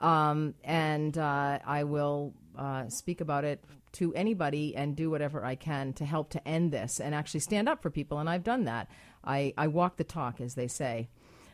Um, 0.00 0.54
and 0.64 1.16
uh, 1.16 1.60
I 1.64 1.84
will 1.84 2.34
uh, 2.60 2.88
speak 2.90 3.22
about 3.22 3.44
it 3.44 3.64
to 3.92 4.14
anybody 4.14 4.76
and 4.76 4.94
do 4.94 5.10
whatever 5.10 5.44
I 5.44 5.54
can 5.54 5.94
to 5.94 6.04
help 6.04 6.30
to 6.30 6.46
end 6.46 6.70
this 6.70 7.00
and 7.00 7.14
actually 7.14 7.40
stand 7.40 7.68
up 7.68 7.82
for 7.82 7.90
people. 7.90 8.18
And 8.18 8.28
I've 8.28 8.44
done 8.44 8.64
that. 8.64 8.88
I, 9.24 9.54
I 9.56 9.66
walk 9.66 9.96
the 9.96 10.04
talk, 10.04 10.40
as 10.40 10.54
they 10.54 10.68
say. 10.68 11.08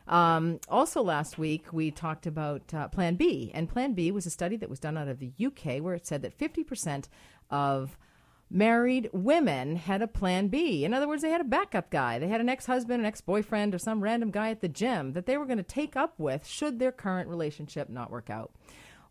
Um, 0.09 0.61
also, 0.69 1.03
last 1.03 1.39
week 1.39 1.73
we 1.73 1.91
talked 1.91 2.27
about 2.27 2.75
uh, 2.75 2.89
Plan 2.89 3.15
B, 3.15 3.51
and 3.55 3.69
Plan 3.69 3.93
B 3.95 4.11
was 4.11 4.27
a 4.27 4.31
study 4.31 4.57
that 4.57 4.69
was 4.69 4.81
done 4.81 4.97
out 4.97 5.09
of 5.09 5.21
the 5.21 5.33
UK 5.45 5.81
where 5.81 5.95
it 5.95 6.07
said 6.07 6.23
that 6.23 6.37
50% 6.37 7.07
of 7.51 7.97
married 8.51 9.09
women 9.13 9.77
had 9.77 10.03
a 10.03 10.07
plan 10.09 10.49
B. 10.49 10.85
In 10.85 10.95
other 10.95 11.09
words, 11.09 11.23
they 11.23 11.31
had 11.31 11.41
a 11.41 11.45
backup 11.45 11.91
guy. 11.91 12.19
They 12.19 12.29
had 12.29 12.41
an 12.41 12.49
ex 12.49 12.67
husband, 12.67 13.01
an 13.01 13.07
ex 13.07 13.21
boyfriend, 13.21 13.75
or 13.75 13.79
some 13.79 14.03
random 14.03 14.31
guy 14.31 14.51
at 14.51 14.61
the 14.61 14.69
gym 14.69 15.13
that 15.13 15.27
they 15.27 15.37
were 15.37 15.47
going 15.47 15.57
to 15.57 15.65
take 15.65 15.97
up 15.97 16.15
with 16.19 16.47
should 16.47 16.79
their 16.79 16.93
current 16.93 17.29
relationship 17.29 17.89
not 17.89 18.11
work 18.11 18.31
out. 18.31 18.53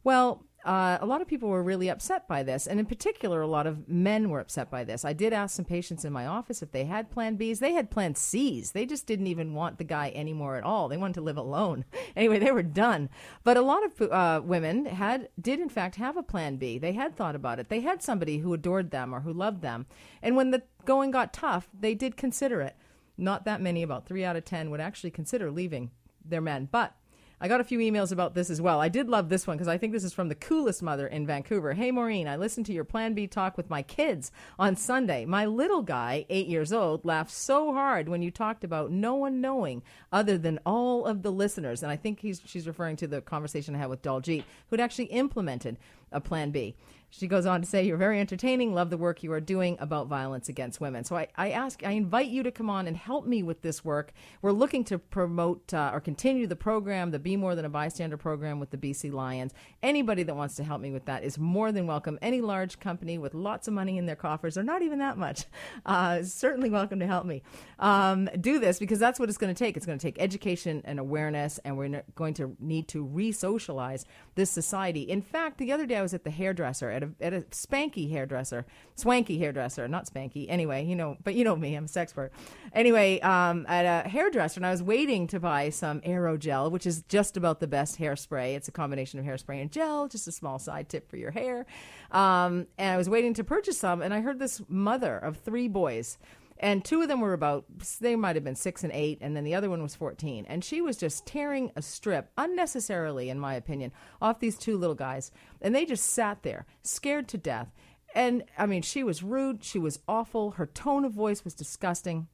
Well, 0.05 0.45
uh, 0.66 0.97
a 0.99 1.05
lot 1.05 1.22
of 1.22 1.28
people 1.28 1.47
were 1.47 1.61
really 1.61 1.89
upset 1.89 2.28
by 2.28 2.41
this. 2.41 2.66
And 2.66 2.80
in 2.80 2.88
particular, 2.88 3.41
a 3.41 3.47
lot 3.47 3.68
of 3.68 3.88
men 3.88 4.32
were 4.32 4.39
upset 4.39 4.72
by 4.72 4.84
this. 4.84 5.05
I 5.05 5.13
did 5.13 5.32
ask 5.32 5.55
some 5.55 5.63
patients 5.63 6.03
in 6.03 6.11
my 6.11 6.26
office 6.26 6.63
if 6.63 6.72
they 6.72 6.86
had 6.86 7.11
plan 7.11 7.38
Bs. 7.38 7.59
They 7.59 7.74
had 7.74 7.91
plan 7.91 8.16
Cs. 8.16 8.72
They 8.72 8.88
just 8.88 9.05
didn't 9.05 9.28
even 9.28 9.53
want 9.53 9.78
the 9.78 9.84
guy 9.84 10.11
anymore 10.16 10.55
at 10.57 10.63
all. 10.63 10.89
They 10.89 10.97
wanted 10.97 11.16
to 11.16 11.22
live 11.22 11.38
alone. 11.38 11.86
Anyway, 12.16 12.39
they 12.39 12.51
were 12.51 12.63
done. 12.63 13.09
But 13.43 13.57
a 13.57 13.61
lot 13.61 13.84
of 13.84 14.01
uh, 14.09 14.41
women 14.43 14.86
had 14.86 15.28
did 15.39 15.59
in 15.59 15.68
fact 15.68 15.95
have 15.95 16.16
a 16.16 16.24
plan 16.24 16.55
B. 16.55 16.78
They 16.78 16.93
had 16.93 17.16
thought 17.16 17.36
about 17.36 17.59
it. 17.59 17.68
They 17.68 17.82
had 17.82 18.01
somebody 18.01 18.38
who 18.38 18.53
adored 18.53 18.91
them 18.91 19.13
or 19.13 19.20
who 19.20 19.34
loved 19.34 19.61
them. 19.61 19.86
And 20.22 20.38
when 20.38 20.51
the 20.51 20.63
going 20.86 21.11
got 21.11 21.34
tough, 21.34 21.68
they 21.78 21.93
did 21.93 22.16
consider 22.16 22.61
it. 22.61 22.78
Not 23.18 23.43
that 23.45 23.61
many, 23.61 23.84
about 23.84 24.05
three 24.05 24.24
out 24.24 24.38
of 24.38 24.45
ten, 24.45 24.72
would 24.72 24.80
actually 24.80 25.11
consider 25.11 25.51
leaving 25.51 25.91
their 26.24 26.41
men. 26.41 26.70
But 26.72 26.95
I 27.39 27.49
got 27.49 27.59
a 27.59 27.65
few 27.65 27.79
emails 27.79 28.11
about 28.11 28.33
this 28.33 28.49
as 28.49 28.61
well. 28.61 28.79
I 28.79 28.88
did 28.88 29.09
love 29.09 29.27
this 29.27 29.45
one 29.45 29.57
because 29.57 29.67
I 29.67 29.77
think 29.77 29.91
this 29.91 30.05
is 30.05 30.13
from 30.13 30.29
the 30.29 30.36
coolest 30.36 30.81
mother 30.81 31.05
in 31.05 31.27
Vancouver. 31.27 31.73
Hey, 31.73 31.91
Maureen, 31.91 32.27
I 32.27 32.38
listened 32.38 32.65
to 32.67 32.73
your 32.73 32.86
Plan 32.86 33.13
B 33.13 33.27
talk 33.27 33.57
with 33.57 33.69
my 33.69 33.81
kids 33.81 34.31
on 34.57 34.75
Sunday. 34.77 35.25
My 35.25 35.45
little 35.45 35.81
guy, 35.81 36.25
eight 36.29 36.47
years 36.47 36.71
old, 36.71 37.03
laughed 37.03 37.31
so 37.31 37.73
hard 37.73 38.07
when 38.07 38.21
you 38.21 38.31
talked 38.31 38.63
about 38.63 38.89
no 38.89 39.15
one 39.15 39.41
knowing 39.41 39.83
other 40.13 40.38
than 40.38 40.59
all 40.65 41.05
of 41.05 41.23
the 41.23 41.31
listeners. 41.31 41.83
And 41.83 41.91
I 41.91 41.97
think 41.97 42.21
he's, 42.21 42.41
she's 42.45 42.67
referring 42.67 42.95
to 42.97 43.07
the 43.07 43.21
conversation 43.21 43.75
I 43.75 43.79
had 43.79 43.89
with 43.89 44.01
Daljeet, 44.01 44.45
who'd 44.69 44.79
actually 44.79 45.05
implemented 45.05 45.77
a 46.11 46.21
Plan 46.21 46.51
B. 46.51 46.75
She 47.10 47.28
goes 47.28 47.45
on 47.45 47.62
to 47.62 47.68
say, 47.68 47.86
You're 47.86 47.97
very 47.97 48.20
entertaining. 48.20 48.74
Love 48.74 48.89
the 48.89 48.97
work 48.97 49.24
you 49.24 49.32
are 49.32 49.39
doing 49.39 49.78
about 49.80 50.08
violence 50.08 50.49
against 50.49 50.82
women. 50.82 51.03
So 51.03 51.16
I, 51.16 51.28
I 51.36 51.51
ask, 51.51 51.82
I 51.86 51.91
invite 51.91 52.28
you 52.28 52.43
to 52.43 52.51
come 52.51 52.70
on 52.70 52.88
and 52.88 52.97
help 52.97 53.26
me 53.26 53.41
with 53.41 53.62
this 53.62 53.86
work. 53.86 54.12
We're 54.41 54.51
looking 54.51 54.84
to 54.86 54.99
promote 54.99 55.74
uh, 55.74 55.91
or 55.93 56.01
continue 56.01 56.45
the 56.45 56.58
program, 56.58 57.12
the 57.12 57.20
Be 57.20 57.38
More 57.38 57.56
Than 57.56 57.64
a 57.64 57.70
Bystander 57.70 58.18
program 58.18 58.60
with 58.60 58.72
the 58.72 58.78
BC 58.78 59.14
Lions. 59.14 59.53
Anybody 59.82 60.24
that 60.24 60.36
wants 60.36 60.56
to 60.56 60.64
help 60.64 60.82
me 60.82 60.91
with 60.91 61.06
that 61.06 61.24
is 61.24 61.38
more 61.38 61.72
than 61.72 61.88
welcome. 61.88 62.20
Any 62.22 62.41
large 62.41 62.80
company 62.80 63.18
with 63.18 63.34
lots 63.34 63.68
of 63.70 63.74
money 63.74 63.97
in 63.97 64.06
their 64.06 64.18
coffers, 64.18 64.58
or 64.58 64.64
not 64.64 64.82
even 64.82 64.99
that 64.99 65.18
much, 65.18 65.45
uh, 65.86 66.24
certainly 66.24 66.70
welcome 66.70 66.99
to 66.99 67.08
help 67.08 67.26
me 67.26 67.43
um, 67.80 68.30
do 68.41 68.60
this 68.60 68.78
because 68.78 68.99
that's 68.99 69.20
what 69.20 69.30
it's 69.30 69.38
going 69.38 69.53
to 69.53 69.58
take. 69.58 69.78
It's 69.78 69.86
going 69.86 69.97
to 69.97 70.06
take 70.06 70.22
education 70.22 70.82
and 70.84 70.99
awareness, 70.99 71.60
and 71.64 71.78
we're 71.78 72.03
going 72.16 72.34
to 72.36 72.58
need 72.60 72.89
to 72.89 73.03
re 73.03 73.32
socialize 73.32 74.06
this 74.36 74.51
society. 74.51 75.03
In 75.03 75.22
fact, 75.22 75.60
the 75.60 75.72
other 75.72 75.86
day 75.86 75.95
I 75.95 76.01
was 76.01 76.14
at 76.14 76.26
the 76.26 76.30
hairdresser 76.30 76.89
at 76.89 77.05
a, 77.20 77.24
at 77.24 77.34
a 77.34 77.41
spanky 77.41 78.10
hairdresser, 78.10 78.66
swanky 78.95 79.38
hairdresser, 79.38 79.88
not 79.88 80.06
spanky. 80.06 80.45
Anyway, 80.49 80.86
you 80.86 80.95
know, 80.95 81.18
but 81.24 81.36
you 81.36 81.43
know 81.43 81.56
me, 81.56 81.76
I'm 81.76 81.86
a 81.86 81.88
sexpert. 81.88 82.30
Anyway, 82.74 83.20
um, 83.22 83.66
at 83.68 83.86
a 83.86 84.10
hairdresser, 84.10 84.60
and 84.60 84.66
I 84.66 84.72
was 84.72 84.84
waiting 84.84 85.28
to 85.28 85.39
buy 85.39 85.70
some 85.70 86.01
aerogel, 86.01 86.72
which 86.72 86.86
is 86.86 87.03
just 87.03 87.38
about 87.38 87.60
the 87.60 87.68
best 87.68 87.99
hairspray. 87.99 88.56
It's 88.56 88.68
a 88.68 88.72
combination 88.72 89.20
of 89.20 89.26
hairspray 89.26 89.62
and 89.62 89.72
gel, 89.72 90.08
just 90.08 90.28
a 90.28 90.32
small 90.32 90.60
side 90.60 90.89
tip 90.89 91.10
for 91.10 91.18
your 91.18 91.32
hair. 91.32 91.66
Um, 92.12 92.68
and 92.78 92.93
I 92.93 92.97
was 92.97 93.10
waiting 93.10 93.34
to 93.36 93.43
purchase 93.43 93.78
some, 93.78 94.01
and 94.01 94.14
I 94.14 94.22
heard 94.22 94.39
this 94.39 94.62
mother 94.68 95.18
of 95.18 95.38
three 95.38 95.68
boys 95.68 96.18
and 96.66 96.84
two 96.84 97.03
of 97.03 97.07
them 97.07 97.22
were 97.22 97.34
about 97.34 97.66
they 98.01 98.16
might 98.16 98.36
have 98.36 98.43
been 98.43 98.55
six 98.55 98.84
and 98.84 98.91
eight 98.91 99.20
and 99.22 99.38
then 99.38 99.43
the 99.43 99.53
other 99.53 99.70
one 99.70 99.84
was 99.84 99.93
14 99.93 100.47
and 100.49 100.63
she 100.63 100.82
was 100.82 100.97
just 100.97 101.28
tearing 101.28 101.72
a 101.76 101.82
strip 101.82 102.32
unnecessarily 102.39 103.30
in 103.30 103.39
my 103.39 103.53
opinion 103.53 103.91
off 104.20 104.39
these 104.39 104.57
two 104.57 104.76
little 104.76 104.95
guys. 104.95 105.32
And 105.61 105.76
they 105.76 105.86
just 105.86 106.05
sat 106.05 106.41
there 106.41 106.66
scared 106.82 107.28
to 107.30 107.38
death. 107.38 107.72
And 108.16 108.43
i 108.57 108.66
mean 108.66 108.82
she 108.82 109.03
was 109.03 109.22
rude. 109.22 109.63
She 109.63 109.78
was 109.78 109.99
awful. 110.07 110.51
Her 110.51 110.66
tone 110.66 111.05
of 111.05 111.13
voice 111.13 111.43
was 111.43 111.53
disgusting. 111.53 112.28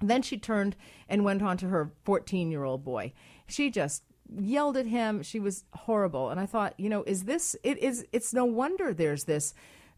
Then 0.00 0.22
she 0.22 0.38
turned 0.38 0.76
and 1.08 1.24
went 1.24 1.42
on 1.42 1.56
to 1.56 1.68
her 1.68 1.90
14 2.04 2.52
year 2.52 2.62
old 2.62 2.84
boy. 2.84 3.12
She 3.48 3.70
just 3.70 4.04
yelled 4.38 4.76
at 4.76 4.86
him. 4.86 5.24
She 5.24 5.40
was 5.40 5.64
horrible. 5.72 6.30
And 6.30 6.38
i 6.38 6.46
thought 6.46 6.74
you 6.78 6.88
know 6.88 7.02
is 7.08 7.24
this 7.24 7.56
it 7.64 7.78
is 7.78 8.06
it's 8.12 8.32
no 8.32 8.44
wonder 8.44 8.94
there's 8.94 9.24
this 9.24 9.52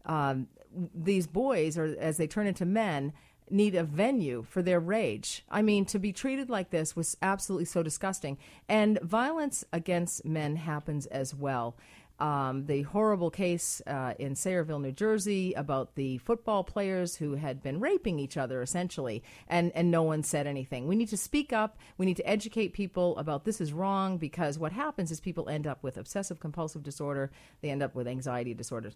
um, 0.07 0.47
these 0.95 1.27
boys 1.27 1.77
or 1.77 1.95
as 1.99 2.17
they 2.17 2.27
turn 2.27 2.47
into 2.47 2.65
men 2.65 3.13
need 3.49 3.75
a 3.75 3.83
venue 3.83 4.45
for 4.49 4.61
their 4.61 4.79
rage. 4.79 5.43
I 5.49 5.61
mean, 5.61 5.85
to 5.85 5.99
be 5.99 6.13
treated 6.13 6.49
like 6.49 6.69
this 6.69 6.95
was 6.95 7.17
absolutely 7.21 7.65
so 7.65 7.83
disgusting. 7.83 8.37
And 8.67 8.99
violence 9.01 9.63
against 9.71 10.25
men 10.25 10.55
happens 10.55 11.05
as 11.07 11.33
well. 11.33 11.77
Um, 12.19 12.65
the 12.65 12.81
horrible 12.81 13.29
case 13.29 13.79
uh, 13.85 14.15
in 14.17 14.33
Sayreville, 14.33 14.81
New 14.81 14.91
Jersey, 14.91 15.53
about 15.53 15.93
the 15.93 16.17
football 16.17 16.63
players 16.63 17.15
who 17.15 17.35
had 17.35 17.61
been 17.61 17.79
raping 17.79 18.17
each 18.17 18.37
other 18.37 18.63
essentially, 18.63 19.21
and, 19.47 19.71
and 19.75 19.91
no 19.91 20.01
one 20.01 20.23
said 20.23 20.47
anything. 20.47 20.87
We 20.87 20.95
need 20.95 21.09
to 21.09 21.17
speak 21.17 21.53
up. 21.53 21.77
We 21.99 22.07
need 22.07 22.17
to 22.17 22.27
educate 22.27 22.73
people 22.73 23.15
about 23.17 23.45
this 23.45 23.61
is 23.61 23.71
wrong 23.71 24.17
because 24.17 24.57
what 24.57 24.71
happens 24.71 25.11
is 25.11 25.19
people 25.19 25.47
end 25.47 25.67
up 25.67 25.83
with 25.83 25.95
obsessive 25.95 26.39
compulsive 26.39 26.81
disorder, 26.81 27.29
they 27.61 27.69
end 27.69 27.83
up 27.83 27.93
with 27.93 28.07
anxiety 28.07 28.55
disorders 28.55 28.95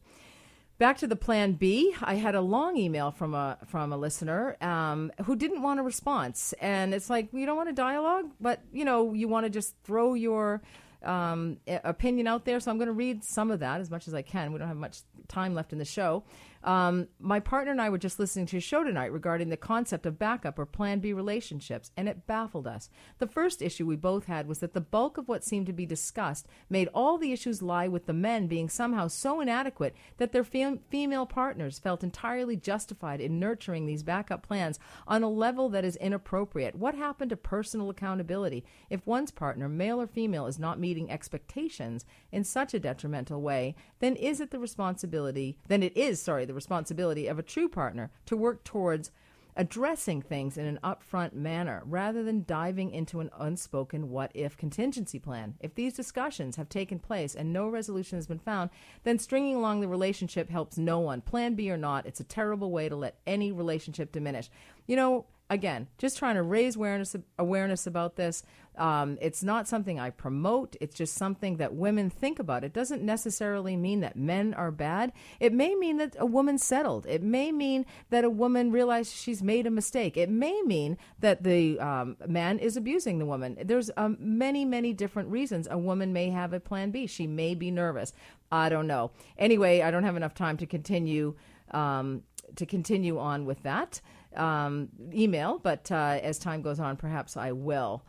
back 0.82 0.98
to 0.98 1.06
the 1.06 1.16
plan 1.16 1.54
B, 1.54 1.96
I 2.02 2.16
had 2.16 2.34
a 2.34 2.42
long 2.42 2.76
email 2.76 3.12
from 3.12 3.36
a 3.36 3.60
from 3.68 3.94
a 3.94 3.98
listener 3.98 4.58
um, 4.62 5.12
who 5.26 5.36
didn't 5.36 5.62
want 5.62 5.80
a 5.80 5.84
response, 5.84 6.56
and 6.60 6.96
it's 6.96 7.08
like 7.08 7.30
you 7.34 7.46
don't 7.46 7.56
want 7.56 7.70
a 7.70 7.74
dialogue, 7.74 8.32
but 8.42 8.64
you 8.74 8.84
know 8.84 9.14
you 9.14 9.28
want 9.28 9.46
to 9.46 9.52
just 9.52 9.76
throw 9.84 10.16
your 10.16 10.64
um, 11.04 11.58
opinion 11.68 12.26
out 12.26 12.46
there. 12.46 12.60
So 12.60 12.72
I'm 12.72 12.78
going 12.78 12.88
to 12.88 12.94
read 12.94 13.24
some 13.24 13.52
of 13.52 13.60
that 13.60 13.80
as 13.80 13.92
much 13.92 14.08
as 14.08 14.16
I 14.16 14.24
can. 14.24 14.52
We 14.54 14.58
don't 14.58 14.68
have 14.68 14.76
much 14.76 15.02
time 15.28 15.54
left 15.54 15.72
in 15.72 15.78
the 15.78 15.86
show. 15.86 16.24
Um, 16.64 17.07
my 17.20 17.39
partner 17.39 17.72
and 17.72 17.82
I 17.82 17.89
were 17.89 17.97
just 17.97 18.20
listening 18.20 18.45
to 18.47 18.57
a 18.57 18.62
show 18.62 18.84
tonight 18.84 19.12
regarding 19.12 19.49
the 19.49 19.57
concept 19.57 20.05
of 20.05 20.20
backup 20.20 20.59
or 20.59 20.66
Plan 20.66 20.99
B 20.99 21.14
relationships, 21.14 21.91
and 21.97 22.07
it 22.07 22.28
baffled 22.28 22.68
us. 22.68 22.89
The 23.20 23.28
first 23.28 23.62
issue 23.62 23.86
we 23.86 23.95
both 23.95 24.26
had 24.26 24.47
was 24.47 24.59
that 24.59 24.74
the 24.74 24.82
bulk 24.82 25.18
of 25.18 25.28
what 25.28 25.43
seemed 25.43 25.66
to 25.68 25.74
be 25.74 25.86
discussed 25.86 26.47
made 26.70 26.89
all 26.93 27.18
the 27.18 27.32
issues 27.32 27.62
lie 27.62 27.88
with 27.88 28.05
the 28.05 28.14
men 28.14 28.47
being 28.47 28.70
somehow 28.70 29.07
so 29.07 29.41
inadequate 29.41 29.95
that 30.18 30.32
their 30.32 30.43
fem- 30.43 30.80
female 30.89 31.26
partners 31.26 31.80
felt 31.80 32.03
entirely 32.03 32.55
justified 32.55 33.22
in 33.22 33.39
nurturing 33.39 33.86
these 33.86 34.03
backup 34.03 34.45
plans 34.47 34.80
on 35.07 35.24
a 35.24 35.30
level 35.30 35.70
that 35.70 35.86
is 35.86 35.95
inappropriate. 35.95 36.76
What 36.76 36.95
happened 36.95 37.30
to 37.32 37.38
personal 37.38 37.89
accountability 37.89 38.64
if 38.89 39.05
one's 39.07 39.32
partner, 39.32 39.68
male 39.68 39.99
or 39.99 40.07
female, 40.07 40.45
is 40.45 40.59
not 40.59 40.80
meeting 40.80 41.09
expectations 41.09 42.05
in 42.32 42.43
such 42.43 42.74
a 42.74 42.80
detrimental 42.80 43.41
way? 43.41 43.76
Then 43.99 44.16
is 44.16 44.39
it 44.39 44.51
the 44.51 44.59
responsibility? 44.59 45.57
Then 45.68 45.82
it 45.84 45.95
is, 45.97 46.22
sorry 46.22 46.45
the 46.52 46.56
responsibility 46.56 47.28
of 47.28 47.39
a 47.39 47.43
true 47.43 47.70
partner 47.70 48.12
to 48.26 48.36
work 48.36 48.66
towards 48.66 49.10
addressing 49.56 50.22
things 50.22 50.58
in 50.58 50.66
an 50.66 50.80
upfront 50.84 51.34
manner 51.34 51.82
rather 51.86 52.24
than 52.24 52.43
diving 52.45 52.91
into 52.91 53.22
an 53.22 53.30
unspoken 53.39 54.10
what 54.10 54.32
if 54.34 54.58
contingency 54.58 55.18
plan. 55.18 55.56
If 55.62 55.76
these 55.76 55.93
discussions 55.93 56.58
have 56.58 56.68
taken 56.68 56.99
place 56.99 57.36
and 57.36 57.54
no 57.54 57.70
resolution 57.70 58.18
has 58.18 58.28
been 58.28 58.39
found, 58.39 58.70
then 59.04 59.18
stringing 59.18 59.56
along 59.56 59.80
the 59.80 59.88
relationship 59.88 60.49
helps 60.49 60.78
no 60.78 60.99
one. 60.99 61.22
Plan 61.22 61.56
B 61.56 61.72
or 61.72 61.78
not, 61.78 62.06
it's 62.06 62.20
a 62.20 62.26
terrible 62.26 62.72
way 62.72 62.89
to 62.89 62.95
let 62.97 63.20
any 63.26 63.54
relationship 63.54 64.12
diminish. 64.12 64.49
You 64.88 64.97
know, 64.97 65.26
again, 65.52 65.88
just 65.97 66.18
trying 66.18 66.36
to 66.36 66.43
raise 66.43 66.76
awareness 66.78 67.16
awareness 67.38 67.86
about 67.86 68.16
this. 68.16 68.41
Um, 68.78 69.18
it's 69.22 69.43
not 69.43 69.68
something 69.68 69.99
I 69.99 70.10
promote. 70.10 70.78
It's 70.80 70.95
just 70.95 71.16
something 71.16 71.58
that 71.58 71.76
women 71.76 72.10
think 72.10 72.39
about. 72.39 72.64
It 72.64 72.72
doesn't 72.72 73.04
necessarily 73.04 73.76
mean 73.76 73.99
that 73.99 74.16
men 74.16 74.54
are 74.54 74.72
bad. 74.72 75.12
It 75.41 75.52
may 75.52 75.76
mean 75.76 75.97
that 75.97 76.16
a 76.18 76.26
woman 76.26 76.58
settled. 76.58 77.06
It 77.06 77.22
may 77.22 77.52
mean 77.52 77.86
that 78.12 78.24
a 78.24 78.30
woman 78.30 78.72
realized 78.72 79.14
she's 79.14 79.43
made 79.43 79.68
a 79.68 79.72
mistake. 79.72 80.16
It 80.16 80.30
may 80.30 80.62
mean 80.62 80.97
that 81.20 81.43
the 81.43 81.78
um, 81.82 82.16
man 82.26 82.60
is 82.60 82.78
abusing 82.78 83.20
the 83.20 83.26
woman. 83.26 83.58
There's 83.62 83.91
um, 83.97 84.16
many, 84.22 84.64
many 84.64 84.93
different 84.93 85.28
reasons 85.30 85.68
a 85.70 85.78
woman 85.78 86.14
may 86.14 86.30
have 86.30 86.54
a 86.54 86.62
plan 86.62 86.91
B. 86.91 87.08
She 87.08 87.28
may 87.28 87.56
be 87.56 87.72
nervous. 87.72 88.14
I 88.54 88.70
don't 88.70 88.88
know. 88.88 89.12
Anyway, 89.38 89.82
I 89.82 89.91
don't 89.91 90.06
have 90.06 90.16
enough 90.16 90.34
time 90.34 90.56
to 90.58 90.66
continue 90.66 91.36
um, 91.72 92.24
to 92.56 92.66
continue 92.66 93.18
on 93.18 93.45
with 93.45 93.64
that 93.64 94.02
um, 94.36 94.90
email, 95.14 95.60
but 95.60 95.92
uh, 95.92 96.20
as 96.22 96.40
time 96.40 96.62
goes 96.62 96.80
on, 96.80 96.98
perhaps 96.98 97.38
I 97.38 97.52
will. 97.52 98.04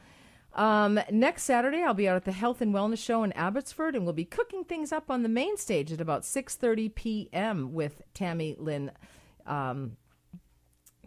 Um, 0.54 1.00
next 1.10 1.44
Saturday, 1.44 1.82
I'll 1.82 1.94
be 1.94 2.08
out 2.08 2.16
at 2.16 2.24
the 2.24 2.32
Health 2.32 2.60
and 2.60 2.74
Wellness 2.74 2.98
Show 2.98 3.22
in 3.24 3.32
Abbotsford, 3.32 3.94
and 3.94 4.04
we'll 4.04 4.12
be 4.12 4.24
cooking 4.24 4.64
things 4.64 4.92
up 4.92 5.10
on 5.10 5.22
the 5.22 5.28
main 5.28 5.56
stage 5.56 5.92
at 5.92 6.00
about 6.00 6.22
6:30 6.22 6.94
p.m. 6.94 7.72
with 7.72 8.02
Tammy 8.12 8.54
Lynn. 8.58 8.92
Um, 9.46 9.96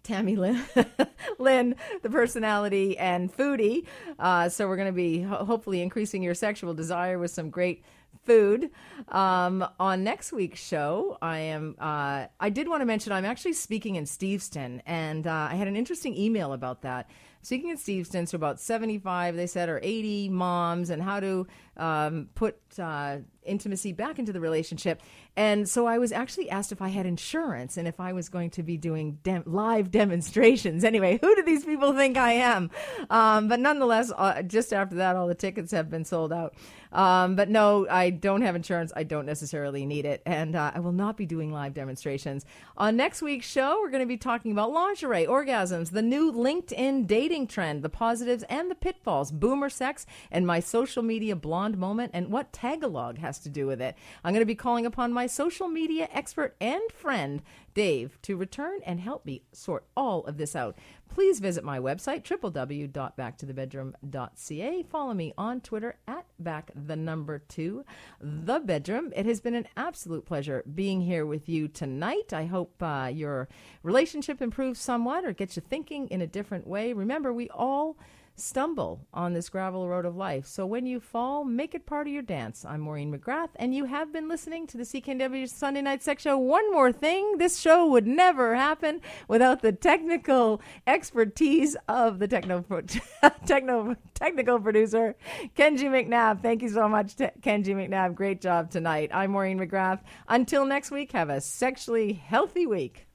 Tammy 0.06 0.36
Lynn, 0.36 0.64
Lynn, 1.40 1.76
the 2.04 2.10
personality 2.12 2.98
and 2.98 3.36
foodie. 3.36 3.86
Uh, 4.20 4.50
so 4.50 4.68
we're 4.68 4.76
going 4.76 4.88
to 4.88 4.94
be 4.94 5.22
ho- 5.22 5.44
hopefully 5.44 5.82
increasing 5.82 6.22
your 6.22 6.36
sexual 6.36 6.76
desire 6.76 7.18
with 7.18 7.32
some 7.32 7.50
great 7.50 7.84
food. 8.26 8.72
Um, 9.10 9.66
on 9.80 10.04
next 10.04 10.34
week's 10.34 10.60
show, 10.60 11.18
I 11.22 11.40
am. 11.40 11.76
Uh, 11.80 12.26
I 12.40 12.50
did 12.50 12.68
want 12.68 12.82
to 12.82 12.86
mention 12.86 13.14
I'm 13.14 13.26
actually 13.26 13.54
speaking 13.54 13.96
in 13.96 14.06
Steveston, 14.06 14.82
and 14.86 15.28
uh, 15.28 15.50
I 15.52 15.56
had 15.56 15.68
an 15.68 15.76
interesting 15.76 16.18
email 16.18 16.54
about 16.54 16.82
that 16.82 17.10
speaking 17.46 17.70
in 17.70 17.78
Steveston 17.78 18.28
to 18.30 18.36
about 18.36 18.60
75, 18.60 19.36
they 19.36 19.46
said, 19.46 19.70
or 19.70 19.80
80 19.84 20.30
moms 20.30 20.90
and 20.90 21.02
how 21.02 21.20
to 21.20 21.48
um, 21.78 22.28
put 22.34 22.58
uh, 22.80 23.18
intimacy 23.46 23.92
back 23.92 24.20
into 24.20 24.34
the 24.34 24.40
relationship. 24.40 25.02
And 25.36 25.68
so 25.68 25.86
I 25.86 25.98
was 25.98 26.12
actually 26.12 26.50
asked 26.50 26.72
if 26.72 26.82
I 26.82 26.90
had 26.90 27.06
insurance 27.06 27.78
and 27.78 27.88
if 27.88 28.00
I 28.00 28.14
was 28.14 28.30
going 28.30 28.50
to 28.52 28.64
be 28.64 28.78
doing 28.78 29.20
dem- 29.24 29.44
live 29.46 29.92
demonstrations. 29.92 30.84
Anyway, 30.96 31.18
who 31.20 31.36
do 31.36 31.44
these 31.44 31.66
people 31.66 31.94
think 31.94 32.16
I 32.16 32.34
am? 32.34 32.70
Um, 33.10 33.48
but 33.48 33.60
nonetheless, 33.60 34.14
uh, 34.16 34.44
just 34.44 34.72
after 34.72 34.96
that, 34.98 35.16
all 35.16 35.28
the 35.28 35.36
tickets 35.36 35.72
have 35.72 35.90
been 35.90 36.06
sold 36.06 36.32
out. 36.32 36.54
Um, 36.96 37.36
but 37.36 37.50
no, 37.50 37.86
I 37.90 38.10
don't 38.10 38.42
have 38.42 38.56
insurance. 38.56 38.94
I 38.96 39.04
don't 39.04 39.26
necessarily 39.26 39.86
need 39.86 40.06
it. 40.06 40.22
And 40.26 40.56
uh, 40.56 40.72
I 40.74 40.80
will 40.80 40.94
not 40.94 41.18
be 41.18 41.26
doing 41.26 41.52
live 41.52 41.74
demonstrations. 41.74 42.46
On 42.78 42.96
next 42.96 43.22
week's 43.22 43.46
show, 43.46 43.80
we're 43.82 43.90
going 43.90 44.04
to 44.04 44.08
be 44.08 44.18
talking 44.18 44.52
about 44.52 44.72
lingerie, 44.72 45.26
orgasms, 45.26 45.92
the 45.92 46.02
new 46.02 46.32
LinkedIn 46.32 47.06
dating 47.06 47.48
trend, 47.48 47.84
the 47.84 47.90
positives 47.90 48.44
and 48.44 48.72
the 48.72 48.76
pitfalls, 48.76 49.32
boomer 49.32 49.70
sex, 49.70 50.06
and 50.32 50.48
my 50.48 50.62
social 50.62 51.04
media 51.04 51.36
blonde 51.36 51.78
moment, 51.78 52.12
and 52.14 52.30
what 52.30 52.54
Tagalog 52.54 53.18
has 53.18 53.35
to 53.40 53.50
do 53.50 53.68
with 53.68 53.82
it. 53.82 53.96
I'm 54.24 54.34
going 54.34 54.42
to 54.42 54.46
be 54.46 54.56
calling 54.56 54.86
upon 54.86 55.14
my 55.14 55.28
social 55.28 55.68
media 55.68 56.08
expert 56.12 56.56
and 56.60 56.82
friend, 56.92 57.42
Dave, 57.74 58.20
to 58.24 58.38
return 58.38 58.80
and 58.86 59.00
help 59.00 59.26
me 59.26 59.44
sort 59.52 59.86
all 59.96 60.24
of 60.26 60.38
this 60.38 60.56
out. 60.56 60.78
Please 61.10 61.40
visit 61.40 61.64
my 61.64 61.80
website, 61.80 62.24
www.backtothe.bedroom.ca. 62.24 64.84
Follow 64.84 65.14
me 65.14 65.34
on 65.38 65.62
Twitter 65.62 65.98
at 66.08 66.26
back 66.40 66.72
the 66.76 66.96
number 66.96 67.40
two, 67.40 67.86
the 68.20 68.60
bedroom. 68.60 69.14
It 69.16 69.26
has 69.26 69.40
been 69.40 69.56
an 69.56 69.68
absolute 69.78 70.26
pleasure 70.26 70.64
being 70.74 71.02
here 71.02 71.26
with 71.26 71.48
you 71.48 71.68
tonight. 71.68 72.34
I 72.34 72.46
hope 72.46 72.82
uh, 72.82 73.10
your 73.14 73.48
relationship 73.84 74.42
improves 74.42 74.82
somewhat 74.82 75.24
or 75.24 75.32
gets 75.32 75.56
you 75.56 75.62
thinking 75.62 76.08
in 76.10 76.22
a 76.22 76.28
different 76.28 76.68
way. 76.68 76.92
Remember, 76.92 77.32
we 77.32 77.50
all 77.50 77.98
stumble 78.36 79.08
on 79.14 79.34
this 79.34 79.50
gravel 79.50 79.88
road 79.88 80.06
of 80.06 80.16
life. 80.16 80.46
So 80.46 80.66
when 80.66 80.86
you 80.86 81.00
fall, 81.00 81.44
make 81.46 81.74
it 81.74 81.86
part 81.86 82.08
of 82.08 82.14
your 82.14 82.22
dance. 82.22 82.66
I'm 82.66 82.82
Maureen 82.82 83.14
McGrath, 83.14 83.50
and 83.56 83.74
you 83.74 83.86
have 83.86 84.12
been 84.12 84.28
listening 84.28 84.68
to 84.68 84.78
the 84.78 84.84
CKNW 84.84 85.48
Sunday 85.50 85.82
Night 85.82 86.04
Sex 86.04 86.24
Show. 86.24 86.38
One 86.38 86.72
more 86.72 86.92
thing 86.92 87.38
this 87.38 87.60
show 87.60 87.88
would 87.88 88.06
never 88.06 88.56
happen 88.56 89.02
without 89.28 89.62
the 89.62 89.72
technical 89.72 90.62
expertise 90.86 91.78
of 91.88 92.20
the 92.20 92.28
techno, 92.28 92.64
techno, 93.46 93.96
technical 94.14 94.60
producer, 94.60 95.16
Kenji 95.56 95.90
McNabb. 95.90 96.42
Thank 96.42 96.62
you 96.62 96.70
so 96.70 96.90
much, 96.90 97.16
Kenji 97.16 97.74
McNabb. 97.76 98.16
Great 98.16 98.42
job 98.42 98.70
tonight. 98.70 99.12
I'm 99.14 99.32
Maureen 99.32 99.60
McGrath. 99.60 100.02
Until 100.28 100.66
next 100.66 100.92
week, 100.92 101.12
have 101.14 101.30
a 101.30 101.40
sexually 101.40 102.14
healthy 102.14 102.66
week. 102.66 103.08